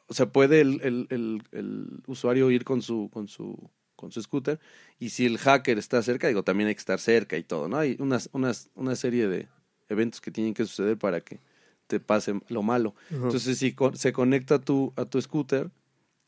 o 0.08 0.12
sea, 0.12 0.30
puede 0.30 0.60
el, 0.60 0.80
el, 0.82 1.06
el, 1.08 1.42
el 1.52 2.02
usuario 2.06 2.50
ir 2.50 2.64
con 2.64 2.82
su, 2.82 3.08
con 3.10 3.28
su, 3.28 3.70
con 3.96 4.12
su 4.12 4.20
scooter, 4.20 4.60
y 4.98 5.08
si 5.08 5.24
el 5.24 5.38
hacker 5.38 5.78
está 5.78 6.02
cerca, 6.02 6.28
digo, 6.28 6.42
también 6.42 6.68
hay 6.68 6.74
que 6.74 6.80
estar 6.80 7.00
cerca 7.00 7.38
y 7.38 7.44
todo, 7.44 7.66
¿no? 7.66 7.78
Hay 7.78 7.96
unas, 7.98 8.28
unas, 8.34 8.68
una 8.74 8.94
serie 8.94 9.26
de 9.26 9.48
eventos 9.88 10.20
que 10.20 10.30
tienen 10.30 10.52
que 10.52 10.66
suceder 10.66 10.98
para 10.98 11.22
que 11.22 11.40
te 11.86 11.98
pase 11.98 12.38
lo 12.48 12.62
malo. 12.62 12.94
Entonces, 13.10 13.56
si 13.56 13.74
se 13.94 14.12
conecta 14.12 14.56
a 14.56 14.58
tu, 14.58 14.92
a 14.96 15.06
tu 15.06 15.18
scooter 15.22 15.70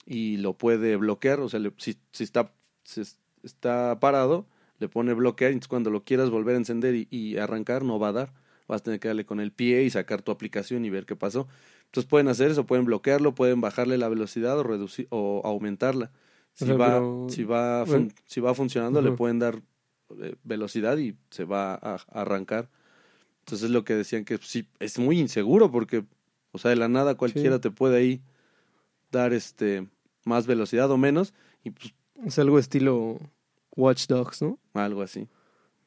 y 0.06 0.36
lo 0.38 0.54
puede 0.54 0.96
bloquear, 0.96 1.40
o 1.40 1.48
sea, 1.48 1.60
le- 1.60 1.72
si, 1.76 1.96
si 2.12 2.24
está, 2.24 2.52
si 2.84 3.00
es- 3.02 3.18
está 3.42 3.98
parado, 4.00 4.46
le 4.78 4.88
pone 4.88 5.12
bloquear, 5.14 5.50
y 5.50 5.54
entonces 5.54 5.68
cuando 5.68 5.90
lo 5.90 6.04
quieras 6.04 6.30
volver 6.30 6.54
a 6.54 6.58
encender 6.58 6.94
y, 6.94 7.06
y 7.10 7.36
arrancar, 7.36 7.84
no 7.84 7.98
va 7.98 8.08
a 8.08 8.12
dar. 8.12 8.32
Vas 8.66 8.80
a 8.82 8.84
tener 8.84 9.00
que 9.00 9.08
darle 9.08 9.24
con 9.26 9.40
el 9.40 9.50
pie 9.52 9.82
y 9.82 9.90
sacar 9.90 10.22
tu 10.22 10.30
aplicación 10.30 10.84
y 10.84 10.90
ver 10.90 11.04
qué 11.04 11.16
pasó. 11.16 11.48
Entonces 11.86 12.08
pueden 12.08 12.28
hacer 12.28 12.50
eso, 12.52 12.66
pueden 12.66 12.84
bloquearlo, 12.84 13.34
pueden 13.34 13.60
bajarle 13.60 13.98
la 13.98 14.08
velocidad 14.08 14.56
o 14.58 14.62
reducir 14.62 15.08
o 15.10 15.42
aumentarla. 15.44 16.12
Si 16.54 16.64
O 16.64 16.66
sea, 16.68 16.76
va, 16.76 16.86
pero- 16.86 17.26
si 17.30 17.42
va, 17.44 17.84
fun- 17.86 18.12
si 18.26 18.40
va 18.40 18.54
funcionando, 18.54 19.02
le 19.02 19.10
pueden 19.16 19.38
dar 19.40 19.60
eh, 20.20 20.36
velocidad 20.44 20.96
y 20.98 21.16
se 21.30 21.44
va 21.44 21.74
a, 21.74 21.94
a 21.94 22.20
arrancar. 22.20 22.68
Entonces 23.40 23.70
lo 23.70 23.84
que 23.84 23.94
decían 23.94 24.24
que 24.24 24.38
sí, 24.38 24.66
es 24.78 24.98
muy 24.98 25.18
inseguro 25.18 25.70
porque, 25.70 26.04
o 26.52 26.58
sea, 26.58 26.70
de 26.70 26.76
la 26.76 26.88
nada 26.88 27.16
cualquiera 27.16 27.56
Sí. 27.56 27.60
te 27.62 27.70
puede 27.70 27.96
ahí 27.98 28.22
dar 29.11 29.33
este 29.33 29.88
más 30.25 30.46
velocidad 30.46 30.90
o 30.90 30.96
menos 30.99 31.33
y 31.64 31.70
pues 31.70 31.94
Es 32.25 32.38
algo 32.38 32.59
estilo 32.59 33.18
Watch 33.77 34.07
Dogs, 34.07 34.42
¿no? 34.42 34.59
algo 34.75 35.03
así. 35.03 35.20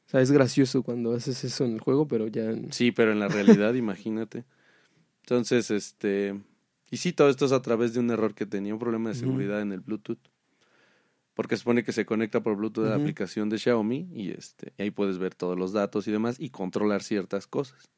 O 0.06 0.10
sea, 0.10 0.20
es 0.20 0.30
gracioso 0.30 0.82
cuando 0.82 1.14
haces 1.14 1.42
eso 1.44 1.64
en 1.64 1.72
el 1.74 1.80
juego, 1.80 2.06
pero 2.06 2.26
ya... 2.28 2.44
en- 2.50 2.72
Sí, 2.72 2.92
pero 2.92 3.12
en 3.12 3.20
la 3.20 3.28
realidad, 3.28 3.72
imagínate. 3.74 4.44
Entonces, 5.22 5.70
este, 5.70 6.38
y 6.90 6.98
sí, 6.98 7.12
todo 7.12 7.30
esto 7.30 7.46
es 7.46 7.52
a 7.52 7.62
través 7.62 7.94
de 7.94 8.00
un 8.00 8.10
error 8.10 8.34
que 8.34 8.44
tenía 8.46 8.74
un 8.74 8.78
problema 8.80 9.08
de 9.10 9.14
seguridad 9.14 9.60
en 9.62 9.72
el 9.72 9.80
Bluetooth. 9.80 10.18
Porque 11.32 11.56
supone 11.56 11.82
que 11.82 11.92
se 11.92 12.06
conecta 12.06 12.42
por 12.42 12.56
Bluetooth 12.56 12.84
a 12.86 12.90
la 12.90 12.94
aplicación 12.96 13.48
de 13.48 13.58
Xiaomi 13.58 14.08
y 14.12 14.30
este 14.30 14.72
y 14.78 14.82
ahí 14.82 14.90
puedes 14.92 15.18
ver 15.18 15.34
todos 15.34 15.58
los 15.58 15.72
datos 15.72 16.06
y 16.06 16.12
demás 16.12 16.38
y 16.38 16.50
controlar 16.50 17.02
ciertas 17.02 17.46
cosas. 17.48 17.88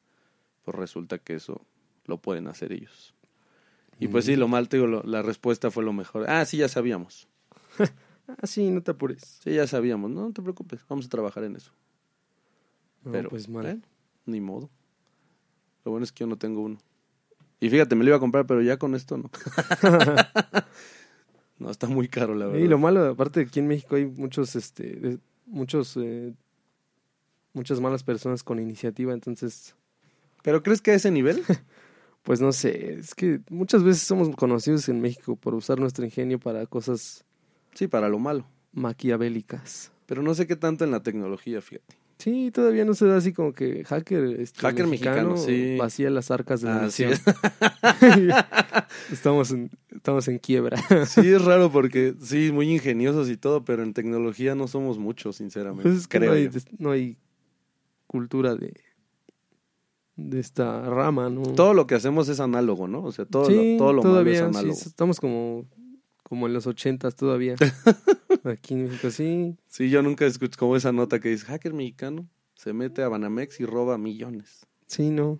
Pues 0.63 0.75
resulta 0.75 1.19
que 1.19 1.35
eso 1.35 1.65
lo 2.05 2.17
pueden 2.19 2.47
hacer 2.47 2.71
ellos. 2.71 3.13
Y 3.99 4.07
pues 4.07 4.25
sí, 4.25 4.35
lo 4.35 4.47
mal, 4.47 4.69
te 4.69 4.77
digo, 4.77 4.87
lo- 4.87 5.03
la 5.03 5.21
respuesta 5.21 5.71
fue 5.71 5.83
lo 5.83 5.91
mejor. 5.93 6.29
Ah, 6.29 6.45
sí, 6.45 6.57
ya 6.57 6.67
sabíamos. 6.67 7.27
Ah, 8.29 8.45
sí, 8.45 8.69
no 8.71 8.83
te 8.83 8.91
apures. 8.91 9.39
Sí, 9.41 9.53
ya 9.53 9.65
sabíamos. 9.67 10.11
No, 10.11 10.23
no 10.23 10.33
te 10.33 10.41
preocupes, 10.41 10.81
vamos 10.89 11.05
a 11.05 11.09
trabajar 11.09 11.45
en 11.45 11.55
eso. 11.55 11.71
No, 13.05 13.11
Pero, 13.13 13.29
pues 13.29 13.47
mal. 13.47 13.81
ni 14.25 14.41
modo. 14.41 14.69
Lo 15.85 15.91
bueno 15.91 16.03
es 16.03 16.11
que 16.11 16.25
yo 16.25 16.27
no 16.27 16.35
tengo 16.37 16.59
uno. 16.59 16.77
Y 17.61 17.69
fíjate, 17.69 17.95
me 17.95 18.03
lo 18.03 18.09
iba 18.09 18.17
a 18.17 18.19
comprar, 18.19 18.45
pero 18.45 18.61
ya 18.61 18.75
con 18.75 18.95
esto 18.95 19.17
no. 19.17 19.31
no, 21.59 21.71
está 21.71 21.87
muy 21.87 22.09
caro, 22.09 22.35
la 22.35 22.47
verdad. 22.47 22.59
Y 22.59 22.67
lo 22.67 22.77
malo, 22.77 23.05
aparte 23.05 23.39
aquí 23.39 23.59
en 23.59 23.67
México 23.67 23.95
hay 23.95 24.05
muchos, 24.05 24.57
este, 24.57 25.19
muchos, 25.45 25.95
eh, 25.95 26.33
muchas 27.53 27.79
malas 27.79 28.03
personas 28.03 28.43
con 28.43 28.59
iniciativa, 28.59 29.13
entonces, 29.13 29.73
¿Pero 30.43 30.63
crees 30.63 30.81
que 30.81 30.91
a 30.91 30.95
ese 30.95 31.11
nivel? 31.11 31.43
Pues 32.27 32.41
no 32.41 32.51
sé, 32.51 32.95
es 32.99 33.15
que 33.15 33.39
muchas 33.49 33.83
veces 33.83 34.03
somos 34.03 34.27
conocidos 34.35 34.89
en 34.89 34.99
México 34.99 35.37
por 35.37 35.55
usar 35.55 35.79
nuestro 35.79 36.03
ingenio 36.03 36.39
para 36.41 36.65
cosas 36.65 37.23
sí, 37.73 37.87
para 37.87 38.09
lo 38.09 38.19
malo. 38.19 38.45
maquiavélicas. 38.73 39.93
Pero 40.07 40.21
no 40.21 40.35
sé 40.35 40.45
qué 40.45 40.57
tanto 40.57 40.83
en 40.83 40.91
la 40.91 41.01
tecnología, 41.01 41.61
fíjate. 41.61 41.95
Sí, 42.17 42.51
todavía 42.51 42.83
no 42.83 42.95
se 42.95 43.05
da 43.05 43.15
así 43.15 43.31
como 43.31 43.53
que 43.53 43.85
hacker, 43.85 44.41
este, 44.41 44.59
Hacker 44.59 44.87
mexicano, 44.87 45.37
sí. 45.37 45.77
vacía 45.79 46.09
las 46.09 46.29
arcas 46.29 46.59
de 46.59 46.67
la 46.67 46.83
Ah, 46.83 46.89
sí. 46.91 47.05
nación. 47.05 47.21
estamos, 49.11 49.51
en, 49.51 49.69
estamos 49.95 50.27
en 50.27 50.39
quiebra. 50.39 50.77
Sí, 51.05 51.21
es 51.29 51.45
raro 51.45 51.71
porque 51.71 52.13
sí, 52.21 52.51
muy 52.51 52.69
ingeniosos 52.73 53.29
y 53.29 53.37
todo, 53.37 53.63
pero 53.63 53.83
en 53.83 53.93
tecnología 53.93 54.53
no 54.53 54.67
somos 54.67 54.97
muchos, 54.97 55.37
sinceramente. 55.37 55.83
Pues 55.83 55.95
es 56.01 56.07
que 56.09 56.17
creo 56.17 56.31
no 56.31 56.35
hay, 56.37 56.49
no 56.77 56.91
hay 56.91 57.17
cultura 58.07 58.55
de, 58.55 58.73
de 60.17 60.39
esta 60.39 60.81
rama, 60.81 61.29
¿no? 61.29 61.43
Todo 61.43 61.73
lo 61.73 61.87
que 61.87 61.95
hacemos 61.95 62.27
es 62.27 62.39
análogo, 62.39 62.87
¿no? 62.87 63.03
O 63.03 63.11
sea, 63.11 63.25
todo 63.25 63.45
sí, 63.45 63.73
lo, 63.73 63.77
todo 63.77 63.93
lo 63.93 64.03
malo 64.03 64.29
es 64.29 64.37
sí, 64.37 64.43
análogo. 64.43 64.73
estamos 64.73 65.19
como, 65.19 65.65
como 66.23 66.47
en 66.47 66.53
los 66.53 66.65
ochentas 66.65 67.15
todavía. 67.15 67.55
Aquí 68.43 68.73
en 68.73 68.83
México, 68.85 69.11
sí. 69.11 69.55
Sí, 69.67 69.89
yo 69.89 70.01
nunca 70.01 70.25
escuché 70.25 70.57
como 70.57 70.75
esa 70.75 70.91
nota 70.91 71.19
que 71.19 71.29
dice, 71.29 71.45
hacker 71.45 71.73
mexicano 71.73 72.27
se 72.55 72.73
mete 72.73 73.03
a 73.03 73.09
Banamex 73.09 73.59
y 73.59 73.65
roba 73.65 73.99
millones. 73.99 74.65
Sí, 74.87 75.11
no. 75.11 75.39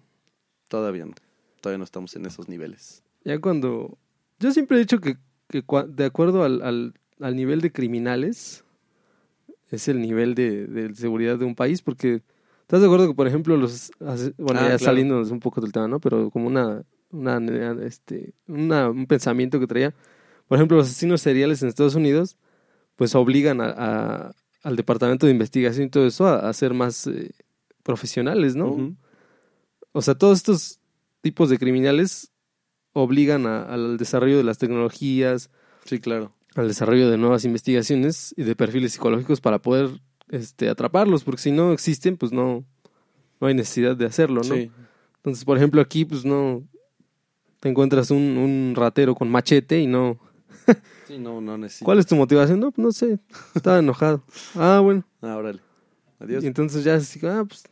Todavía 0.67 1.05
no. 1.05 1.13
Todavía 1.59 1.79
no 1.79 1.83
estamos 1.83 2.15
en 2.15 2.25
esos 2.27 2.47
niveles. 2.47 3.03
Ya 3.23 3.39
cuando... 3.41 3.97
Yo 4.39 4.51
siempre 4.51 4.77
he 4.77 4.79
dicho 4.81 5.01
que, 5.01 5.17
que 5.47 5.63
de 5.87 6.05
acuerdo 6.05 6.43
al, 6.43 6.61
al, 6.61 6.93
al 7.19 7.35
nivel 7.35 7.61
de 7.61 7.71
criminales, 7.71 8.63
es 9.71 9.87
el 9.87 9.99
nivel 9.99 10.35
de, 10.35 10.67
de 10.67 10.93
seguridad 10.93 11.39
de 11.39 11.45
un 11.45 11.55
país, 11.55 11.81
porque... 11.81 12.21
¿Estás 12.67 12.81
de 12.81 12.87
acuerdo 12.87 13.07
que, 13.07 13.13
por 13.13 13.27
ejemplo, 13.27 13.55
los... 13.55 13.91
Bueno, 13.99 14.59
Ah, 14.59 14.63
ya 14.63 14.67
claro. 14.67 14.79
saliéndonos 14.79 15.31
un 15.31 15.39
poco 15.39 15.61
del 15.61 15.71
tema, 15.71 15.87
¿no? 15.87 16.01
Pero 16.01 16.29
como 16.29 16.47
una... 16.47 16.83
una 17.11 17.37
este, 17.85 18.33
una- 18.47 18.89
un 18.89 19.05
pensamiento 19.07 19.57
que 19.59 19.67
traía. 19.67 19.95
Por 20.49 20.57
ejemplo, 20.57 20.75
los 20.75 20.87
asesinos 20.87 21.21
seriales 21.21 21.61
en 21.61 21.69
Estados 21.69 21.95
Unidos, 21.95 22.35
pues 22.97 23.15
obligan 23.15 23.61
a, 23.61 23.69
a- 23.77 24.31
al 24.63 24.75
departamento 24.75 25.25
de 25.27 25.31
investigación 25.31 25.87
y 25.87 25.89
todo 25.89 26.05
eso 26.07 26.27
a, 26.27 26.49
a 26.49 26.53
ser 26.53 26.73
más 26.73 27.07
eh, 27.07 27.31
profesionales, 27.83 28.57
¿no? 28.57 28.97
O 29.93 30.01
sea, 30.01 30.15
todos 30.15 30.37
estos 30.37 30.79
tipos 31.21 31.49
de 31.49 31.57
criminales 31.57 32.31
obligan 32.91 33.45
al 33.45 33.95
desarrollo 33.97 34.35
de 34.37 34.43
las 34.43 34.57
tecnologías, 34.57 35.49
Sí, 35.85 35.99
claro. 35.99 36.33
al 36.55 36.67
desarrollo 36.67 37.09
de 37.09 37.17
nuevas 37.17 37.45
investigaciones 37.45 38.33
y 38.37 38.43
de 38.43 38.55
perfiles 38.57 38.91
psicológicos 38.91 39.39
para 39.39 39.59
poder 39.59 39.89
este, 40.29 40.69
atraparlos, 40.69 41.23
porque 41.23 41.41
si 41.41 41.51
no 41.51 41.73
existen, 41.73 42.17
pues 42.17 42.31
no, 42.31 42.65
no 43.39 43.47
hay 43.47 43.53
necesidad 43.53 43.95
de 43.95 44.05
hacerlo, 44.05 44.41
¿no? 44.47 44.55
Sí. 44.55 44.71
Entonces, 45.17 45.45
por 45.45 45.57
ejemplo, 45.57 45.81
aquí, 45.81 46.05
pues 46.05 46.25
no 46.25 46.63
te 47.59 47.69
encuentras 47.69 48.11
un, 48.11 48.37
un 48.37 48.73
ratero 48.75 49.15
con 49.15 49.29
machete 49.29 49.79
y 49.79 49.87
no. 49.87 50.17
Sí, 51.07 51.17
no, 51.17 51.39
no 51.39 51.57
necesito. 51.57 51.85
¿Cuál 51.85 51.99
es 51.99 52.05
tu 52.05 52.17
motivación? 52.17 52.59
No, 52.59 52.69
pues 52.69 52.83
no 52.83 52.91
sé, 52.91 53.17
estaba 53.55 53.79
enojado. 53.79 54.25
Ah, 54.55 54.81
bueno. 54.83 55.05
Ah, 55.21 55.37
órale. 55.37 55.61
Adiós. 56.19 56.43
Y 56.43 56.47
entonces 56.47 56.83
ya 56.83 56.95
así, 56.95 57.17
ah, 57.25 57.45
pues, 57.47 57.63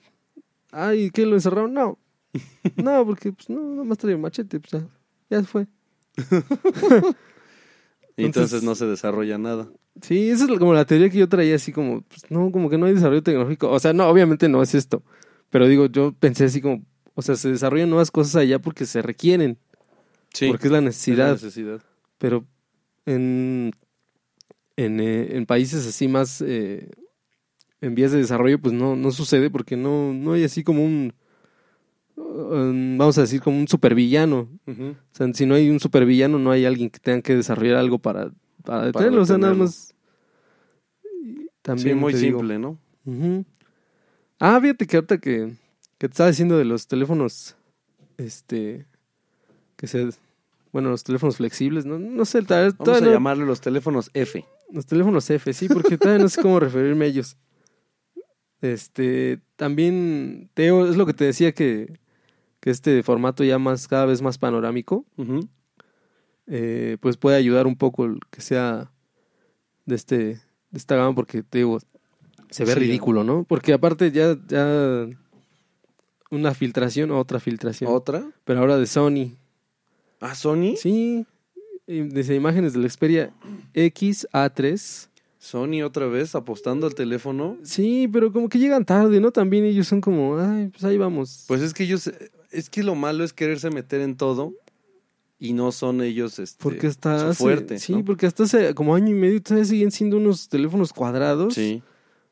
ay, 0.71 1.11
¿qué 1.11 1.25
lo 1.25 1.35
encerraron? 1.35 1.73
No, 1.73 1.99
no, 2.77 3.05
porque 3.05 3.33
pues 3.33 3.49
no, 3.49 3.59
nada 3.59 3.83
más 3.83 3.97
traía 3.97 4.17
machete, 4.17 4.59
pues 4.61 4.71
ya, 4.71 4.87
ya 5.29 5.41
se 5.41 5.47
fue. 5.47 5.67
Y 8.17 8.25
entonces 8.25 8.54
entonces- 8.54 8.63
no 8.63 8.75
se 8.75 8.86
desarrolla 8.86 9.38
nada. 9.38 9.69
Sí, 10.01 10.30
esa 10.30 10.45
es 10.51 10.60
como 10.60 10.73
la 10.73 10.86
teoría 10.86 11.10
que 11.10 11.17
yo 11.17 11.30
traía, 11.30 11.56
así 11.56 11.71
como, 11.71 12.01
pues 12.01 12.23
no, 12.30 12.51
como 12.51 12.69
que 12.69 12.78
no 12.78 12.86
hay 12.86 12.93
desarrollo 12.93 13.23
tecnológico. 13.23 13.69
O 13.71 13.80
sea, 13.80 13.93
no, 13.93 14.08
obviamente 14.10 14.49
no 14.49 14.62
es 14.62 14.75
esto. 14.75 15.04
Pero 15.49 15.67
digo, 15.67 15.86
yo 15.86 16.12
pensé 16.13 16.45
así 16.45 16.60
como, 16.62 16.84
o 17.13 17.21
sea, 17.21 17.36
se 17.36 17.49
desarrollan 17.49 17.89
nuevas 17.89 18.12
cosas 18.12 18.36
allá 18.36 18.60
porque 18.60 18.86
se 18.86 19.01
requieren, 19.01 19.58
Sí. 20.34 20.47
porque 20.47 20.67
es 20.67 20.71
la 20.71 20.80
es 20.80 20.84
la 20.84 20.88
necesidad. 20.89 21.32
necesidad. 21.34 21.82
Pero 22.17 22.45
en, 23.06 23.71
en, 24.75 24.99
eh, 24.99 25.38
en 25.38 25.45
países 25.45 25.88
así 25.88 26.08
más 26.10 26.41
eh, 26.41 26.89
en 27.82 27.95
vías 27.95 28.12
de 28.12 28.17
desarrollo, 28.17 28.60
pues 28.60 28.73
no, 28.73 28.95
no 28.97 29.12
sucede 29.12 29.49
porque 29.49 29.78
no, 29.78 30.13
no 30.13 30.34
hay 30.34 30.43
así 30.43 30.63
como 30.63 30.84
un, 30.84 31.13
um, 32.15 32.97
vamos 32.97 33.17
a 33.17 33.21
decir, 33.21 33.41
como 33.41 33.58
un 33.60 33.67
supervillano. 33.67 34.49
O 34.67 34.95
sea, 35.12 35.32
si 35.34 35.45
no 35.45 35.56
hay 35.56 35.69
un 35.69 35.80
supervillano, 35.80 36.39
no 36.39 36.51
hay 36.51 36.65
alguien 36.65 36.89
que 36.89 36.99
tenga 36.99 37.21
que 37.21 37.36
desarrollar 37.36 37.78
algo 37.78 37.99
para, 37.99 38.32
para 38.63 38.86
detenerlo. 38.88 39.21
o 39.21 39.25
sea, 39.25 39.38
nada 39.38 39.54
más. 39.54 39.93
También 41.62 41.95
sí, 41.97 41.99
muy 42.01 42.13
digo, 42.13 42.39
simple, 42.39 42.60
¿no? 42.60 42.80
Ah, 44.39 44.60
fíjate 44.62 44.86
que 44.86 44.97
ahorita 44.97 45.17
que, 45.17 45.54
que 45.97 46.08
te 46.08 46.13
estaba 46.13 46.30
diciendo 46.30 46.58
de 46.58 46.65
los 46.65 46.88
teléfonos, 46.88 47.56
este, 48.17 48.86
que 49.75 49.88
se, 49.88 50.10
bueno, 50.71 50.89
los 50.89 51.04
teléfonos 51.04 51.38
flexibles, 51.38 51.86
no, 51.86 51.97
no 51.97 52.25
sé, 52.25 52.41
tal 52.43 52.65
vez 52.65 52.78
Vamos 52.78 53.01
a 53.01 53.06
no- 53.06 53.12
llamarle 53.12 53.45
los 53.45 53.62
teléfonos 53.62 54.12
F. 54.13 54.45
los 54.71 54.86
teléfonos 54.86 55.30
F, 55.30 55.54
sí, 55.54 55.67
porque 55.67 55.97
todavía 55.97 56.21
no 56.23 56.30
sé 56.30 56.41
cómo 56.41 56.60
referirme 56.60 57.06
a 57.06 57.08
ellos. 57.08 57.38
Este, 58.62 59.41
también, 59.56 60.49
Teo, 60.54 60.88
es 60.89 60.97
lo 60.97 61.06
que 61.06 61.13
te 61.13 61.25
decía 61.25 61.51
que, 61.54 61.99
que 62.65 62.71
este 62.71 63.04
formato 63.04 63.43
ya 63.43 63.60
más, 63.60 63.88
cada 63.88 64.08
vez 64.08 64.23
más 64.23 64.39
panorámico, 64.39 65.06
eh, 66.47 66.97
pues 66.99 67.15
puede 67.15 67.38
ayudar 67.38 67.67
un 67.67 67.75
poco 67.75 68.06
el 68.06 68.19
que 68.32 68.41
sea 68.41 68.91
de 69.86 69.93
este, 69.93 70.17
de 70.17 70.39
esta 70.73 70.95
gama, 70.95 71.13
porque 71.13 71.43
te 71.43 71.60
digo, 71.60 71.78
se 72.49 72.65
ve 72.65 72.73
Sí. 72.73 72.80
ridículo, 72.80 73.23
¿no? 73.23 73.43
Porque 73.43 73.71
aparte 73.71 74.12
ya, 74.12 74.36
ya 74.47 75.08
una 76.32 76.56
filtración, 76.56 77.12
otra 77.12 77.39
filtración, 77.39 77.91
¿Otra? 77.93 78.25
pero 78.45 78.62
ahora 78.62 78.78
de 78.80 78.88
Sony. 78.88 79.34
¿Ah, 80.19 80.34
Sony? 80.34 80.73
Sí, 80.75 81.28
desde 81.86 82.34
imágenes 82.34 82.73
del 82.73 82.89
Xperia 82.89 83.32
XA3. 83.75 85.10
Sony 85.38 85.84
otra 85.84 86.08
vez 86.08 86.34
apostando 86.34 86.88
al 86.88 86.95
teléfono. 86.95 87.58
Sí, 87.62 88.10
pero 88.12 88.34
como 88.34 88.49
que 88.49 88.58
llegan 88.58 88.86
tarde, 88.86 89.19
¿no? 89.19 89.30
También 89.32 89.65
ellos 89.65 89.88
son 89.88 90.01
como, 90.01 90.39
ay, 90.39 90.69
pues 90.69 90.84
ahí 90.84 90.97
vamos. 90.97 91.45
Pues 91.47 91.62
es 91.62 91.71
que 91.75 91.84
ellos, 91.84 92.12
es 92.57 92.69
que 92.69 92.83
lo 92.83 92.95
malo 92.95 93.23
es 93.23 93.33
quererse 93.33 93.69
meter 93.69 94.01
en 94.01 94.15
todo 94.17 94.53
y 95.39 95.53
no 95.53 95.71
son 95.71 96.01
ellos 96.01 96.39
este, 96.39 96.63
porque 96.63 96.87
hasta 96.87 97.33
fuerte. 97.33 97.77
sí, 97.79 97.93
¿no? 97.93 98.05
porque 98.05 98.25
hasta 98.25 98.43
hace 98.43 98.73
como 98.73 98.95
año 98.95 99.09
y 99.09 99.19
medio 99.19 99.41
todavía 99.41 99.65
siguen 99.65 99.91
siendo 99.91 100.17
unos 100.17 100.47
teléfonos 100.49 100.93
cuadrados 100.93 101.53
Sí, 101.55 101.83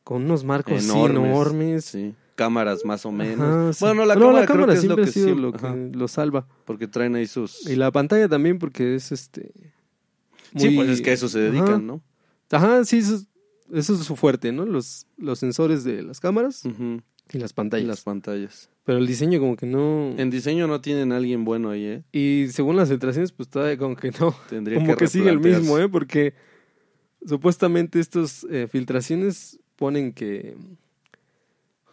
con 0.03 0.23
unos 0.23 0.43
marcos 0.43 0.83
Enormes. 0.83 1.23
enormes. 1.29 1.86
sí. 1.86 2.13
Cámaras 2.36 2.83
más 2.83 3.05
o 3.05 3.12
menos. 3.12 3.39
Ajá, 3.47 3.73
sí. 3.73 3.86
Bueno, 3.86 4.05
la 4.05 4.15
No, 4.15 4.21
cámara, 4.27 4.45
creo 4.47 4.65
que 4.65 4.73
es 4.73 4.83
lo 4.86 4.95
que 4.95 5.03
ha 5.03 5.07
sido 5.07 5.36
sí- 5.36 5.36
lo 5.39 5.51
que 5.51 5.57
ajá, 5.67 5.75
lo 5.75 6.07
salva. 6.07 6.47
porque 6.65 6.88
traen 6.88 7.13
ahí 7.15 7.27
sus 7.27 7.67
Y 7.69 7.75
la 7.75 7.91
pantalla 7.91 8.27
también 8.27 8.57
porque 8.57 8.95
es 8.95 9.12
este 9.12 9.51
Sí, 10.57 10.65
muy- 10.69 10.75
pues 10.77 10.89
es 10.89 11.01
que 11.01 11.12
a 11.12 11.13
eso 11.13 11.29
se 11.29 11.39
dedican, 11.39 11.67
Ajá. 11.67 11.77
¿no? 11.79 12.01
Ajá, 12.51 12.86
sí, 12.86 12.97
eso, 12.99 13.15
es- 13.15 13.27
eso 13.71 13.93
es 13.93 13.99
su 13.99 14.15
fuerte, 14.15 14.51
¿no? 14.51 14.65
Los, 14.65 15.05
los 15.17 15.38
sensores 15.39 15.83
de 15.83 16.01
las 16.01 16.19
cámaras 16.19 16.65
Ujú. 16.65 17.01
Y 17.31 17.38
las 17.38 17.51
Y 17.51 17.53
pantallas. 17.53 17.88
las 17.88 18.01
pantallas. 18.01 18.69
Pero 18.83 18.97
el 18.97 19.07
diseño 19.07 19.39
como 19.39 19.55
que 19.55 19.65
no... 19.65 20.13
En 20.17 20.29
diseño 20.29 20.67
no 20.67 20.81
tienen 20.81 21.12
a 21.12 21.17
alguien 21.17 21.45
bueno 21.45 21.69
ahí, 21.69 21.86
¿eh? 21.86 22.03
Y 22.12 22.47
según 22.51 22.75
las 22.75 22.89
filtraciones, 22.89 23.31
pues 23.31 23.49
todavía 23.49 23.77
como 23.77 23.95
que 23.95 24.12
no. 24.19 24.36
Tendría 24.49 24.79
como 24.79 24.97
que, 24.97 25.07
sigue 25.07 25.29
el 25.29 25.39
mismo, 25.39 25.79
¿eh? 25.79 25.88
Porque 25.88 26.33
supuestamente 27.25 27.99
estas 27.99 28.45
eh, 28.49 28.67
filtraciones 28.69 29.59
ponen 29.77 30.12
que... 30.13 30.57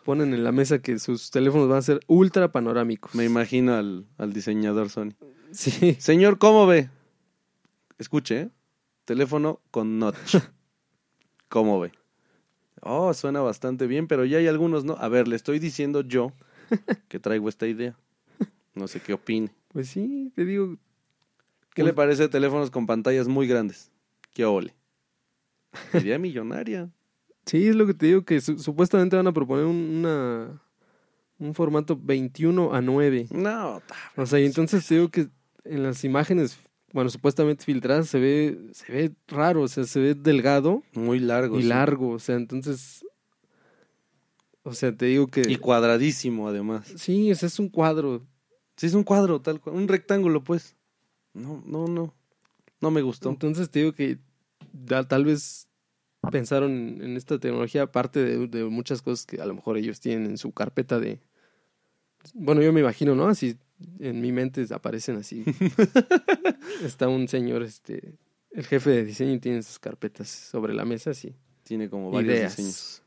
Ponen 0.05 0.35
en 0.35 0.43
la 0.43 0.51
mesa 0.51 0.81
que 0.81 0.99
sus 0.99 1.31
teléfonos 1.31 1.69
van 1.69 1.79
a 1.79 1.83
ser 1.83 2.01
ultra 2.09 2.51
panorámicos. 2.51 3.15
Me 3.15 3.25
imagino 3.25 3.75
al, 3.75 4.07
al 4.19 4.33
diseñador 4.33 4.89
Sony. 4.89 5.13
Sí. 5.53 5.97
Señor, 6.01 6.39
¿cómo 6.39 6.67
ve? 6.67 6.89
Escuche, 7.99 8.41
¿eh? 8.41 8.49
Teléfono 9.05 9.61
con 9.71 9.99
notch. 9.99 10.37
¿Cómo 11.49 11.79
ve? 11.79 11.93
Oh, 12.83 13.13
suena 13.15 13.41
bastante 13.41 13.87
bien, 13.87 14.07
pero 14.07 14.25
ya 14.25 14.39
hay 14.39 14.47
algunos, 14.47 14.85
¿no? 14.85 14.95
A 14.99 15.09
ver, 15.09 15.29
le 15.29 15.37
estoy 15.37 15.59
diciendo 15.59 16.01
yo 16.03 16.33
que 17.09 17.19
traigo 17.19 17.49
esta 17.49 17.67
idea. 17.67 17.97
No 18.75 18.89
sé 18.89 19.01
qué 19.01 19.13
opine. 19.13 19.51
Pues 19.69 19.89
sí, 19.89 20.33
te 20.35 20.45
digo... 20.45 20.77
¿Qué 21.75 21.85
le 21.85 21.93
parece 21.93 22.29
teléfonos 22.29 22.71
con 22.71 22.87
pantallas 22.87 23.29
muy 23.29 23.47
grandes? 23.47 23.91
¿Qué 24.35 24.45
ole? 24.45 24.75
Idea 25.95 26.19
millonaria. 26.19 26.91
Sí, 27.47 27.69
es 27.69 27.77
lo 27.77 27.87
que 27.87 27.95
te 27.95 28.07
digo, 28.07 28.25
que 28.25 28.41
su- 28.41 28.59
supuestamente 28.59 29.17
van 29.17 29.27
a 29.27 29.33
proponer 29.33 29.65
un, 29.67 29.77
una, 29.77 30.61
un 31.39 31.55
formato 31.55 31.99
21 32.01 32.75
a 32.75 32.81
9. 32.81 33.27
No, 33.31 33.81
ta- 33.87 33.95
O 34.17 34.27
sea, 34.27 34.41
y 34.41 34.47
entonces 34.47 34.87
te 34.87 34.97
digo 34.97 35.09
que 35.11 35.29
en 35.65 35.83
las 35.85 36.05
imágenes, 36.05 36.59
bueno, 36.93 37.11
supuestamente 37.11 37.65
filtradas, 37.65 38.09
se 38.09 38.19
ve, 38.19 38.59
se 38.73 38.93
ve 38.93 39.13
raro, 39.29 39.63
o 39.63 39.69
sea, 39.69 39.85
se 39.85 40.01
ve 40.01 40.15
delgado 40.15 40.83
muy 40.95 41.19
largo. 41.21 41.59
y 41.59 41.63
sí. 41.63 41.69
largo, 41.69 42.11
o 42.11 42.19
sea, 42.19 42.37
entonces, 42.37 43.05
o 44.63 44.73
sea, 44.73 44.95
te 44.95 45.07
digo 45.07 45.27
que... 45.29 45.43
Y 45.49 45.57
cuadradísimo, 45.57 46.49
además. 46.49 46.87
Sí, 46.97 47.31
o 47.33 47.35
sea, 47.35 47.47
es 47.47 47.59
un 47.59 47.69
cuadro. 47.69 48.27
Sí, 48.77 48.87
es 48.87 48.95
un 48.95 49.05
cuadro, 49.05 49.41
tal 49.41 49.61
cual. 49.61 49.77
Un 49.77 49.89
rectángulo, 49.89 50.43
pues. 50.43 50.77
No, 51.33 51.63
no, 51.67 51.87
no. 51.87 52.15
No 52.81 52.91
me 52.91 53.03
gustó. 53.03 53.31
Entonces 53.31 53.71
te 53.71 53.81
digo 53.81 53.93
que 53.93 54.19
da- 54.73 55.07
tal 55.07 55.25
vez 55.25 55.69
pensaron 56.31 56.71
en, 56.73 57.03
en 57.03 57.17
esta 57.17 57.39
tecnología, 57.39 57.83
aparte 57.83 58.23
de, 58.23 58.47
de 58.47 58.65
muchas 58.65 59.01
cosas 59.03 59.27
que 59.27 59.41
a 59.41 59.47
lo 59.47 59.55
mejor 59.55 59.77
ellos 59.77 60.01
tienen 60.01 60.27
en 60.31 60.39
su 60.39 60.53
carpeta 60.53 60.99
de... 60.99 61.21
Bueno, 62.35 62.63
yo 62.63 62.73
me 62.73 62.81
imagino, 62.81 63.15
¿no? 63.15 63.29
Así 63.29 63.57
en 63.99 64.21
mi 64.21 64.33
mente 64.33 64.65
aparecen 64.71 65.17
así. 65.17 65.45
Está 66.85 67.09
un 67.09 67.29
señor, 67.29 67.63
este, 67.63 68.15
el 68.53 68.67
jefe 68.67 68.91
de 68.91 69.05
diseño 69.05 69.39
tiene 69.41 69.63
sus 69.63 69.79
carpetas 69.79 70.29
sobre 70.29 70.75
la 70.75 70.85
mesa, 70.85 71.11
así. 71.11 71.35
Tiene 71.63 71.89
como 71.89 72.11
varios 72.11 72.35
Ideas. 72.35 72.57
diseños. 72.57 73.03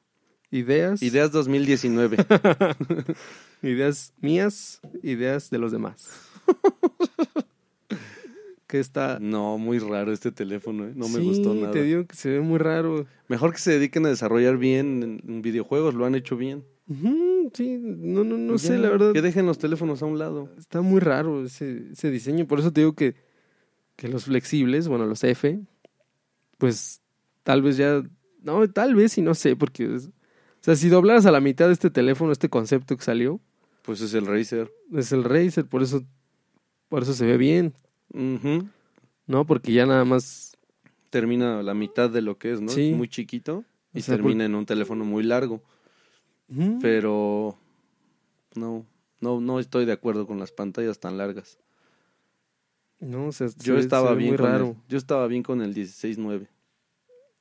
Ideas. 0.51 1.01
Ideas 1.01 1.31
2019. 1.31 2.17
Ideas 3.63 4.13
mías, 4.21 4.81
ideas 5.01 5.49
de 5.49 5.57
los 5.57 5.71
demás. 5.71 6.07
que 8.67 8.79
está... 8.79 9.19
no, 9.19 9.57
muy 9.57 9.79
raro 9.79 10.11
este 10.11 10.31
teléfono, 10.31 10.87
¿eh? 10.87 10.93
No 10.95 11.07
me 11.07 11.19
Sí, 11.19 11.25
gustó 11.25 11.53
nada. 11.53 11.71
te 11.71 11.83
digo 11.83 12.05
que 12.05 12.15
se 12.15 12.29
ve 12.29 12.41
muy 12.41 12.57
raro. 12.59 13.05
Mejor 13.27 13.53
que 13.53 13.59
se 13.59 13.71
dediquen 13.71 14.05
a 14.05 14.09
desarrollar 14.09 14.57
bien 14.57 15.21
en, 15.27 15.41
videojuegos, 15.41 15.93
lo 15.93 16.05
han 16.05 16.15
hecho 16.15 16.35
bien. 16.37 16.63
Ujú, 16.87 17.09
sí, 17.53 17.77
no, 17.79 18.23
no, 18.23 18.37
no 18.37 18.53
Ya, 18.53 18.59
sé, 18.59 18.77
la 18.77 18.89
verdad. 18.89 19.13
Que 19.13 19.21
dejen 19.21 19.45
los 19.45 19.57
teléfonos 19.57 20.01
a 20.01 20.05
un 20.05 20.17
lado. 20.19 20.49
Está 20.57 20.81
muy 20.81 20.99
raro 20.99 21.43
ese, 21.45 21.89
ese 21.91 22.11
diseño. 22.11 22.45
Por 22.47 22.59
eso 22.59 22.71
te 22.73 22.81
digo 22.81 22.93
que, 22.93 23.15
que 23.95 24.07
los 24.07 24.25
flexibles, 24.25 24.87
bueno, 24.87 25.05
los 25.05 25.23
F, 25.23 25.59
pues 26.57 27.01
tal 27.43 27.61
vez 27.61 27.77
ya. 27.77 28.03
No, 28.41 28.67
tal 28.69 28.95
vez 28.95 29.17
y 29.17 29.21
no 29.21 29.33
sé, 29.35 29.55
porque. 29.55 29.95
es- 29.95 30.07
o 30.07 30.63
sea, 30.65 30.75
si 30.77 30.87
doblaras 30.87 31.25
a 31.25 31.31
la 31.31 31.41
mitad 31.41 31.67
de 31.67 31.73
este 31.73 31.89
teléfono, 31.89 32.31
este 32.31 32.49
concepto 32.49 32.95
que 32.95 33.03
salió, 33.03 33.41
Pues 33.81 33.99
es 33.99 34.13
el 34.13 34.25
Razer. 34.25 34.71
es 34.93 35.11
el 35.11 35.23
Razer, 35.25 35.65
por 35.65 35.83
eso. 35.83 36.03
Por 36.87 37.03
eso 37.03 37.13
se 37.13 37.25
ve 37.25 37.37
bien. 37.37 37.73
¿no? 39.27 39.45
Porque 39.45 39.71
ya 39.73 39.85
nada 39.85 40.05
más. 40.05 40.57
Termina 41.09 41.61
la 41.61 41.73
mitad 41.75 42.09
de 42.09 42.21
lo 42.23 42.37
que 42.39 42.53
es, 42.53 42.61
¿no? 42.61 42.69
Sí. 42.69 42.89
Es 42.89 42.97
muy 42.97 43.07
chiquito 43.07 43.63
y 43.93 43.99
O 43.99 44.01
sea, 44.01 44.15
termina 44.15 44.45
en 44.45 44.55
un 44.55 44.65
teléfono 44.65 45.05
muy 45.05 45.21
largo. 45.23 45.61
Ujú. 46.49 46.79
Pero 46.81 47.57
no, 48.55 48.85
no, 49.19 49.39
no 49.41 49.59
estoy 49.59 49.85
de 49.85 49.91
acuerdo 49.93 50.27
con 50.27 50.39
las 50.39 50.51
pantallas 50.51 50.99
tan 50.99 51.17
largas. 51.17 51.59
No, 52.99 53.27
o 53.27 53.31
sea, 53.31 53.49
se 53.49 53.59
Yo 53.59 53.77
estaba 53.77 54.11
se 54.11 54.15
bien 54.17 54.35
con 54.35 54.45
raro. 54.45 54.67
el, 54.69 54.75
yo 54.89 54.97
estaba 54.97 55.27
bien 55.27 55.43
con 55.43 55.61
el 55.61 55.73
16.9, 55.73 56.47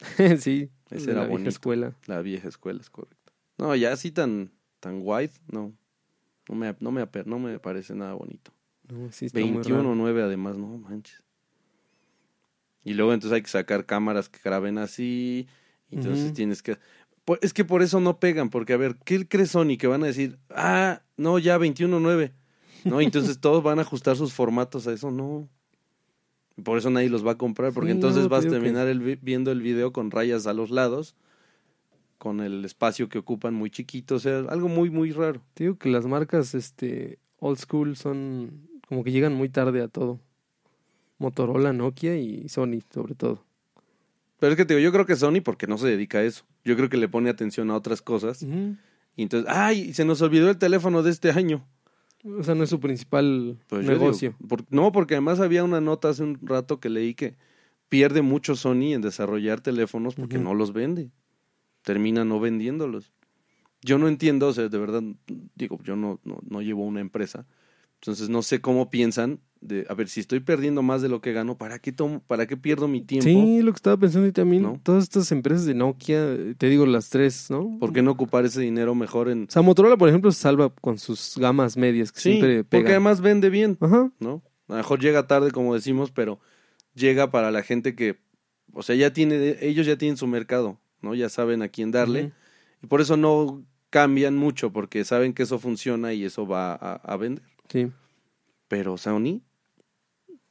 sí, 0.41 0.71
Ese 0.91 1.13
era 1.13 1.23
la 1.23 1.29
vieja 1.29 1.49
escuela. 1.49 1.97
la 2.07 2.21
vieja 2.23 2.49
escuela, 2.49 2.81
es 2.81 2.91
correcto. 2.91 3.33
No, 3.59 3.75
ya 3.77 3.93
así 3.93 4.11
tan 4.11 4.51
tan 4.81 5.01
wide, 5.03 5.31
no. 5.51 5.73
No 6.49 6.55
me 6.57 6.75
no 6.81 6.91
me 6.91 7.09
no 7.27 7.39
me 7.39 7.59
parece 7.61 7.95
nada 7.95 8.15
bonito. 8.15 8.53
No, 8.89 9.13
sí 9.13 9.27
está 9.27 9.39
muy 9.39 9.63
raro. 9.63 9.83
21.9 9.95 10.23
además, 10.23 10.57
no 10.57 10.67
manches. 10.79 11.23
Y 12.85 12.95
luego 12.95 13.13
entonces 13.13 13.37
hay 13.37 13.43
que 13.43 13.49
sacar 13.49 13.87
cámaras 13.87 14.29
que 14.29 14.41
graben 14.43 14.79
así, 14.79 15.47
entonces 15.93 16.33
tienes 16.33 16.63
que 16.63 16.79
es 17.41 17.53
que 17.53 17.65
por 17.65 17.83
eso 17.83 18.01
no 18.01 18.19
pegan, 18.19 18.51
porque 18.51 18.73
a 18.73 18.77
ver, 18.77 18.97
¿qué 19.05 19.27
cree 19.27 19.47
Sony 19.47 19.77
que 19.79 19.87
van 19.87 20.03
a 20.03 20.07
decir? 20.07 20.39
Ah, 20.51 21.03
no, 21.17 21.39
ya 21.39 21.59
21.9. 21.59 22.33
No, 22.85 23.01
entonces 23.01 23.39
todos 23.41 23.63
van 23.63 23.79
a 23.79 23.83
ajustar 23.83 24.17
sus 24.17 24.33
formatos 24.33 24.87
a 24.87 24.93
eso, 24.93 25.11
no. 25.11 25.49
Por 26.63 26.79
eso 26.79 26.91
nadie 26.91 27.09
los 27.09 27.27
va 27.27 27.33
a 27.33 27.39
comprar, 27.39 27.73
porque 27.73 27.91
Sí, 27.91 27.95
entonces 27.97 28.25
no, 28.25 28.29
vas 28.29 28.41
a 28.41 28.49
que- 28.49 28.51
terminar 28.51 28.89
el 28.89 29.01
vi- 29.01 29.19
viendo 29.23 29.51
el 29.53 29.63
video 29.63 29.93
con 29.93 30.11
rayas 30.11 30.47
a 30.47 30.53
los 30.53 30.71
lados, 30.71 31.15
con 32.19 32.41
el 32.41 32.65
espacio 32.65 33.09
que 33.09 33.19
ocupan 33.19 33.55
muy 33.55 33.71
chiquito, 33.71 34.17
o 34.17 34.19
sea, 34.19 34.41
algo 34.49 34.69
muy, 34.69 34.91
muy 34.91 35.13
raro. 35.13 35.43
Te 35.55 35.65
digo 35.65 35.77
que 35.79 35.89
las 35.89 36.07
marcas 36.07 36.55
este 36.55 37.19
old 37.39 37.59
school 37.59 37.97
son 37.97 38.69
como 38.89 39.03
que 39.03 39.11
llegan 39.13 39.35
muy 39.35 39.49
tarde 39.49 39.81
a 39.83 39.89
todo. 39.89 40.21
Motorola, 41.19 41.73
Nokia 41.73 42.17
y 42.17 42.49
Sony, 42.49 42.81
sobre 42.93 43.15
todo. 43.15 43.45
Pero 44.39 44.53
es 44.53 44.57
que 44.57 44.65
te 44.65 44.75
digo, 44.75 44.85
yo 44.85 44.93
creo 44.93 45.07
que 45.07 45.17
Sony, 45.17 45.41
porque 45.43 45.67
no 45.67 45.79
se 45.79 45.87
dedica 45.89 46.19
a 46.19 46.25
eso, 46.25 46.45
yo 46.65 46.77
creo 46.77 46.89
que 46.89 46.97
le 46.97 47.09
pone 47.09 47.31
atención 47.31 47.71
a 47.71 47.77
otras 47.77 48.03
cosas, 48.03 48.43
y 48.43 49.23
entonces, 49.23 49.51
¡ay! 49.53 49.93
Se 49.95 50.05
nos 50.05 50.23
olvidó 50.23 50.49
el 50.51 50.59
teléfono 50.59 51.03
de 51.03 51.11
este 51.11 51.31
año. 51.31 51.67
O 52.25 52.43
sea, 52.45 52.55
no 52.55 52.63
es 52.65 52.71
su 52.71 52.79
principal 52.81 53.59
Pues 53.69 53.85
negocio. 53.85 54.37
digo, 54.39 54.49
por- 54.49 54.65
no, 54.71 54.93
porque 54.93 55.15
además 55.15 55.41
había 55.41 55.65
una 55.65 55.81
nota 55.81 56.09
hace 56.11 56.23
un 56.23 56.39
rato 56.43 56.79
que 56.79 56.89
leí 56.89 57.15
que 57.15 57.37
pierde 57.89 58.23
mucho 58.23 58.55
Sony 58.57 58.95
en 58.95 59.03
desarrollar 59.03 59.61
teléfonos 59.61 60.15
porque 60.15 60.39
no 60.39 60.55
los 60.55 60.73
vende. 60.73 61.11
Termina 61.83 62.25
no 62.25 62.39
vendiéndolos. 62.41 63.13
Yo 63.83 63.99
no 63.99 64.07
entiendo, 64.07 64.47
o 64.47 64.53
sea, 64.53 64.69
de 64.69 64.79
verdad, 64.79 65.03
digo, 65.57 65.79
yo 65.83 65.97
no, 65.97 66.21
no, 66.23 66.39
no 66.49 66.63
llevo 66.63 66.87
una 66.87 67.01
empresa. 67.01 67.45
Entonces 67.97 68.29
no 68.29 68.43
sé 68.43 68.61
cómo 68.61 68.89
piensan 68.89 69.41
de, 69.63 69.87
a 69.89 69.95
ver, 69.95 70.09
si 70.09 70.21
estoy 70.21 70.41
perdiendo 70.41 70.83
más 70.83 71.01
de 71.03 71.09
lo 71.09 71.21
que 71.21 71.33
gano, 71.33 71.57
¿para 71.57 71.79
qué, 71.79 71.93
tomo, 71.93 72.21
para 72.27 72.47
qué 72.47 72.57
pierdo 72.57 72.89
mi 72.89 73.01
tiempo? 73.01 73.25
Sí, 73.25 73.63
lo 73.63 73.73
que 73.73 73.77
estaba 73.77 73.97
pensando 73.97 74.27
y 74.29 74.33
también 74.33 74.63
¿No? 74.65 74.81
todas 74.83 75.05
estas 75.05 75.31
empresas 75.33 75.65
de 75.65 75.75
Nokia, 75.75 76.37
te 76.59 76.69
digo 76.69 76.85
las 76.85 77.09
tres, 77.11 77.49
¿no? 77.49 77.79
¿Por 77.79 77.93
qué 77.93 78.03
no 78.03 78.11
ocupar 78.11 78.45
ese 78.45 78.61
dinero 78.61 78.95
mejor 78.95 79.29
en... 79.31 79.45
O 79.45 79.51
sea, 79.51 79.63
Motorola, 79.63 79.97
por 79.97 80.09
ejemplo, 80.09 80.33
se 80.33 80.41
salva 80.41 80.69
con 80.75 80.99
sus 80.99 81.37
gamas 81.39 81.77
medias 81.77 82.11
que 82.13 82.21
Sí, 82.21 82.31
siempre 82.33 82.65
porque 82.65 82.69
pegan. 82.79 82.91
además 82.91 83.21
vende 83.21 83.49
bien. 83.51 83.79
Ajá. 83.81 84.11
¿no? 84.19 84.43
A 84.69 84.73
lo 84.73 84.77
mejor 84.79 85.01
llega 85.01 85.27
tarde, 85.29 85.53
como 85.53 85.75
decimos, 85.75 86.11
pero 86.11 86.41
llega 86.95 87.31
para 87.31 87.51
la 87.53 87.63
gente 87.63 87.95
que, 87.95 88.19
o 88.73 88.83
sea, 88.83 88.97
ya 88.97 89.13
tiene, 89.13 89.59
ellos 89.61 89.87
ya 89.87 89.97
tienen 89.97 90.17
su 90.17 90.27
mercado, 90.27 90.79
¿no? 91.01 91.15
Ya 91.15 91.29
saben 91.29 91.63
a 91.63 91.69
quién 91.69 91.91
darle. 91.93 92.33
Y 92.83 92.89
por 92.89 93.01
eso 93.01 93.17
no 93.17 93.65
cambian 93.91 94.37
mucho, 94.37 94.73
porque 94.73 95.05
saben 95.05 95.35
que 95.35 95.45
eso 95.45 95.59
funciona 95.61 96.15
y 96.15 96.25
eso 96.25 96.47
va 96.49 96.73
a, 96.73 96.95
a 96.95 97.17
vender. 97.17 97.45
Sí. 97.69 97.89
Pero 98.69 98.97
Sony, 98.97 99.43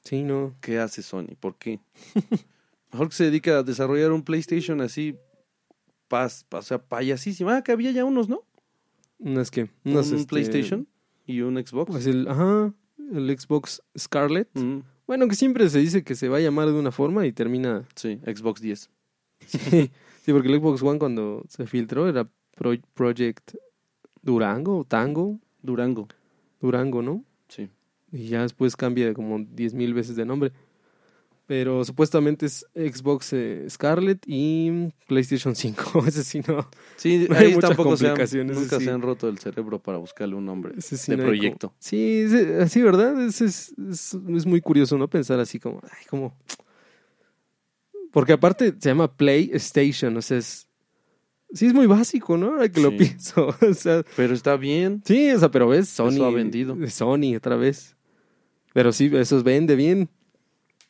Sí, 0.04 0.24
no. 0.24 0.56
¿qué 0.62 0.80
hace 0.80 1.02
Sony? 1.04 1.36
¿Por 1.40 1.58
qué? 1.58 1.80
Mejor 2.92 3.10
que 3.10 3.16
se 3.16 3.24
dedica 3.26 3.60
a 3.60 3.64
desarrollar 3.64 4.12
un 4.12 4.24
PlayStation 4.24 4.82
así, 4.82 5.16
pas, 6.08 6.46
o 6.52 6.62
sea, 6.62 6.80
payasísima. 6.82 7.58
Ah, 7.58 7.64
que 7.64 7.72
había 7.72 7.92
ya 7.92 8.04
unos, 8.06 8.28
¿no? 8.28 8.44
Unas 9.20 9.50
que. 9.52 9.70
Un 9.86 9.98
este, 9.98 10.26
PlayStation 10.26 10.88
y 11.26 11.42
un 11.42 11.56
Xbox. 11.64 11.92
Pues 11.92 12.08
el, 12.08 12.28
ajá, 12.28 12.74
el 13.14 13.40
Xbox 13.40 13.82
Scarlet. 13.98 14.50
Mm, 14.56 14.80
Bueno, 15.08 15.28
que 15.28 15.36
siempre 15.36 15.70
se 15.70 15.80
dice 15.80 16.04
que 16.04 16.16
se 16.16 16.28
va 16.28 16.38
a 16.38 16.42
llamar 16.42 16.68
de 16.68 16.74
una 16.74 16.92
forma 16.92 17.26
y 17.26 17.32
termina. 17.32 17.88
sí, 17.96 18.20
Xbox 18.26 18.62
10. 18.62 18.90
Sí, 19.48 19.92
sí, 20.24 20.32
porque 20.34 20.50
el 20.50 20.60
Xbox 20.60 20.82
One 20.84 21.00
cuando 21.00 21.44
se 21.50 21.66
filtró 21.66 22.08
era 22.10 22.30
Pro- 22.56 22.78
Project 22.94 23.56
Durango 24.22 24.80
o 24.80 24.84
Tango. 24.84 25.40
Durango, 25.64 26.08
Durango, 26.60 27.02
¿no? 27.02 27.24
Sí. 28.12 28.18
Y 28.18 28.28
ya 28.30 28.42
después 28.44 28.76
cambia 28.76 29.14
como 29.14 29.40
10 29.40 29.74
mil 29.74 29.94
veces 29.94 30.16
de 30.16 30.26
nombre. 30.26 30.52
Pero 31.48 31.84
supuestamente 31.84 32.46
es 32.46 32.66
Xbox 32.76 33.34
eh, 33.34 33.66
Scarlet 33.70 34.24
y 34.26 34.90
PlayStation 35.08 35.54
5. 35.54 36.04
Ese 36.08 36.24
sí 36.24 36.42
no. 36.48 36.70
Sí, 36.96 37.28
Hay 37.36 37.48
ahí 37.48 37.54
mucha 37.56 37.68
tampoco 37.70 37.98
se 37.98 38.08
han, 38.08 38.14
nunca 38.48 38.78
sí. 38.80 38.86
se 38.86 38.90
han 38.92 39.02
roto 39.02 39.28
el 39.28 39.38
cerebro 39.38 39.78
para 39.80 39.98
buscarle 39.98 40.36
un 40.36 40.46
nombre 40.46 40.74
Ese 40.78 40.96
sí 40.96 41.12
de 41.12 41.18
no 41.18 41.24
proyecto. 41.26 41.70
como- 41.70 41.78
Sí, 41.80 42.22
ese- 42.22 42.62
así, 42.62 42.82
¿verdad? 42.82 43.22
Ese 43.26 43.46
es, 43.46 43.74
es, 43.90 44.14
es 44.14 44.46
muy 44.46 44.62
curioso, 44.62 44.98
¿no? 44.98 45.10
Pensar 45.10 45.40
así 45.42 45.60
como, 45.60 45.82
ay, 45.84 46.06
como... 46.10 46.34
Porque 48.12 48.34
aparte 48.34 48.74
se 48.80 48.90
llama 48.90 49.12
PlayStation, 49.16 50.16
o 50.18 50.22
sea, 50.22 50.38
es... 50.38 50.68
Sí, 51.54 51.66
es 51.66 51.74
muy 51.74 51.86
básico, 51.88 52.38
¿no? 52.38 52.48
Ahora 52.54 52.70
que 52.70 52.80
lo 52.82 52.92
Sí. 52.92 52.98
pienso. 52.98 53.54
O 53.70 53.74
sea, 53.74 54.04
Pero 54.16 54.34
está 54.34 54.56
bien. 54.56 55.02
sí, 55.06 55.32
o 55.32 55.40
sea, 55.40 55.52
pero 55.52 55.68
ves, 55.68 55.90
Sony... 55.90 56.10
Eso 56.12 56.26
ha 56.26 56.32
vendido. 56.32 56.78
Sony 56.90 57.36
otra 57.36 57.58
vez. 57.58 57.96
Pero 58.74 58.92
sí, 58.92 59.10
eso 59.14 59.42
vende 59.44 59.76
bien. 59.76 60.10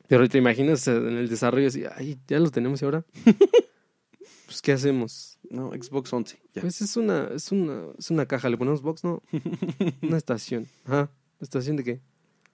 Pero 0.07 0.27
te 0.27 0.37
imaginas 0.37 0.87
eh, 0.87 0.95
en 0.95 1.17
el 1.17 1.29
desarrollo 1.29 1.67
así, 1.67 1.83
ay, 1.95 2.19
ya 2.27 2.39
lo 2.39 2.51
tenemos 2.51 2.81
y 2.81 2.85
ahora. 2.85 3.05
pues, 4.45 4.61
¿qué 4.61 4.73
hacemos? 4.73 5.39
No, 5.49 5.71
Xbox 5.71 6.11
11. 6.13 6.39
Ya. 6.53 6.61
Pues 6.61 6.81
es 6.81 6.97
una, 6.97 7.29
es 7.33 7.51
una, 7.51 7.83
es 7.97 8.11
una 8.11 8.25
caja, 8.25 8.49
le 8.49 8.57
ponemos 8.57 8.81
box, 8.81 9.03
no. 9.03 9.21
una 10.01 10.17
estación. 10.17 10.67
Ajá. 10.85 11.09
¿Estación 11.39 11.75
de 11.77 11.83
qué? 11.83 12.01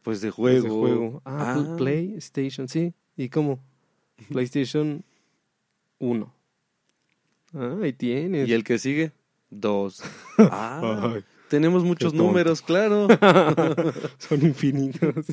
Pues 0.04 0.22
de 0.22 0.32
Pues 0.32 0.62
juego. 0.62 0.64
de 0.64 0.70
juego. 0.70 1.22
Ah, 1.26 1.56
Ah. 1.58 1.76
PlayStation, 1.78 2.68
sí. 2.70 2.94
¿Y 3.18 3.30
cómo? 3.30 3.60
PlayStation 4.32 5.04
1. 6.00 6.34
Ah, 7.54 7.76
ahí 7.82 7.94
tienes. 7.94 8.48
Y 8.48 8.54
el 8.54 8.64
que 8.64 8.78
sigue, 8.78 9.12
dos. 9.50 10.02
Ah, 10.38 11.20
tenemos 11.50 11.84
muchos 11.84 12.14
números, 12.14 12.62
claro. 12.62 13.08
son 14.18 14.42
infinitos. 14.44 15.26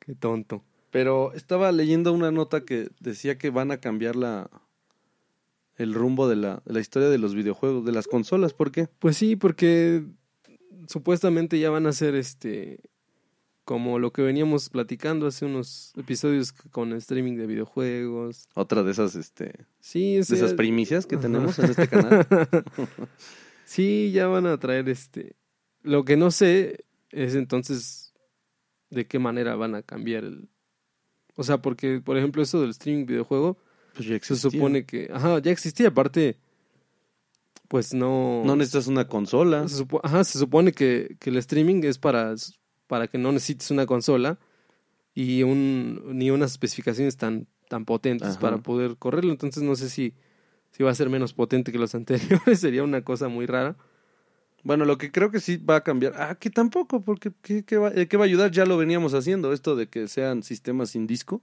Qué 0.00 0.14
tonto. 0.14 0.62
Pero 0.90 1.32
estaba 1.34 1.72
leyendo 1.72 2.12
una 2.12 2.30
nota 2.30 2.64
que 2.64 2.88
decía 3.00 3.38
que 3.38 3.50
van 3.50 3.70
a 3.70 3.78
cambiar 3.78 4.16
la 4.16 4.50
el 5.76 5.92
rumbo 5.92 6.28
de 6.28 6.36
la, 6.36 6.62
de 6.64 6.72
la 6.72 6.80
historia 6.80 7.08
de 7.08 7.18
los 7.18 7.34
videojuegos, 7.34 7.84
de 7.84 7.92
las 7.92 8.06
consolas. 8.06 8.54
¿Por 8.54 8.72
qué? 8.72 8.88
Pues 8.98 9.16
sí, 9.16 9.36
porque 9.36 10.04
supuestamente 10.88 11.58
ya 11.58 11.70
van 11.70 11.86
a 11.86 11.92
ser 11.92 12.14
este 12.14 12.80
como 13.64 13.98
lo 13.98 14.12
que 14.12 14.22
veníamos 14.22 14.68
platicando 14.70 15.26
hace 15.26 15.44
unos 15.44 15.92
episodios 15.96 16.52
con 16.52 16.92
el 16.92 16.98
streaming 16.98 17.36
de 17.36 17.48
videojuegos. 17.48 18.48
Otra 18.54 18.84
de 18.84 18.92
esas, 18.92 19.16
este, 19.16 19.66
Sí, 19.80 20.14
de 20.14 20.20
esas 20.20 20.54
primicias 20.54 21.04
que 21.04 21.16
Ajá. 21.16 21.22
tenemos 21.22 21.58
en 21.58 21.70
este 21.70 21.88
canal. 21.88 22.26
sí, 23.66 24.10
ya 24.12 24.26
van 24.28 24.46
a 24.46 24.58
traer 24.58 24.88
este. 24.88 25.36
Lo 25.82 26.04
que 26.06 26.16
no 26.16 26.30
sé 26.30 26.84
es 27.10 27.34
entonces 27.34 28.14
de 28.90 29.06
qué 29.06 29.18
manera 29.18 29.54
van 29.56 29.74
a 29.74 29.82
cambiar 29.82 30.24
el. 30.24 30.48
O 31.34 31.42
sea, 31.44 31.60
porque, 31.60 32.00
por 32.00 32.16
ejemplo, 32.16 32.42
eso 32.42 32.60
del 32.62 32.70
streaming 32.70 33.04
videojuego 33.04 33.58
Pues 33.94 34.06
ya 34.06 34.12
se 34.12 34.16
existía. 34.16 34.50
supone 34.50 34.86
que. 34.86 35.10
Ajá, 35.12 35.38
ya 35.40 35.50
existía, 35.52 35.88
aparte. 35.88 36.38
Pues 37.68 37.92
no. 37.94 38.42
No 38.44 38.56
necesitas 38.56 38.86
una 38.86 39.06
consola. 39.08 39.68
se, 39.68 39.82
supo- 39.84 40.00
ajá, 40.02 40.24
se 40.24 40.38
supone 40.38 40.72
que, 40.72 41.16
que 41.18 41.30
el 41.30 41.36
streaming 41.38 41.82
es 41.84 41.98
para, 41.98 42.34
para 42.86 43.08
que 43.08 43.18
no 43.18 43.32
necesites 43.32 43.70
una 43.70 43.86
consola 43.86 44.38
y 45.14 45.42
un, 45.42 46.00
ni 46.18 46.30
unas 46.30 46.52
especificaciones 46.52 47.16
tan, 47.16 47.48
tan 47.68 47.84
potentes 47.84 48.28
Ajá. 48.28 48.40
para 48.40 48.58
poder 48.58 48.96
correrlo. 48.96 49.32
Entonces 49.32 49.62
no 49.62 49.74
sé 49.74 49.88
si, 49.90 50.14
si 50.76 50.82
va 50.82 50.90
a 50.90 50.94
ser 50.94 51.08
menos 51.08 51.32
potente 51.32 51.72
que 51.72 51.78
los 51.78 51.94
anteriores. 51.94 52.60
Sería 52.60 52.82
una 52.82 53.02
cosa 53.02 53.28
muy 53.28 53.46
rara. 53.46 53.76
Bueno, 54.62 54.84
lo 54.84 54.98
que 54.98 55.10
creo 55.10 55.30
que 55.30 55.40
sí 55.40 55.56
va 55.56 55.76
a 55.76 55.80
cambiar. 55.82 56.14
Ah, 56.16 56.34
que 56.34 56.50
tampoco, 56.50 57.00
porque 57.00 57.32
¿qué, 57.40 57.64
qué 57.64 57.78
va, 57.78 57.92
eh, 57.94 58.08
qué 58.08 58.16
va 58.16 58.24
a 58.24 58.26
ayudar? 58.26 58.50
Ya 58.50 58.66
lo 58.66 58.76
veníamos 58.76 59.14
haciendo, 59.14 59.52
esto 59.52 59.76
de 59.76 59.88
que 59.88 60.08
sean 60.08 60.42
sistemas 60.42 60.90
sin 60.90 61.06
disco. 61.06 61.40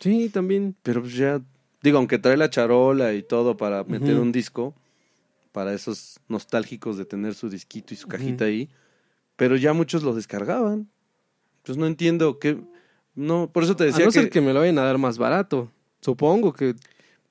Sí, 0.00 0.28
también. 0.28 0.74
Pero 0.82 1.00
pues 1.00 1.14
ya, 1.14 1.40
digo, 1.82 1.98
aunque 1.98 2.18
trae 2.18 2.36
la 2.36 2.50
charola 2.50 3.14
y 3.14 3.22
todo 3.22 3.56
para 3.56 3.84
meter 3.84 4.18
un 4.18 4.32
disco, 4.32 4.74
para 5.52 5.72
esos 5.72 6.20
nostálgicos 6.28 6.98
de 6.98 7.04
tener 7.04 7.34
su 7.34 7.48
disquito 7.48 7.94
y 7.94 7.96
su 7.96 8.08
cajita 8.08 8.46
ahí, 8.46 8.68
pero 9.36 9.56
ya 9.56 9.72
muchos 9.72 10.02
lo 10.02 10.14
descargaban. 10.14 10.90
Pues 11.62 11.78
no 11.78 11.86
entiendo 11.86 12.38
qué. 12.38 12.58
No, 13.14 13.50
por 13.50 13.62
eso 13.62 13.76
te 13.76 13.84
A 13.84 13.86
decía 13.86 14.04
no 14.04 14.10
que, 14.10 14.20
ser 14.20 14.30
que 14.30 14.40
me 14.40 14.52
lo 14.52 14.60
vayan 14.60 14.78
a 14.78 14.82
dar 14.82 14.98
más 14.98 15.16
barato. 15.16 15.70
Supongo 16.00 16.52
que 16.52 16.74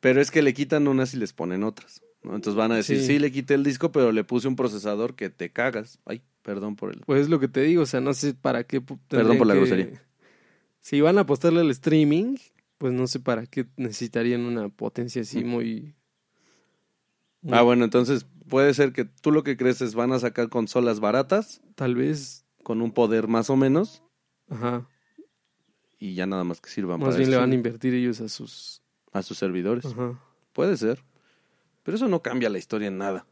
Pero 0.04 0.20
es 0.22 0.30
que 0.32 0.42
le 0.44 0.54
quitan 0.54 0.88
unas 0.88 1.14
y 1.14 1.18
les 1.18 1.32
ponen 1.34 1.64
otras. 1.64 2.02
¿no? 2.24 2.36
Entonces 2.36 2.56
van 2.56 2.72
a 2.74 2.76
decir, 2.76 3.00
sí. 3.00 3.08
Sí. 3.08 3.20
le 3.20 3.32
quité 3.32 3.54
el 3.54 3.64
disco, 3.64 3.92
pero 3.92 4.12
le 4.12 4.24
puse 4.24 4.48
un 4.50 4.56
procesador 4.58 5.16
que 5.16 5.30
te 5.30 5.52
cagas. 5.52 6.00
Ay, 6.06 6.22
perdón 6.42 6.76
por 6.76 6.94
el. 6.94 7.00
Pues 7.06 7.22
es 7.24 7.30
lo 7.30 7.40
que 7.40 7.48
te 7.48 7.62
digo, 7.62 7.84
o 7.84 7.86
sea, 7.86 8.02
no 8.02 8.14
sé 8.14 8.34
para 8.34 8.66
qué. 8.66 8.82
Perdón 8.82 9.38
por 9.38 9.48
la 9.48 9.54
que- 9.54 9.60
grosería. 9.62 10.04
Si 10.82 11.00
van 11.02 11.18
a 11.18 11.22
apostarle 11.22 11.62
al 11.62 11.72
streaming, 11.72 12.36
pues 12.78 12.92
no 12.94 13.08
sé 13.08 13.22
para 13.22 13.46
qué 13.48 13.66
necesitarían 13.78 14.42
una 14.42 14.68
potencia 14.70 15.22
Mm. 15.22 15.24
así 15.24 15.44
muy. 15.46 15.96
muy- 17.42 17.58
Ah, 17.58 17.62
bueno, 17.62 17.86
entonces 17.86 18.26
puede 18.50 18.74
ser 18.74 18.92
que 18.94 19.06
tú 19.06 19.32
lo 19.32 19.44
que 19.44 19.56
crees 19.58 19.82
es 19.82 19.96
van 19.96 20.12
a 20.12 20.20
sacar 20.20 20.50
consolas 20.50 21.00
baratas 21.00 21.62
Tal 21.76 21.96
vez. 21.96 22.46
con 22.62 22.82
un 22.82 22.92
poder 22.92 23.28
más 23.30 23.50
o 23.50 23.56
menos 23.56 24.04
Ajá. 24.50 24.86
y 25.98 26.14
ya 26.16 26.26
nada 26.26 26.44
más 26.44 26.60
que 26.62 26.70
sirvan 26.70 27.00
Más 27.00 27.08
para 27.08 27.18
bien 27.18 27.32
le 27.32 27.38
van 27.38 27.52
a 27.52 27.56
invertir 27.56 27.94
ellos 27.94 28.20
a 28.22 28.28
sus. 28.30 28.83
A 29.14 29.22
sus 29.22 29.38
servidores. 29.38 29.86
Ajá. 29.86 30.20
Puede 30.54 30.76
ser. 30.78 31.04
Pero 31.84 31.96
eso 31.98 32.08
no 32.08 32.22
cambia 32.22 32.50
la 32.50 32.58
historia 32.58 32.88
en 32.88 32.98
nada. 32.98 33.26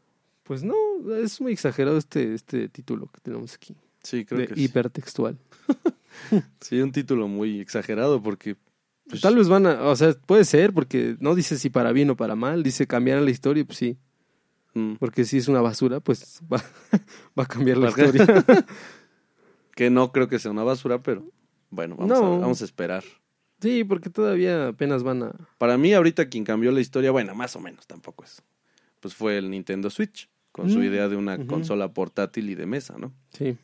Pues 0.44 0.62
no, 0.64 0.74
es 1.16 1.40
muy 1.40 1.52
exagerado 1.52 1.96
este, 1.98 2.34
este 2.34 2.68
título 2.68 3.08
que 3.12 3.20
tenemos 3.20 3.54
aquí. 3.54 3.76
Sí, 4.02 4.24
creo 4.24 4.40
de 4.40 4.48
que 4.48 4.54
sí. 4.54 4.64
hipertextual. 4.64 5.38
Sí, 6.60 6.78
un 6.82 6.92
título 6.92 7.26
muy 7.26 7.58
exagerado 7.60 8.22
porque 8.22 8.56
pues, 9.08 9.22
Tal 9.22 9.34
vez 9.34 9.48
van 9.48 9.66
a. 9.66 9.82
O 9.84 9.96
sea, 9.96 10.12
puede 10.12 10.44
ser, 10.44 10.74
porque 10.74 11.16
no 11.20 11.34
dice 11.34 11.56
si 11.56 11.70
para 11.70 11.90
bien 11.92 12.10
o 12.10 12.16
para 12.16 12.36
mal. 12.36 12.62
Dice 12.62 12.86
cambiar 12.86 13.22
la 13.22 13.30
historia, 13.30 13.64
pues 13.64 13.78
sí. 13.78 13.96
mm, 14.74 14.96
Porque 14.96 15.24
si 15.24 15.38
es 15.38 15.48
una 15.48 15.62
basura, 15.62 16.00
pues 16.00 16.40
va, 16.52 16.62
va 17.38 17.44
a 17.44 17.46
cambiar 17.46 17.78
la 17.78 17.88
historia. 17.88 18.26
que 19.74 19.88
no 19.88 20.12
creo 20.12 20.28
que 20.28 20.38
sea 20.38 20.50
una 20.50 20.64
basura, 20.64 21.02
pero 21.02 21.24
bueno, 21.70 21.96
vamos, 21.96 22.18
No. 22.20 22.34
a, 22.34 22.38
vamos 22.40 22.60
a 22.60 22.64
esperar. 22.66 23.04
Sí, 23.62 23.84
porque 23.84 24.10
todavía 24.10 24.68
apenas 24.68 25.02
van 25.02 25.22
a. 25.22 25.32
Para 25.58 25.78
mí 25.78 25.94
ahorita 25.94 26.28
quien 26.28 26.44
cambió 26.44 26.70
la 26.72 26.80
historia, 26.80 27.10
bueno, 27.10 27.34
más 27.34 27.56
o 27.56 27.60
menos 27.60 27.86
tampoco 27.86 28.24
es. 28.24 28.42
Pues 29.00 29.14
fue 29.14 29.38
el 29.38 29.50
Nintendo 29.50 29.88
Switch 29.88 30.28
con 30.52 30.68
su 30.70 30.78
Mm, 30.80 30.84
idea 30.84 31.08
de 31.08 31.16
una 31.16 31.46
consola 31.46 31.92
portátil 31.94 32.50
y 32.50 32.54
de 32.54 32.66
mesa, 32.66 32.96
¿no? 32.98 33.12
Sí. 33.32 33.56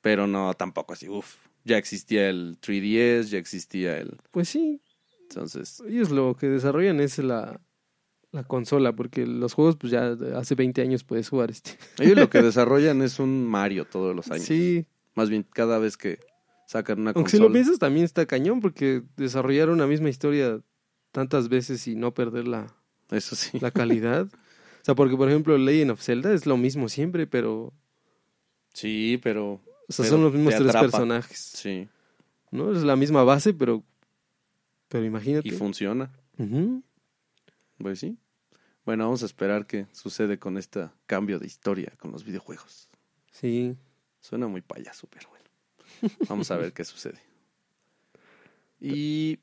Pero 0.00 0.26
no 0.26 0.54
tampoco 0.54 0.94
así, 0.94 1.08
uff. 1.08 1.36
Ya 1.64 1.76
existía 1.78 2.30
el 2.30 2.58
3DS, 2.60 3.24
ya 3.30 3.38
existía 3.38 3.98
el 3.98 4.16
Pues 4.30 4.48
sí, 4.48 4.80
entonces, 5.22 5.82
ellos 5.88 6.10
lo 6.10 6.36
que 6.36 6.46
desarrollan 6.48 7.00
es 7.00 7.18
la, 7.18 7.60
la 8.30 8.44
consola, 8.44 8.94
porque 8.94 9.26
los 9.26 9.52
juegos, 9.54 9.76
pues 9.76 9.90
ya 9.90 10.16
hace 10.36 10.54
20 10.54 10.80
años 10.82 11.02
puedes 11.04 11.28
jugar 11.28 11.50
este. 11.50 11.72
ellos 11.98 12.16
lo 12.16 12.30
que 12.30 12.40
desarrollan 12.42 13.02
es 13.02 13.18
un 13.18 13.44
Mario 13.46 13.84
todos 13.84 14.14
los 14.14 14.30
años. 14.30 14.44
Sí, 14.46 14.86
Más 15.14 15.28
bien 15.28 15.42
cada 15.42 15.78
vez 15.78 15.96
que 15.96 16.20
sacan 16.66 17.00
una 17.00 17.12
aunque 17.12 17.30
si 17.30 17.38
lo 17.38 17.50
piensas 17.50 17.78
también 17.78 18.04
está 18.04 18.26
cañón, 18.26 18.60
porque 18.60 19.02
desarrollaron 19.16 19.74
una 19.76 19.86
misma 19.86 20.08
historia 20.10 20.60
tantas 21.12 21.48
veces 21.48 21.86
y 21.88 21.94
no 21.96 22.12
perder 22.12 22.46
la, 22.46 22.66
Eso 23.10 23.34
sí. 23.36 23.58
la 23.60 23.70
calidad. 23.70 24.26
o 24.26 24.84
sea, 24.84 24.94
porque 24.94 25.16
por 25.16 25.28
ejemplo 25.28 25.56
Legend 25.56 25.92
of 25.92 26.02
Zelda 26.02 26.32
es 26.34 26.44
lo 26.46 26.56
mismo 26.56 26.88
siempre, 26.88 27.26
pero 27.26 27.72
Sí, 28.74 29.18
pero 29.22 29.54
o 29.88 29.92
sea, 29.92 30.02
Pero 30.04 30.10
son 30.16 30.22
los 30.24 30.32
mismos 30.34 30.54
tres 30.54 30.68
atrapa. 30.68 30.86
personajes. 30.88 31.38
sí. 31.38 31.88
¿No? 32.50 32.72
Es 32.72 32.82
la 32.84 32.96
misma 32.96 33.24
base, 33.24 33.54
pero 33.54 33.82
pero 34.88 35.04
imagínate. 35.04 35.48
Y 35.48 35.50
funciona. 35.52 36.10
Pues 37.78 37.98
sí. 37.98 38.16
Bueno, 38.84 39.04
vamos 39.04 39.22
a 39.22 39.26
esperar 39.26 39.66
qué 39.66 39.86
sucede 39.92 40.38
con 40.38 40.56
este 40.56 40.88
cambio 41.06 41.38
de 41.40 41.46
historia 41.46 41.92
con 41.98 42.12
los 42.12 42.24
videojuegos. 42.24 42.88
Sí. 43.32 43.76
Suena 44.20 44.46
muy 44.46 44.60
payaso, 44.62 45.08
pero. 45.10 45.28
Vamos 46.28 46.50
a 46.50 46.56
ver 46.56 46.72
qué 46.72 46.84
sucede. 46.84 47.18
¿Y 48.80 49.38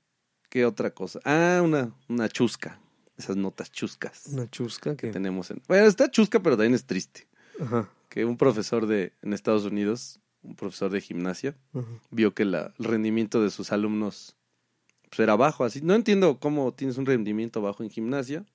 qué 0.49 0.65
otra 0.65 0.91
cosa? 0.93 1.19
Ah, 1.25 1.61
una, 1.63 1.93
una 2.07 2.29
chusca. 2.29 2.79
Esas 3.15 3.35
notas 3.35 3.71
chuscas 3.71 4.25
Una 4.31 4.49
chusca 4.49 4.95
que 4.95 5.07
que 5.07 5.13
tenemos 5.13 5.51
en... 5.51 5.61
Bueno, 5.67 5.85
está 5.85 6.09
chusca, 6.09 6.41
pero 6.41 6.55
también 6.57 6.73
es 6.73 6.85
triste. 6.85 7.27
Ajá. 7.59 7.87
Que 8.09 8.25
un 8.25 8.37
profesor 8.37 8.87
de 8.87 9.13
en 9.21 9.33
Estados 9.33 9.65
Unidos, 9.65 10.19
un 10.41 10.55
profesor 10.55 10.89
de 10.91 10.99
gimnasia, 10.99 11.55
ajá. 11.73 11.85
vio 12.09 12.33
que 12.33 12.43
la, 12.45 12.73
el 12.79 12.85
rendimiento 12.85 13.41
de 13.43 13.51
sus 13.51 13.71
alumnos 13.71 14.35
pues, 15.09 15.19
era 15.19 15.35
bajo. 15.35 15.63
Así, 15.63 15.81
no 15.81 15.93
entiendo 15.93 16.39
cómo 16.39 16.73
tienes 16.73 16.97
un 16.97 17.05
rendimiento 17.05 17.61
bajo 17.61 17.83
en 17.83 17.89
gimnasia. 17.91 18.45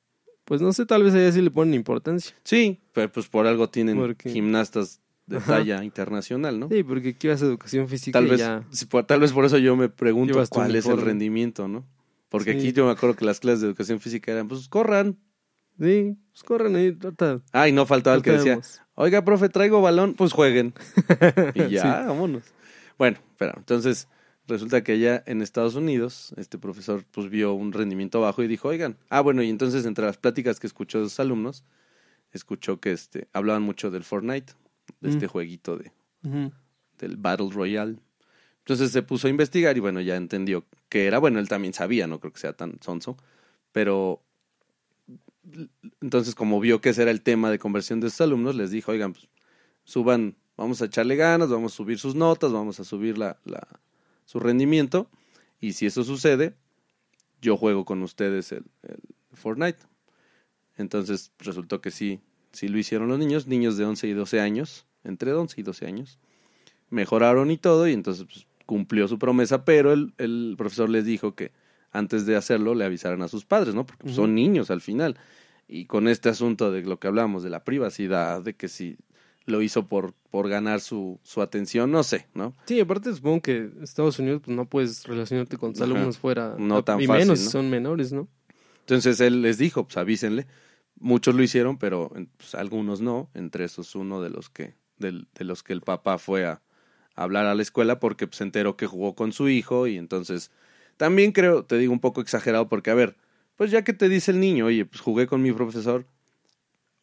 Pues 0.45 0.61
no 0.61 0.73
sé, 0.73 0.87
tal 0.87 1.05
vez 1.05 1.15
a 1.15 1.21
ella 1.21 1.31
sí 1.33 1.41
le 1.41 1.51
ponen 1.51 1.75
importancia. 1.75 2.35
Sí, 2.43 2.81
pero 2.93 3.13
pues 3.13 3.29
por 3.29 3.47
algo 3.47 3.69
tienen 3.71 3.97
Porque- 3.97 4.31
gimnastas 4.31 5.01
de 5.29 5.39
talla 5.41 5.85
internacional, 5.85 6.59
¿no? 6.59 6.69
Sí, 6.69 6.83
porque 6.83 7.11
aquí 7.11 7.29
vas 7.29 7.43
a 7.43 7.47
educación 7.47 7.87
física 7.89 8.19
tal 8.19 8.27
y 8.27 8.31
vez, 8.31 8.41
ya. 8.41 8.65
tal 9.07 9.21
vez 9.21 9.33
por 9.33 9.45
eso 9.45 9.59
yo 9.59 9.77
me 9.77 9.89
pregunto 9.89 10.43
cuál 10.49 10.75
es 10.75 10.87
el 10.87 11.01
rendimiento, 11.01 11.69
¿no? 11.69 11.87
Porque 12.29 12.53
Sí. 12.53 12.59
aquí 12.59 12.73
yo 12.73 12.85
me 12.87 12.93
acuerdo 12.93 13.15
que 13.17 13.25
las 13.25 13.41
clases 13.41 13.61
de 13.61 13.69
educación 13.69 14.01
física 14.01 14.33
eran, 14.33 14.49
pues 14.49 14.69
corran. 14.69 15.17
Sí, 15.81 16.17
pues 16.33 16.43
corren 16.43 16.75
ahí, 16.77 16.93
trata. 16.93 17.41
Ah, 17.53 17.69
y 17.69 17.73
no 17.73 17.87
faltaba 17.87 18.17
el 18.17 18.23
que 18.23 18.33
decía, 18.33 18.59
oiga, 18.95 19.25
profe, 19.25 19.49
traigo 19.49 19.81
balón, 19.81 20.15
pues 20.15 20.33
jueguen. 20.33 20.75
Y 21.55 21.69
ya, 21.69 21.83
Sí. 22.03 22.09
vámonos. 22.09 22.43
Bueno, 22.99 23.19
espera, 23.31 23.55
entonces 23.57 24.09
resulta 24.49 24.83
que 24.83 24.93
allá 24.93 25.23
en 25.27 25.41
Estados 25.43 25.75
Unidos, 25.77 26.35
este 26.37 26.59
profesor 26.59 27.05
pues 27.13 27.29
vio 27.31 27.53
un 27.53 27.73
rendimiento 27.73 28.21
bajo 28.21 28.43
y 28.43 28.49
dijo, 28.49 28.69
oigan, 28.69 28.97
ah, 29.11 29.21
bueno, 29.21 29.43
y 29.43 29.51
entonces 29.51 29.85
entre 29.87 30.05
las 30.07 30.17
pláticas 30.17 30.59
que 30.59 30.67
escuchó 30.67 30.99
de 30.99 31.05
sus 31.05 31.21
alumnos, 31.21 31.65
escuchó 32.33 32.81
que 32.81 32.93
este, 32.93 33.29
hablaban 33.33 33.63
mucho 33.63 33.91
del 33.91 34.05
Fortnite, 34.05 34.53
de 35.01 35.11
este 35.11 35.27
Mm. 35.27 35.29
jueguito 35.29 35.77
de, 35.77 35.93
del 36.99 37.17
Battle 37.17 37.51
Royale. 37.51 37.99
Entonces 38.61 38.91
se 38.93 39.03
puso 39.03 39.27
a 39.27 39.31
investigar 39.31 39.77
y 39.77 39.81
bueno, 39.81 40.01
ya 40.01 40.17
entendió 40.17 40.67
que 40.89 41.07
era, 41.07 41.19
bueno, 41.19 41.39
él 41.39 41.49
también 41.49 41.73
sabía, 41.75 42.07
no 42.07 42.21
creo 42.21 42.33
que 42.33 42.41
sea 42.41 42.53
tan 42.53 42.79
sonso, 42.83 43.17
pero 43.73 44.23
entonces 46.01 46.35
como 46.35 46.61
vio 46.61 46.81
que 46.81 46.91
ese 46.91 47.03
era 47.03 47.11
el 47.11 47.23
tema 47.23 47.51
de 47.51 47.59
conversión 47.59 48.01
de 48.01 48.11
sus 48.11 48.21
alumnos, 48.21 48.55
les 48.55 48.71
dijo, 48.71 48.93
oigan, 48.93 49.15
pues, 49.15 49.29
suban, 49.85 50.37
vamos 50.57 50.83
a 50.83 50.87
echarle 50.87 51.17
ganas, 51.17 51.49
vamos 51.49 51.73
a 51.73 51.77
subir 51.77 51.99
sus 51.99 52.15
notas, 52.15 52.53
vamos 52.53 52.79
a 52.81 52.85
subir 52.85 53.17
la, 53.17 53.39
la, 53.45 53.67
su 54.27 54.39
rendimiento 54.41 55.11
y 55.61 55.73
si 55.73 55.87
eso 55.87 56.05
sucede, 56.05 56.55
yo 57.41 57.57
juego 57.57 57.85
con 57.85 58.03
ustedes 58.03 58.53
el, 58.53 58.65
el 58.83 59.01
Fortnite. 59.33 59.79
Entonces 60.77 61.33
resultó 61.39 61.81
que 61.81 61.91
sí, 61.91 62.21
sí 62.53 62.69
lo 62.69 62.79
hicieron 62.79 63.09
los 63.09 63.19
niños, 63.19 63.47
niños 63.47 63.77
de 63.77 63.85
11 63.85 64.09
y 64.09 64.13
12 64.13 64.41
años, 64.41 64.87
entre 65.05 65.33
11 65.33 65.61
y 65.61 65.65
12 65.65 65.87
años 65.87 66.19
mejoraron 66.91 67.51
y 67.51 67.57
todo, 67.57 67.89
y 67.89 67.93
entonces 67.93 68.25
pues, 68.25 68.47
cumplió 68.67 69.09
su 69.09 69.19
promesa, 69.19 69.65
pero 69.65 69.93
el, 69.93 70.13
el 70.19 70.55
profesor 70.57 70.89
les 70.89 71.05
dijo 71.05 71.35
que 71.35 71.53
antes 71.91 72.27
de 72.27 72.37
hacerlo 72.37 72.75
le 72.75 72.85
avisaran 72.85 73.23
a 73.23 73.29
sus 73.29 73.45
padres, 73.45 73.75
¿no? 73.75 73.87
Porque 73.87 74.05
pues, 74.05 74.17
son 74.17 74.35
niños 74.35 74.71
al 74.71 74.81
final. 74.81 75.19
Y 75.67 75.85
con 75.87 76.09
este 76.09 76.29
asunto 76.29 76.71
de 76.71 76.83
lo 76.83 76.99
que 76.99 77.09
hablamos, 77.09 77.43
de 77.43 77.51
la 77.51 77.65
privacidad, 77.65 78.43
de 78.43 78.55
que 78.55 78.69
si 78.69 78.97
lo 79.45 79.63
hizo 79.63 79.87
por, 79.87 80.15
por 80.31 80.49
ganar 80.49 80.81
su, 80.81 81.19
su 81.23 81.41
atención, 81.41 81.91
no 81.91 82.03
sé, 82.03 82.27
¿no? 82.35 82.55
Sí, 82.67 82.81
aparte 82.81 83.15
supongo 83.15 83.41
que 83.41 83.57
en 83.57 83.83
Estados 83.83 84.19
Unidos 84.19 84.43
pues, 84.45 84.57
no 84.57 84.67
puedes 84.67 85.07
relacionarte 85.07 85.57
con 85.57 85.73
tus 85.73 85.83
alumnos 85.83 86.19
fuera. 86.19 86.55
No 86.59 86.85
tan 86.85 87.01
y 87.01 87.07
fácil, 87.07 87.21
menos 87.21 87.39
¿no? 87.39 87.45
si 87.45 87.51
son 87.51 87.71
menores, 87.71 88.13
¿no? 88.13 88.29
Entonces 88.81 89.21
él 89.21 89.43
les 89.43 89.59
dijo, 89.59 89.85
pues 89.85 89.97
avísenle. 89.99 90.47
Muchos 91.01 91.35
lo 91.35 91.43
hicieron, 91.43 91.79
pero 91.79 92.11
pues, 92.37 92.55
algunos 92.55 93.01
no. 93.01 93.31
Entre 93.35 93.65
esos 93.65 93.95
uno 93.95 94.21
de 94.23 94.31
los 94.31 94.51
que, 94.51 94.75
del- 94.99 95.29
de 95.35 95.45
los 95.45 95.63
que 95.63 95.73
el 95.73 95.83
papá 95.83 96.19
fue 96.19 96.45
a, 96.47 96.63
hablar 97.15 97.47
a 97.47 97.55
la 97.55 97.63
escuela 97.63 98.01
porque 98.01 98.27
pues, 98.27 98.39
se 98.39 98.45
enteró 98.45 98.77
que 98.77 98.87
jugó 98.87 99.15
con 99.15 99.33
su 99.33 99.49
hijo 99.49 99.87
y 99.89 99.97
entonces 99.99 100.51
también 100.97 101.33
creo, 101.33 101.65
te 101.65 101.79
digo 101.79 101.93
un 101.93 102.01
poco 102.01 102.21
exagerado 102.21 102.69
porque 102.69 102.91
a 102.91 102.95
ver, 102.95 103.17
pues 103.57 103.71
ya 103.73 103.83
que 103.85 103.93
te 103.93 104.09
dice 104.09 104.31
el 104.33 104.41
niño, 104.41 104.67
oye, 104.67 104.85
pues 104.87 105.01
jugué 105.01 105.27
con 105.27 105.43
mi 105.43 105.53
profesor, 105.53 106.07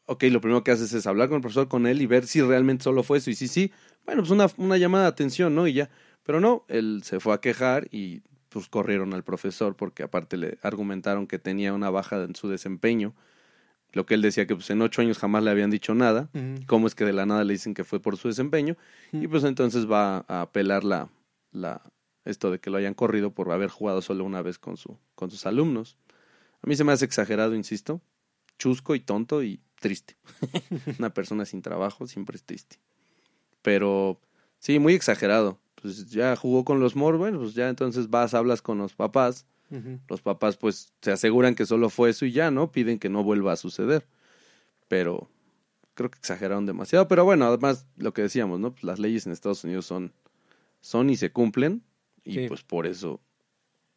ok, 0.05 0.23
lo 0.25 0.41
primero 0.41 0.63
que 0.63 0.71
haces 0.71 0.93
es 0.93 1.07
hablar 1.07 1.29
con 1.29 1.37
el 1.37 1.41
profesor, 1.41 1.67
con 1.67 1.87
él 1.87 2.01
y 2.01 2.05
ver 2.07 2.27
si 2.27 2.41
realmente 2.41 2.83
solo 2.83 3.03
fue 3.03 3.17
eso. 3.19 3.29
Y 3.29 3.35
sí, 3.35 3.47
sí, 3.47 3.71
bueno, 4.05 4.21
pues 4.21 4.31
una, 4.31 4.47
una 4.57 4.77
llamada 4.77 5.05
de 5.05 5.09
atención, 5.09 5.55
¿no? 5.55 5.67
Y 5.67 5.73
ya. 5.73 5.89
Pero 6.23 6.39
no, 6.39 6.65
él 6.67 7.01
se 7.03 7.19
fue 7.19 7.33
a 7.33 7.39
quejar 7.41 7.87
y 7.91 8.21
pues 8.49 8.67
corrieron 8.69 9.13
al 9.13 9.23
profesor 9.23 9.75
porque 9.75 10.03
aparte 10.03 10.37
le 10.37 10.57
argumentaron 10.61 11.27
que 11.27 11.39
tenía 11.39 11.73
una 11.73 11.89
baja 11.89 12.23
en 12.23 12.35
su 12.35 12.49
desempeño. 12.49 13.13
Lo 13.95 14.05
que 14.05 14.13
él 14.15 14.21
decía 14.21 14.45
que 14.45 14.55
pues 14.55 14.69
en 14.69 14.81
ocho 14.81 15.01
años 15.01 15.17
jamás 15.17 15.41
le 15.41 15.49
habían 15.49 15.71
dicho 15.71 15.95
nada. 15.95 16.29
¿Cómo 16.67 16.85
es 16.85 16.95
que 16.95 17.05
de 17.05 17.13
la 17.13 17.25
nada 17.25 17.45
le 17.45 17.53
dicen 17.53 17.73
que 17.73 17.85
fue 17.85 18.01
por 18.01 18.17
su 18.17 18.27
desempeño? 18.27 18.75
Y 19.13 19.27
pues 19.29 19.45
entonces 19.45 19.89
va 19.89 20.25
a 20.27 20.41
apelar 20.41 20.83
la, 20.83 21.07
la, 21.53 21.81
esto 22.25 22.51
de 22.51 22.59
que 22.59 22.69
lo 22.69 22.77
hayan 22.77 22.93
corrido 22.93 23.31
por 23.31 23.49
haber 23.53 23.69
jugado 23.69 24.01
solo 24.01 24.25
una 24.25 24.41
vez 24.41 24.59
con, 24.59 24.75
su, 24.75 24.99
con 25.15 25.31
sus 25.31 25.45
alumnos. 25.45 25.97
A 26.61 26.67
mí 26.67 26.75
se 26.75 26.83
me 26.83 26.91
hace 26.91 27.05
exagerado, 27.05 27.55
insisto, 27.55 28.01
chusco 28.59 28.95
y 28.95 28.99
tonto 28.99 29.41
y 29.43 29.61
triste. 29.79 30.17
Una 30.99 31.13
persona 31.13 31.45
sin 31.45 31.61
trabajo 31.61 32.05
siempre 32.05 32.35
es 32.35 32.43
triste. 32.43 32.79
Pero 33.61 34.19
sí, 34.59 34.77
muy 34.77 34.93
exagerado. 34.93 35.57
Pues 35.81 36.09
ya 36.09 36.35
jugó 36.35 36.65
con 36.65 36.81
los 36.81 36.97
Mor, 36.97 37.15
bueno, 37.15 37.39
pues 37.39 37.53
ya 37.53 37.69
entonces 37.69 38.09
vas, 38.09 38.33
hablas 38.33 38.61
con 38.61 38.77
los 38.77 38.93
papás. 38.93 39.45
Los 40.07 40.21
papás 40.21 40.57
pues 40.57 40.93
se 41.01 41.11
aseguran 41.11 41.55
que 41.55 41.65
solo 41.65 41.89
fue 41.89 42.11
eso 42.11 42.25
y 42.25 42.31
ya, 42.31 42.51
¿no? 42.51 42.71
Piden 42.71 42.99
que 42.99 43.09
no 43.09 43.23
vuelva 43.23 43.51
a 43.53 43.55
suceder. 43.57 44.07
Pero 44.87 45.29
creo 45.95 46.09
que 46.11 46.17
exageraron 46.19 46.65
demasiado. 46.65 47.07
Pero 47.07 47.25
bueno, 47.25 47.45
además 47.45 47.85
lo 47.97 48.13
que 48.13 48.21
decíamos, 48.21 48.59
¿no? 48.59 48.71
Pues 48.71 48.83
las 48.83 48.99
leyes 48.99 49.25
en 49.25 49.31
Estados 49.33 49.63
Unidos 49.63 49.85
son, 49.85 50.13
son 50.81 51.09
y 51.09 51.15
se 51.17 51.31
cumplen. 51.31 51.83
Y 52.23 52.33
Sí. 52.35 52.47
pues 52.47 52.63
por 52.63 52.87
eso 52.87 53.19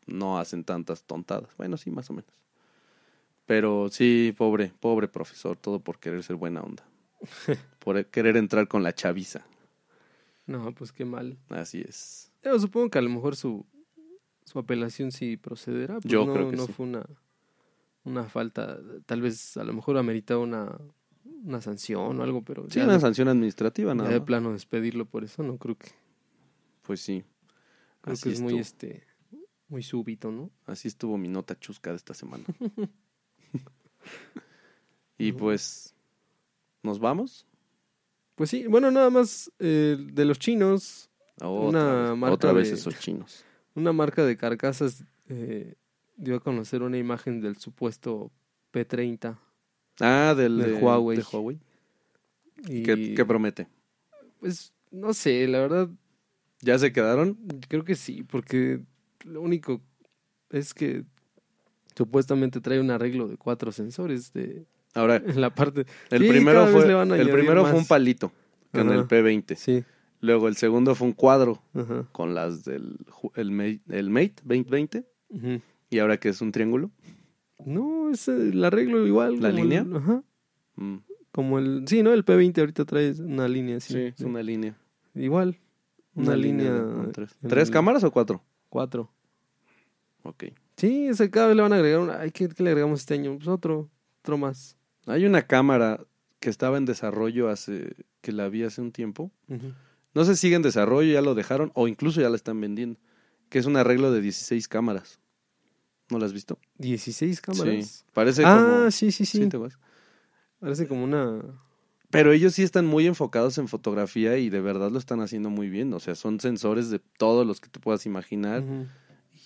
no 0.06 0.38
hacen 0.38 0.64
tantas 0.64 1.04
tontadas. 1.04 1.50
Bueno, 1.56 1.76
sí, 1.76 1.90
más 1.90 2.10
o 2.10 2.14
menos. 2.14 2.30
Pero 3.46 3.88
sí, 3.90 4.34
pobre, 4.36 4.72
pobre 4.80 5.08
profesor, 5.08 5.56
todo 5.56 5.80
por 5.80 5.98
querer 5.98 6.22
ser 6.22 6.36
buena 6.36 6.60
onda. 6.60 6.84
por 7.78 8.04
querer 8.06 8.36
entrar 8.36 8.68
con 8.68 8.82
la 8.82 8.94
chaviza. 8.94 9.46
No, 10.46 10.72
pues 10.74 10.92
qué 10.92 11.04
mal. 11.04 11.38
Así 11.48 11.80
es. 11.86 12.30
Yo 12.42 12.58
supongo 12.58 12.90
que 12.90 12.98
a 12.98 13.02
lo 13.02 13.10
mejor 13.10 13.36
su, 13.36 13.66
su 14.48 14.58
apelación 14.58 15.12
sí 15.12 15.36
procederá. 15.36 16.00
pues 16.00 16.10
Yo 16.10 16.24
no, 16.26 16.32
creo 16.32 16.50
que 16.50 16.56
no 16.56 16.66
sí. 16.66 16.72
fue 16.72 16.86
una, 16.86 17.06
una 18.04 18.24
falta. 18.24 18.78
Tal 19.06 19.20
vez 19.22 19.56
a 19.56 19.64
lo 19.64 19.72
mejor 19.72 19.98
ameritaba 19.98 20.40
una, 20.40 20.78
una 21.44 21.60
sanción 21.60 22.18
o 22.18 22.22
algo, 22.22 22.42
pero 22.42 22.64
Sí, 22.68 22.78
ya, 22.80 22.84
una 22.84 22.94
de, 22.94 23.00
sanción 23.00 23.28
administrativa, 23.28 23.90
ya 23.92 23.94
nada 23.94 24.10
de 24.10 24.18
más. 24.20 24.26
plano 24.26 24.52
despedirlo 24.52 25.04
por 25.06 25.24
eso, 25.24 25.42
no 25.42 25.56
creo 25.58 25.76
que. 25.76 25.88
Pues 26.82 27.00
sí. 27.00 27.24
Creo 28.00 28.14
Así 28.14 28.22
que 28.30 28.34
es 28.34 28.40
muy 28.40 28.58
este 28.58 29.04
muy 29.68 29.82
súbito, 29.82 30.30
¿no? 30.30 30.50
Así 30.64 30.88
estuvo 30.88 31.18
mi 31.18 31.28
nota 31.28 31.58
chusca 31.58 31.90
de 31.90 31.96
esta 31.96 32.14
semana. 32.14 32.44
y 35.18 35.32
pues, 35.32 35.94
¿nos 36.82 36.98
vamos? 36.98 37.46
Pues 38.34 38.50
sí, 38.50 38.66
bueno, 38.66 38.90
nada 38.90 39.10
más 39.10 39.52
eh, 39.58 39.96
de 39.98 40.24
los 40.24 40.38
chinos, 40.38 41.10
Otra, 41.40 41.58
Una 41.68 42.10
vez, 42.10 42.18
marca 42.18 42.34
otra 42.34 42.52
vez 42.52 42.68
de- 42.70 42.74
esos 42.76 42.98
chinos. 42.98 43.44
Una 43.78 43.92
marca 43.92 44.24
de 44.24 44.36
carcasas 44.36 45.04
eh, 45.28 45.74
dio 46.16 46.36
a 46.36 46.40
conocer 46.40 46.82
una 46.82 46.98
imagen 46.98 47.40
del 47.40 47.56
supuesto 47.56 48.30
P30. 48.72 49.38
Ah, 50.00 50.34
del, 50.36 50.58
Del 50.58 50.72
de- 50.74 50.78
Huawei. 50.80 51.16
de 51.18 51.24
Huawei. 51.32 51.58
Y 52.68 52.82
¿Qué, 52.82 53.14
qué 53.14 53.24
promete? 53.24 53.68
pues 54.40 54.72
no 54.90 55.12
sé, 55.14 55.46
la 55.48 55.60
verdad 55.60 55.88
¿Ya 56.60 56.78
se 56.78 56.92
quedaron? 56.92 57.36
creo 57.68 57.84
que 57.84 57.94
sí, 57.94 58.24
porque 58.24 58.80
lo 59.24 59.40
único 59.42 59.80
es 60.50 60.74
que 60.74 61.04
supuestamente 61.96 62.60
trae 62.60 62.80
un 62.80 62.90
arreglo 62.90 63.28
de 63.28 63.36
cuatro 63.36 63.70
sensores 63.72 64.32
de 64.32 64.64
Ahora, 64.94 65.16
en 65.16 65.40
la 65.40 65.54
parte. 65.54 65.86
el 66.10 66.22
Sí, 66.22 66.28
primero, 66.28 66.66
fue, 66.68 66.84
el 67.20 67.30
primero 67.30 67.64
fue 67.66 67.78
un 67.78 67.86
palito 67.86 68.32
con 68.72 68.88
Ajá. 68.90 68.94
el 69.00 69.06
P20. 69.06 69.54
Sí, 69.56 69.84
Luego 70.20 70.48
el 70.48 70.56
segundo 70.56 70.94
fue 70.94 71.06
un 71.08 71.12
cuadro 71.12 71.62
con 72.12 72.34
las 72.34 72.64
del 72.64 72.98
el 73.34 73.50
Mate, 73.52 73.80
el 73.90 74.10
Mate 74.10 74.34
2020. 74.44 75.04
ujú. 75.30 75.60
Y 75.90 75.98
ahora 76.00 76.18
que 76.18 76.28
es 76.30 76.40
un 76.40 76.52
triángulo. 76.52 76.90
No, 77.64 78.10
es 78.10 78.28
el 78.28 78.62
arreglo 78.64 79.06
igual. 79.06 79.40
¿La 79.40 79.50
línea? 79.50 79.80
el- 79.82 79.96
ajá. 79.96 80.22
Mm, 80.76 80.96
Como 81.32 81.58
el. 81.58 81.84
Sí, 81.86 82.02
¿no? 82.02 82.12
El 82.12 82.24
P20 82.24 82.58
ahorita 82.58 82.84
trae 82.84 83.12
una 83.20 83.48
línea 83.48 83.76
así. 83.78 83.92
sí, 83.94 84.00
es 84.16 84.20
una 84.20 84.42
línea. 84.42 84.76
Igual. 85.14 85.56
Una, 86.14 86.34
línea. 86.36 86.72
tres. 87.12 87.36
en 87.42 87.48
¿Tres 87.48 87.68
el- 87.68 87.72
cámaras 87.72 88.02
o 88.04 88.10
cuatro? 88.10 88.42
Cuatro. 88.68 89.10
Ok. 90.24 90.44
Sí, 90.76 91.06
ese 91.08 91.30
cada 91.30 91.48
vez 91.48 91.56
le 91.56 91.62
van 91.62 91.72
a 91.72 91.76
agregar 91.76 92.00
una. 92.00 92.20
Ay, 92.20 92.30
¿qué, 92.32 92.48
qué 92.48 92.62
le 92.62 92.70
agregamos 92.70 93.00
este 93.00 93.14
año? 93.14 93.36
Pues 93.36 93.48
otro. 93.48 93.88
Otro 94.20 94.36
más. 94.38 94.76
Hay 95.06 95.24
una 95.24 95.42
cámara 95.42 96.00
que 96.40 96.50
estaba 96.50 96.76
en 96.76 96.84
desarrollo 96.84 97.48
hace 97.48 97.94
que 98.20 98.32
la 98.32 98.48
vi 98.48 98.62
hace 98.64 98.80
un 98.80 98.92
tiempo. 98.92 99.30
Ujú. 99.48 99.72
No 100.18 100.24
sé 100.24 100.34
si 100.34 100.40
sigue 100.40 100.56
en 100.56 100.62
desarrollo, 100.62 101.12
ya 101.12 101.22
lo 101.22 101.36
dejaron 101.36 101.70
o 101.76 101.86
incluso 101.86 102.20
ya 102.20 102.28
la 102.28 102.34
están 102.34 102.60
vendiendo. 102.60 102.98
Que 103.50 103.60
es 103.60 103.66
un 103.66 103.76
arreglo 103.76 104.10
de 104.10 104.20
16 104.20 104.66
cámaras. 104.66 105.20
¿No 106.10 106.18
la 106.18 106.26
has 106.26 106.32
visto? 106.32 106.58
16 106.78 107.40
cámaras. 107.40 107.86
Sí. 107.86 108.04
Parece 108.14 108.42
ah, 108.44 108.78
como... 108.80 108.90
sí, 108.90 109.12
sí, 109.12 109.24
sí. 109.24 109.46
¿te 109.48 109.56
acuerdas? 109.56 109.78
Parece 110.58 110.88
como 110.88 111.04
una. 111.04 111.40
Pero 112.10 112.32
ellos 112.32 112.54
sí 112.54 112.64
están 112.64 112.84
muy 112.84 113.06
enfocados 113.06 113.58
en 113.58 113.68
fotografía 113.68 114.38
y 114.38 114.50
de 114.50 114.60
verdad 114.60 114.90
lo 114.90 114.98
están 114.98 115.20
haciendo 115.20 115.50
muy 115.50 115.68
bien. 115.68 115.94
O 115.94 116.00
sea, 116.00 116.16
son 116.16 116.40
sensores 116.40 116.90
de 116.90 116.98
todos 116.98 117.46
los 117.46 117.60
que 117.60 117.68
te 117.68 117.78
puedas 117.78 118.04
imaginar 118.04 118.64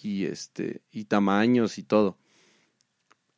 y 0.03 0.25
este 0.25 0.81
y 0.91 1.05
tamaños 1.05 1.77
y 1.77 1.83
todo. 1.83 2.17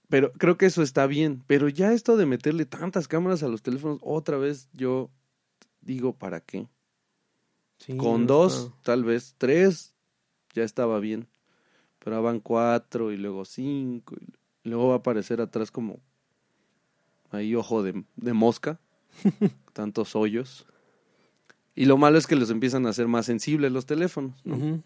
Pero 0.09 0.33
creo 0.35 0.57
que 0.57 0.67
eso 0.67 0.85
está 0.85 1.09
bien. 1.09 1.43
Pero 1.49 1.69
ya 1.69 1.93
esto 1.95 2.17
de 2.17 2.27
meterle 2.27 2.65
tantas 2.65 3.09
cámaras 3.09 3.43
a 3.43 3.49
los 3.49 3.61
teléfonos, 3.61 3.99
otra 4.03 4.37
vez 4.37 4.69
yo 4.73 5.11
digo, 5.81 6.17
¿para 6.17 6.41
qué? 6.41 6.69
Sí, 7.85 7.97
Con 7.97 8.27
dos, 8.27 8.73
tal 8.83 9.05
vez 9.05 9.35
tres, 9.37 9.95
ya 10.55 10.63
estaba 10.63 11.01
bien. 11.01 11.29
Pero 11.99 12.23
van 12.23 12.41
cuatro 12.41 13.13
y 13.13 13.17
luego 13.17 13.45
cinco. 13.45 14.17
Y 14.63 14.69
luego 14.69 14.89
va 14.89 14.95
a 14.95 14.99
aparecer 14.99 15.41
atrás 15.41 15.71
como 15.71 16.01
ahí 17.31 17.55
ojo 17.55 17.83
de, 17.83 18.05
de 18.17 18.33
mosca. 18.33 18.81
tantos 19.73 20.17
hoyos. 20.17 20.67
Y 21.75 21.87
lo 21.87 21.99
malo 21.99 22.19
es 22.19 22.27
que 22.27 22.37
los 22.37 22.51
empiezan 22.51 22.87
a 22.87 22.91
hacer 22.91 23.09
más 23.09 23.27
sensibles 23.27 23.73
los 23.73 23.87
teléfonos. 23.87 24.41
¿no? 24.45 24.83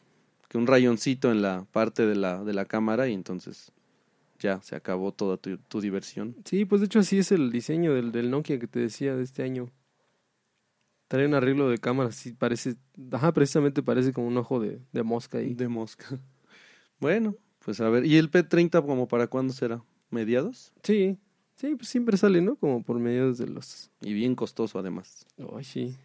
Que 0.48 0.58
un 0.58 0.66
rayoncito 0.66 1.30
en 1.30 1.42
la 1.42 1.66
parte 1.70 2.06
de 2.06 2.16
la, 2.16 2.42
de 2.42 2.54
la 2.54 2.64
cámara 2.64 3.08
y 3.08 3.14
entonces 3.14 3.70
ya 4.38 4.62
se 4.62 4.74
acabó 4.74 5.12
toda 5.12 5.36
tu, 5.36 5.58
tu 5.58 5.80
diversión. 5.80 6.36
Sí, 6.44 6.64
pues 6.64 6.80
de 6.80 6.86
hecho 6.86 7.00
así 7.00 7.18
es 7.18 7.30
el 7.32 7.52
diseño 7.52 7.94
del, 7.94 8.12
del 8.12 8.30
Nokia 8.30 8.58
que 8.58 8.66
te 8.66 8.80
decía 8.80 9.14
de 9.14 9.22
este 9.22 9.42
año. 9.42 9.70
Trae 11.08 11.26
un 11.26 11.34
arreglo 11.34 11.70
de 11.70 11.78
cámara, 11.78 12.12
sí 12.12 12.32
parece, 12.32 12.76
ajá, 13.12 13.32
precisamente 13.32 13.82
parece 13.82 14.12
como 14.12 14.28
un 14.28 14.36
ojo 14.36 14.60
de, 14.60 14.80
de 14.92 15.02
mosca 15.02 15.38
ahí. 15.38 15.54
De 15.54 15.68
mosca. 15.68 16.06
Bueno, 17.00 17.36
pues 17.64 17.80
a 17.80 17.88
ver. 17.88 18.04
¿Y 18.04 18.16
el 18.16 18.28
P30 18.28 18.84
como 18.84 19.06
para 19.06 19.28
cuándo 19.28 19.52
será? 19.52 19.84
¿Mediados? 20.10 20.72
Sí, 20.82 21.16
sí, 21.54 21.76
pues 21.76 21.88
siempre 21.88 22.16
sale, 22.16 22.40
¿no? 22.40 22.56
Como 22.56 22.82
por 22.82 22.98
medio 22.98 23.32
de 23.32 23.46
los... 23.46 23.92
Y 24.00 24.14
bien 24.14 24.34
costoso 24.34 24.80
además. 24.80 25.24
Ay, 25.54 25.62
sí. 25.62 25.96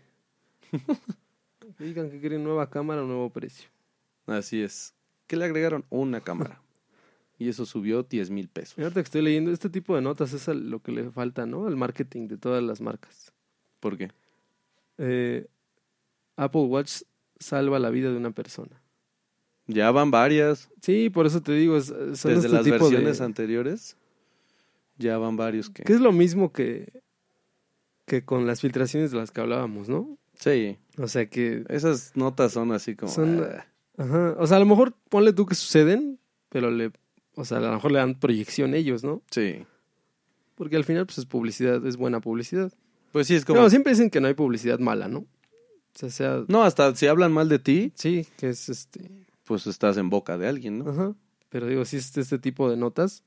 Digan 1.79 2.11
que 2.11 2.19
quieren 2.19 2.43
nueva 2.43 2.69
cámara 2.69 3.01
o 3.01 3.07
nuevo 3.07 3.29
precio. 3.31 3.69
Así 4.27 4.61
es. 4.61 4.93
¿Qué 5.25 5.35
le 5.35 5.45
agregaron? 5.45 5.85
Una 5.89 6.21
cámara. 6.21 6.61
Y 7.39 7.49
eso 7.49 7.65
subió 7.65 8.03
10 8.03 8.29
mil 8.29 8.47
pesos. 8.47 8.77
Ahorita 8.77 9.01
que 9.01 9.05
estoy 9.05 9.21
leyendo, 9.23 9.51
este 9.51 9.69
tipo 9.69 9.95
de 9.95 10.01
notas 10.01 10.31
es 10.33 10.47
lo 10.47 10.81
que 10.81 10.91
le 10.91 11.09
falta, 11.09 11.47
¿no? 11.47 11.65
Al 11.65 11.75
marketing 11.75 12.27
de 12.27 12.37
todas 12.37 12.63
las 12.63 12.79
marcas. 12.79 13.33
¿Por 13.79 13.97
qué? 13.97 14.11
Eh, 14.97 15.47
Apple 16.35 16.61
Watch 16.61 17.01
salva 17.39 17.79
la 17.79 17.89
vida 17.89 18.09
de 18.11 18.17
una 18.17 18.31
persona. 18.31 18.81
Ya 19.67 19.91
van 19.91 20.11
varias. 20.11 20.69
Sí, 20.81 21.09
por 21.09 21.25
eso 21.25 21.41
te 21.41 21.53
digo, 21.53 21.77
es- 21.77 21.87
son 21.87 22.11
Desde 22.13 22.33
este 22.35 22.49
las 22.49 22.63
tipo 22.63 22.77
versiones 22.79 23.19
de... 23.19 23.25
anteriores. 23.25 23.97
Ya 24.97 25.17
van 25.17 25.35
varios 25.37 25.69
que... 25.69 25.83
Que 25.83 25.93
es 25.93 26.01
lo 26.01 26.11
mismo 26.11 26.51
que, 26.51 27.01
que 28.05 28.23
con 28.25 28.45
las 28.45 28.61
filtraciones 28.61 29.11
de 29.11 29.17
las 29.17 29.31
que 29.31 29.41
hablábamos, 29.41 29.89
¿no? 29.89 30.17
Sí. 30.35 30.77
O 30.97 31.07
sea 31.07 31.29
que... 31.29 31.63
Esas 31.69 32.15
notas 32.15 32.51
son 32.51 32.71
así 32.71 32.95
como... 32.95 33.11
Son- 33.11 33.43
ah, 33.43 33.65
Ajá. 33.97 34.35
O 34.39 34.45
sea, 34.47 34.57
a 34.57 34.59
lo 34.59 34.65
mejor 34.65 34.93
ponle 35.09 35.33
tú 35.33 35.45
que 35.45 35.55
suceden, 35.55 36.19
pero 36.49 36.69
le... 36.71 36.91
O 37.35 37.45
sea, 37.45 37.57
a 37.57 37.61
lo 37.61 37.71
mejor 37.73 37.91
le 37.91 37.99
dan 37.99 38.19
proyección 38.19 38.73
ellos, 38.75 39.03
¿no? 39.03 39.21
sí. 39.31 39.65
Porque 40.55 40.75
al 40.75 40.83
final, 40.83 41.07
pues 41.07 41.17
es 41.17 41.25
publicidad, 41.25 41.83
es 41.87 41.97
buena 41.97 42.21
publicidad. 42.21 42.71
Pues 43.13 43.27
sí, 43.27 43.35
es 43.35 43.45
como... 43.45 43.61
No, 43.61 43.69
siempre 43.69 43.93
dicen 43.93 44.09
que 44.09 44.19
no 44.19 44.27
hay 44.27 44.33
publicidad 44.33 44.79
mala, 44.79 45.07
¿no? 45.07 45.19
O 45.19 45.27
sea, 45.93 46.09
sea... 46.09 46.43
No, 46.49 46.63
hasta 46.63 46.93
si 46.95 47.07
hablan 47.07 47.31
mal 47.31 47.47
de 47.47 47.59
ti, 47.59 47.93
Sí, 47.95 48.27
que 48.37 48.49
es 48.49 48.67
este... 48.67 49.09
pues 49.45 49.65
estás 49.67 49.95
en 49.97 50.09
boca 50.09 50.37
de 50.37 50.47
alguien, 50.49 50.79
¿no? 50.79 50.89
Ajá. 50.89 51.15
Pero 51.49 51.67
digo, 51.67 51.85
sí 51.85 51.97
es 51.97 52.17
este 52.17 52.39
tipo 52.39 52.69
de 52.69 52.75
notas. 52.75 53.23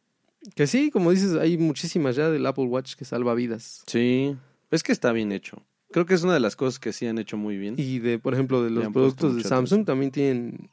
Que 0.56 0.66
sí, 0.66 0.90
como 0.90 1.12
dices, 1.12 1.34
hay 1.36 1.56
muchísimas 1.56 2.16
ya 2.16 2.28
del 2.28 2.44
Apple 2.44 2.64
Watch 2.64 2.94
que 2.96 3.04
salva 3.04 3.34
vidas. 3.34 3.84
Sí, 3.86 4.36
es 4.70 4.82
que 4.82 4.90
está 4.92 5.12
bien 5.12 5.30
hecho. 5.32 5.62
Creo 5.92 6.04
que 6.04 6.14
es 6.14 6.24
una 6.24 6.34
de 6.34 6.40
las 6.40 6.56
cosas 6.56 6.80
que 6.80 6.92
sí 6.92 7.06
han 7.06 7.18
hecho 7.18 7.36
muy 7.36 7.56
bien. 7.56 7.76
Y 7.78 8.00
de, 8.00 8.18
por 8.18 8.34
ejemplo, 8.34 8.62
de 8.64 8.70
los 8.70 8.88
productos 8.88 9.36
de 9.36 9.44
Samsung 9.44 9.84
también 9.84 10.10
tienen 10.10 10.68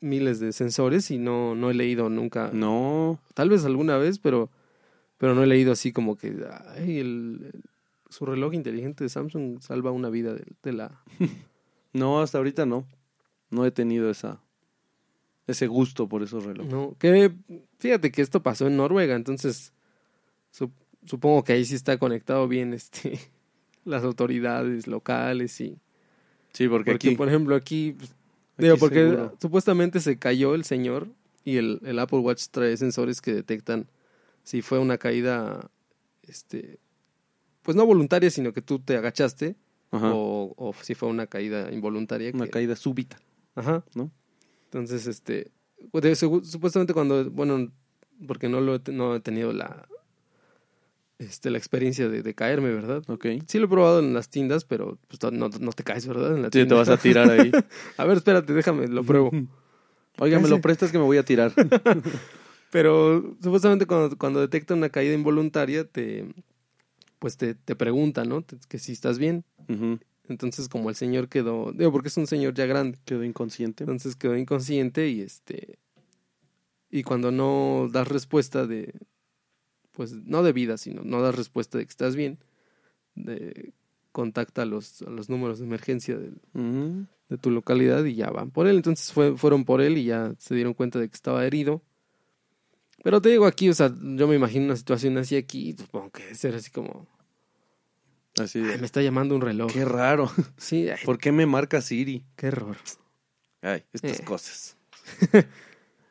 miles 0.00 0.38
de 0.40 0.52
sensores 0.52 1.10
y 1.10 1.18
no, 1.18 1.54
no 1.54 1.70
he 1.70 1.74
leído 1.74 2.08
nunca. 2.08 2.50
No, 2.52 3.18
Tal 3.34 3.48
vez 3.48 3.64
alguna 3.64 3.96
vez, 3.96 4.18
pero, 4.18 4.50
pero 5.16 5.34
no 5.34 5.42
he 5.42 5.46
leído 5.46 5.72
así 5.72 5.92
como 5.92 6.16
que 6.16 6.36
ay, 6.76 6.98
el- 6.98 7.52
su 8.08 8.24
reloj 8.26 8.54
inteligente 8.54 9.04
de 9.04 9.10
Samsung 9.10 9.60
salva 9.60 9.90
una 9.90 10.08
vida 10.10 10.34
de, 10.34 10.44
de 10.62 10.72
la... 10.72 11.02
no, 11.92 12.20
hasta 12.20 12.38
ahorita 12.38 12.66
no. 12.66 12.86
No 13.50 13.64
he 13.64 13.70
tenido 13.70 14.10
esa 14.10 14.40
ese 15.46 15.66
gusto 15.66 16.08
por 16.08 16.22
esos 16.22 16.44
relojes. 16.44 16.70
No, 16.70 16.94
que 16.98 17.32
fíjate 17.78 18.10
que 18.12 18.20
esto 18.20 18.42
pasó 18.42 18.66
en 18.66 18.76
Noruega, 18.76 19.14
entonces 19.16 19.72
sup- 20.52 20.72
supongo 21.06 21.42
que 21.42 21.54
ahí 21.54 21.64
sí 21.64 21.74
está 21.74 21.96
conectado 21.96 22.46
bien 22.48 22.74
este 22.74 23.18
las 23.86 24.04
autoridades 24.04 24.86
locales 24.86 25.58
y 25.62 25.78
Sí, 26.52 26.68
porque, 26.68 26.90
porque 26.92 27.08
aquí, 27.08 27.16
por 27.16 27.28
ejemplo 27.28 27.54
aquí, 27.54 27.92
pues, 27.96 28.10
aquí 28.56 28.64
digo 28.64 28.76
porque 28.76 29.04
seguro. 29.04 29.36
supuestamente 29.40 30.00
se 30.00 30.18
cayó 30.18 30.54
el 30.54 30.64
señor 30.64 31.08
y 31.44 31.56
el, 31.56 31.80
el 31.84 31.98
Apple 31.98 32.18
Watch 32.18 32.46
trae 32.50 32.76
sensores 32.76 33.22
que 33.22 33.32
detectan 33.32 33.88
si 34.44 34.60
fue 34.60 34.78
una 34.78 34.98
caída 34.98 35.70
este 36.24 36.78
pues 37.68 37.76
no 37.76 37.84
voluntaria 37.84 38.30
sino 38.30 38.54
que 38.54 38.62
tú 38.62 38.78
te 38.78 38.96
agachaste 38.96 39.54
Ajá, 39.90 40.10
o, 40.14 40.54
o 40.56 40.72
si 40.80 40.94
fue 40.94 41.10
una 41.10 41.26
caída 41.26 41.70
involuntaria 41.70 42.30
una 42.32 42.46
que- 42.46 42.50
caída 42.50 42.74
súbita. 42.76 43.18
Ajá. 43.54 43.84
¿no? 43.94 44.10
Entonces, 44.64 45.06
este, 45.06 45.50
pues, 45.90 46.18
supuestamente 46.18 46.94
cuando, 46.94 47.30
bueno, 47.30 47.70
porque 48.26 48.48
no 48.48 48.62
lo 48.62 48.76
he, 48.76 48.80
no 48.90 49.14
he 49.16 49.20
tenido 49.20 49.52
la, 49.52 49.86
este, 51.18 51.50
la 51.50 51.58
experiencia 51.58 52.08
de, 52.08 52.22
de 52.22 52.34
caerme, 52.34 52.70
¿verdad? 52.72 53.02
Ok. 53.08 53.26
Sí 53.46 53.58
lo 53.58 53.66
he 53.66 53.68
probado 53.68 53.98
en 53.98 54.14
las 54.14 54.30
tiendas, 54.30 54.64
pero 54.64 54.98
pues, 55.08 55.20
no, 55.32 55.48
no 55.50 55.72
te 55.72 55.82
caes, 55.84 56.06
¿verdad? 56.06 56.36
En 56.36 56.40
la 56.42 56.48
Sí, 56.48 56.52
tienda. 56.52 56.74
te 56.74 56.78
vas 56.78 56.88
a 56.88 56.96
tirar 56.96 57.28
ahí. 57.30 57.50
a 57.98 58.04
ver, 58.06 58.16
espérate, 58.16 58.54
déjame, 58.54 58.88
lo 58.88 59.04
pruebo. 59.04 59.30
Oiga, 60.20 60.38
me 60.40 60.48
lo 60.48 60.60
prestas 60.62 60.90
que 60.90 60.96
me 60.98 61.04
voy 61.04 61.18
a 61.18 61.22
tirar. 61.22 61.52
Pero 62.70 63.36
supuestamente 63.42 63.86
cuando, 63.86 64.16
cuando 64.18 64.40
detecta 64.40 64.74
una 64.74 64.88
caída 64.90 65.14
involuntaria, 65.14 65.84
te, 65.84 66.26
pues 67.18 67.36
te, 67.36 67.54
te 67.54 67.74
pregunta, 67.76 68.24
¿no? 68.24 68.44
Que 68.68 68.78
si 68.78 68.92
estás 68.92 69.18
bien. 69.18 69.44
Entonces, 70.28 70.68
como 70.68 70.90
el 70.90 70.96
señor 70.96 71.28
quedó, 71.28 71.72
digo, 71.72 71.90
porque 71.90 72.08
es 72.08 72.16
un 72.16 72.26
señor 72.26 72.54
ya 72.54 72.66
grande. 72.66 72.98
Quedó 73.04 73.24
inconsciente. 73.24 73.84
Entonces 73.84 74.14
quedó 74.16 74.36
inconsciente 74.36 75.08
y 75.08 75.20
este 75.22 75.78
y 76.90 77.02
cuando 77.02 77.30
no 77.30 77.88
das 77.92 78.08
respuesta 78.08 78.66
de 78.66 78.94
pues 79.92 80.12
no 80.12 80.42
de 80.42 80.52
vida, 80.52 80.78
sino 80.78 81.02
no 81.02 81.20
das 81.22 81.34
respuesta 81.34 81.76
de 81.76 81.84
que 81.84 81.90
estás 81.90 82.14
bien, 82.14 82.38
de 83.14 83.72
contacta 84.12 84.62
a 84.62 84.64
los, 84.64 85.02
a 85.02 85.10
los 85.10 85.28
números 85.28 85.58
de 85.58 85.66
emergencia 85.66 86.16
del- 86.16 86.40
de 87.28 87.36
tu 87.36 87.50
localidad 87.50 88.04
y 88.04 88.14
ya 88.14 88.30
van 88.30 88.50
por 88.50 88.68
él. 88.68 88.76
Entonces 88.76 89.12
fue, 89.12 89.36
fueron 89.36 89.64
por 89.64 89.80
él 89.80 89.98
y 89.98 90.04
ya 90.04 90.34
se 90.38 90.54
dieron 90.54 90.72
cuenta 90.74 90.98
de 90.98 91.08
que 91.08 91.14
estaba 91.14 91.44
herido. 91.44 91.82
Pero 93.02 93.20
te 93.22 93.28
digo 93.28 93.46
aquí, 93.46 93.68
o 93.68 93.74
sea, 93.74 93.92
yo 94.00 94.26
me 94.28 94.34
imagino 94.36 94.66
una 94.66 94.76
situación 94.76 95.16
así 95.18 95.36
aquí, 95.36 95.74
supongo 95.78 96.10
que 96.10 96.22
debe 96.24 96.34
ser 96.34 96.54
así 96.54 96.70
como, 96.70 97.06
Así 98.38 98.58
"Ay, 98.60 98.64
de, 98.66 98.78
me 98.78 98.86
está 98.86 99.02
llamando 99.02 99.34
un 99.34 99.40
reloj. 99.40 99.72
Qué 99.72 99.84
raro. 99.84 100.30
Sí, 100.56 100.88
ay, 100.88 100.98
¿Por 101.04 101.18
qué 101.18 101.32
me 101.32 101.46
marca 101.46 101.80
Siri? 101.80 102.24
qué 102.36 102.48
error. 102.48 102.76
Ay, 103.62 103.84
estas 103.92 104.20
Eh. 104.20 104.24
cosas. 104.24 104.76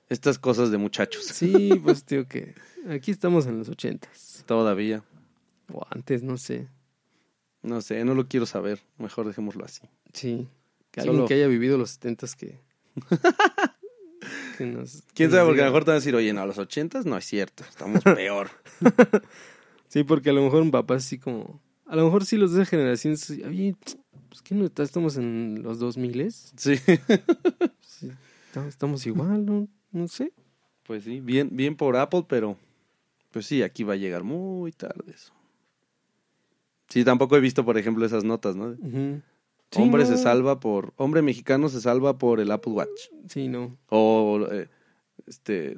estas 0.10 0.38
cosas 0.40 0.72
de 0.72 0.78
muchachos. 0.78 1.26
Sí, 1.26 1.72
pues 1.84 2.04
tío 2.04 2.28
que 2.28 2.54
aquí 2.90 3.12
estamos 3.12 3.46
en 3.48 3.58
los 3.60 3.70
ochentas. 3.70 4.44
Todavía. 4.46 5.04
O 5.74 5.86
antes, 5.90 6.24
no 6.24 6.38
sé. 6.38 6.68
No 7.62 7.82
sé, 7.82 8.04
no 8.06 8.14
lo 8.14 8.28
quiero 8.28 8.46
saber. 8.46 8.82
Mejor 8.98 9.28
dejémoslo 9.28 9.64
así. 9.66 9.82
Sí. 10.14 10.48
Que 10.92 11.02
Solo- 11.02 11.12
alguien 11.12 11.28
que 11.28 11.34
haya 11.36 11.48
vivido 11.48 11.78
los 11.78 11.92
setentas 11.92 12.36
que... 12.36 12.60
nos, 14.66 15.04
¿Quién 15.14 15.32
sabe? 15.32 15.46
Porque 15.46 15.62
a 15.62 15.66
lo 15.66 15.72
mejor 15.72 15.84
te 15.86 15.92
van 15.92 15.96
a 15.96 16.00
decir, 16.00 16.16
oye, 16.16 16.34
no, 16.34 16.42
a 16.42 16.46
los 16.46 16.58
ochentas 16.58 17.06
no 17.06 17.18
es 17.18 17.26
cierto. 17.26 17.64
Estamos 17.70 18.04
peor. 18.04 18.50
Sí, 19.90 20.04
porque 20.04 20.32
a 20.32 20.34
lo 20.34 20.42
mejor 20.44 20.62
un 20.64 20.72
papá 20.72 20.96
así 20.96 21.18
como... 21.18 21.62
A 21.86 21.96
lo 21.96 22.04
mejor 22.04 22.26
sí 22.26 22.36
los 22.36 22.52
de 22.52 22.62
esa 22.62 22.70
generación... 22.70 23.16
Oye, 23.48 23.74
pues 24.28 24.42
que 24.42 24.54
no 24.54 24.66
estamos 24.66 25.16
en 25.16 25.64
los 25.64 25.80
dos 25.80 25.98
miles. 25.98 26.52
sí. 26.58 26.76
Sí, 27.82 28.12
estamos, 28.48 28.70
estamos 28.70 29.06
igual, 29.08 29.46
¿no? 29.46 29.68
No 29.92 30.08
sé. 30.08 30.32
Pues 30.84 31.06
sí, 31.06 31.20
bien, 31.20 31.50
bien 31.52 31.76
por 31.76 31.96
Apple, 31.96 32.26
pero 32.28 32.58
pues 33.32 33.46
sí, 33.48 33.64
aquí 33.64 33.84
va 33.84 33.94
a 33.94 33.98
llegar 33.98 34.24
muy 34.24 34.72
tarde 34.72 35.14
eso. 35.14 35.34
Sí, 36.90 37.04
tampoco 37.04 37.36
he 37.38 37.40
visto, 37.40 37.66
por 37.66 37.78
ejemplo, 37.78 38.06
esas 38.06 38.24
notas, 38.24 38.56
¿no? 38.56 38.68
Ujú. 38.68 39.22
Sí, 39.72 39.82
hombre 39.82 40.04
no. 40.04 40.10
se 40.10 40.18
salva 40.18 40.60
por, 40.60 40.94
hombre 40.96 41.22
mexicano 41.22 41.70
se 41.70 41.82
salva 41.82 42.18
por 42.18 42.40
el 42.40 42.52
Apple 42.52 42.74
Watch. 42.74 43.10
Sí, 43.28 43.48
no. 43.50 43.78
O 43.90 44.48
eh, 44.52 44.70
este 45.26 45.78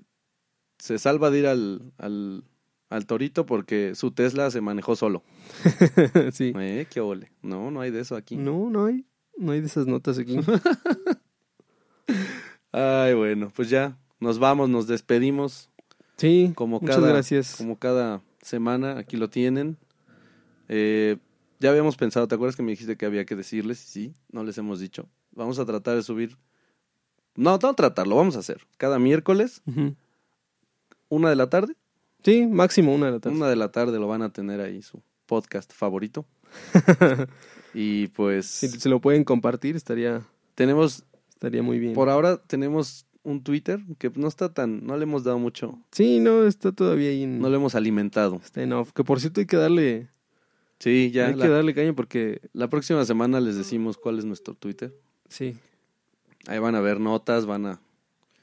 se 0.78 1.00
salva 1.00 1.30
de 1.32 1.40
ir 1.40 1.48
al, 1.48 1.92
al, 1.98 2.44
al 2.90 3.06
torito 3.06 3.46
porque 3.46 3.96
su 3.96 4.12
Tesla 4.12 4.52
se 4.52 4.62
manejó 4.62 4.96
solo. 4.96 5.24
sí. 6.32 6.54
Eh, 6.58 6.88
qué 6.90 7.02
ole. 7.02 7.32
No, 7.42 7.72
no 7.72 7.82
hay 7.82 7.92
de 7.92 8.02
eso 8.02 8.16
aquí. 8.16 8.38
No, 8.38 8.70
no 8.70 8.86
hay. 8.86 9.06
No 9.38 9.52
hay 9.54 9.62
de 9.62 9.68
esas 9.68 9.88
notas 9.88 10.20
aquí. 10.20 10.38
Ay, 12.72 13.14
bueno, 13.16 13.52
pues 13.56 13.70
ya 13.70 13.98
nos 14.20 14.40
vamos, 14.40 14.70
nos 14.70 14.88
despedimos. 14.88 15.70
Sí, 16.18 16.52
Como 16.56 16.80
muchas 16.80 16.98
cada, 16.98 17.10
gracias. 17.10 17.56
como 17.56 17.78
cada 17.80 18.22
semana, 18.42 18.98
aquí 19.00 19.18
lo 19.18 19.30
tienen. 19.30 19.78
Eh, 20.68 21.18
ya 21.60 21.70
habíamos 21.70 21.98
pensado, 21.98 22.28
¿te 22.28 22.36
acuerdas 22.36 22.56
que 22.56 22.64
me 22.64 22.72
dijiste 22.72 22.98
que 22.98 23.06
había 23.06 23.26
que 23.26 23.36
decirles? 23.36 23.80
Sí, 23.80 24.14
no 24.32 24.44
les 24.44 24.58
hemos 24.58 24.80
dicho. 24.80 25.08
Vamos 25.32 25.60
a 25.60 25.66
tratar 25.66 25.96
de 25.96 26.04
subir. 26.04 26.38
No, 27.36 27.58
no 27.62 27.74
tratarlo, 27.74 28.16
vamos 28.16 28.36
a 28.36 28.40
hacer. 28.40 28.62
Cada 28.78 29.00
miércoles, 29.00 29.62
una 31.10 31.30
de 31.30 31.36
la 31.36 31.50
tarde. 31.50 31.76
Sí, 32.24 32.46
máximo 32.48 32.94
una 32.94 33.08
de 33.08 33.12
la 33.14 33.20
tarde. 33.20 33.36
Una 33.36 33.48
de 33.48 33.56
la 33.56 33.72
tarde 33.72 34.00
lo 34.00 34.08
van 34.08 34.22
a 34.22 34.32
tener 34.34 34.60
ahí 34.62 34.82
su 34.82 35.02
podcast 35.26 35.72
favorito. 35.72 36.26
y 37.74 38.08
pues 38.08 38.46
Si 38.48 38.68
se 38.68 38.90
lo 38.90 39.00
pueden 39.00 39.24
compartir, 39.24 39.76
estaría, 39.76 40.22
tenemos, 40.56 41.04
estaría 41.30 41.62
muy 41.62 41.80
bien. 41.80 41.94
por 41.94 42.10
ahora 42.10 42.38
tenemos 42.38 43.06
un 43.24 43.44
Twitter 43.44 43.80
que 43.98 44.12
no 44.16 44.28
está 44.28 44.54
tan, 44.54 44.86
no 44.86 44.98
le 44.98 45.04
hemos 45.04 45.24
dado 45.24 45.40
mucho, 45.40 45.80
Sí, 45.92 46.20
no, 46.20 46.46
está 46.46 46.72
todavía 46.72 47.10
ahí 47.10 47.24
en... 47.24 47.40
no 47.40 47.50
lo 47.50 47.56
hemos 47.56 47.76
alimentado. 47.76 48.42
Está 48.44 48.64
en 48.64 48.74
off. 48.74 48.92
Que 48.94 49.04
por 49.04 49.20
cierto 49.20 49.40
hay 49.40 49.46
que 49.46 49.58
darle, 49.58 50.10
Sí, 50.80 51.12
ya 51.12 51.28
hay 51.28 51.36
la, 51.36 51.46
que 51.46 51.52
darle 51.52 51.74
caña 51.76 51.94
porque... 51.94 52.42
la 52.54 52.70
próxima 52.70 53.04
semana 53.06 53.40
les 53.42 53.56
decimos 53.58 53.98
cuál 53.98 54.18
es 54.20 54.26
nuestro 54.26 54.54
Twitter. 54.54 54.96
Sí. 55.28 55.56
Ahí 56.48 56.58
van 56.60 56.76
a 56.76 56.80
ver 56.82 57.00
notas, 57.00 57.46
van 57.46 57.66
a... 57.66 57.82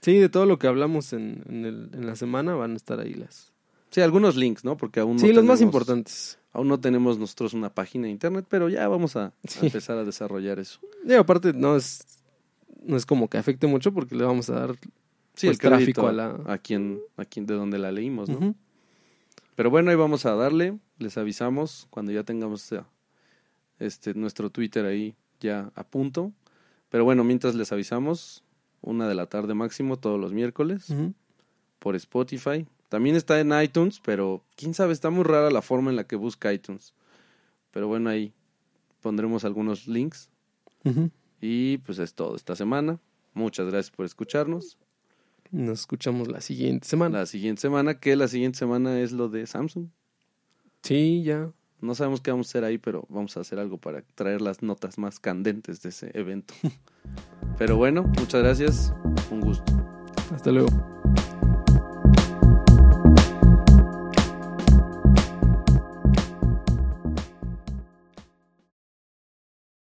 Sí, 0.02 0.14
de 0.18 0.28
todo 0.28 0.46
lo 0.46 0.58
que 0.58 0.66
hablamos 0.66 1.12
en, 1.14 1.42
en, 1.48 1.64
el- 1.64 1.90
en 1.94 2.06
la 2.06 2.14
semana 2.14 2.54
van 2.54 2.72
a 2.74 2.76
estar 2.76 3.00
ahí 3.00 3.14
las... 3.14 3.52
Sí, 3.90 4.00
algunos 4.02 4.36
links, 4.36 4.64
¿no? 4.64 4.76
Porque 4.76 5.00
aún 5.00 5.14
no 5.16 5.20
sí, 5.20 5.32
los 5.32 5.44
más 5.44 5.58
tenemos- 5.58 5.62
importantes. 5.62 6.38
Aún 6.52 6.68
no 6.68 6.78
tenemos 6.80 7.18
nosotros 7.18 7.54
una 7.54 7.70
página 7.74 8.04
de 8.04 8.10
internet, 8.12 8.46
pero 8.48 8.68
ya 8.68 8.86
vamos 8.88 9.16
a, 9.16 9.32
empezar 9.62 9.98
a 9.98 10.04
desarrollar 10.04 10.58
eso. 10.58 10.78
Y 11.06 11.12
aparte 11.14 11.52
no 11.52 11.76
es, 11.76 12.02
no 12.84 12.96
es 12.96 13.04
como 13.06 13.28
que 13.28 13.36
afecte 13.38 13.66
mucho 13.66 13.92
porque 13.92 14.14
le 14.14 14.24
vamos 14.24 14.48
a 14.50 14.54
dar... 14.60 14.74
Sí, 15.34 15.48
Pues, 15.48 15.50
el 15.56 15.58
tráfico 15.58 16.06
a, 16.06 16.12
la- 16.12 16.38
a 16.46 16.58
quien, 16.58 17.00
a 17.16 17.24
quien 17.24 17.46
de 17.46 17.54
donde 17.54 17.78
la 17.78 17.90
leímos, 17.92 18.28
¿no? 18.28 18.54
Pero 19.54 19.70
bueno, 19.70 19.90
ahí 19.90 19.96
vamos 19.96 20.24
a 20.26 20.34
darle, 20.34 20.78
les 20.98 21.18
avisamos 21.18 21.86
cuando 21.90 22.12
ya 22.12 22.24
tengamos 22.24 22.70
eh, 22.72 22.82
este 23.78 24.14
nuestro 24.14 24.50
Twitter 24.50 24.84
ahí 24.86 25.14
ya 25.40 25.70
a 25.74 25.84
punto. 25.84 26.32
Pero 26.88 27.04
bueno, 27.04 27.24
mientras 27.24 27.54
les 27.54 27.72
avisamos, 27.72 28.44
una 28.80 29.08
de 29.08 29.14
la 29.14 29.26
tarde 29.26 29.54
máximo 29.54 29.98
todos 29.98 30.18
los 30.18 30.32
miércoles 30.32 30.92
por 31.78 31.96
Spotify. 31.96 32.66
También 32.88 33.16
está 33.16 33.40
en 33.40 33.52
iTunes, 33.60 34.00
pero 34.00 34.44
quién 34.54 34.72
sabe, 34.74 34.92
está 34.92 35.10
muy 35.10 35.24
rara 35.24 35.50
la 35.50 35.62
forma 35.62 35.90
en 35.90 35.96
la 35.96 36.04
que 36.04 36.16
busca 36.16 36.52
iTunes. 36.52 36.94
Pero 37.72 37.88
bueno, 37.88 38.10
ahí 38.10 38.32
pondremos 39.00 39.44
algunos 39.44 39.88
links. 39.88 40.30
Y 41.40 41.78
pues 41.78 41.98
es 41.98 42.14
todo 42.14 42.36
esta 42.36 42.54
semana. 42.54 43.00
Muchas 43.34 43.66
gracias 43.66 43.94
por 43.94 44.06
escucharnos. 44.06 44.78
Nos 45.50 45.80
escuchamos 45.80 46.28
la 46.28 46.40
siguiente 46.40 46.86
semana. 46.86 47.18
La 47.18 47.26
siguiente 47.26 47.60
semana, 47.60 47.98
que 47.98 48.14
la 48.14 48.28
siguiente 48.28 48.58
semana 48.58 49.00
es 49.00 49.12
lo 49.12 49.28
de 49.28 49.46
Samsung. 49.46 49.88
Sí, 50.86 51.24
ya. 51.24 51.50
No 51.80 51.96
sabemos 51.96 52.20
qué 52.20 52.30
vamos 52.30 52.46
a 52.46 52.50
hacer 52.50 52.64
ahí, 52.64 52.78
pero 52.78 53.04
vamos 53.08 53.36
a 53.36 53.40
hacer 53.40 53.58
algo 53.58 53.76
para 53.76 54.02
traer 54.14 54.40
las 54.40 54.62
notas 54.62 54.98
más 54.98 55.18
candentes 55.18 55.82
de 55.82 55.88
ese 55.88 56.10
evento. 56.14 56.54
Pero 57.58 57.76
bueno, 57.76 58.04
muchas 58.04 58.42
gracias. 58.42 58.94
Un 59.30 59.40
gusto. 59.40 59.72
Hasta 60.32 60.52
luego. 60.52 60.95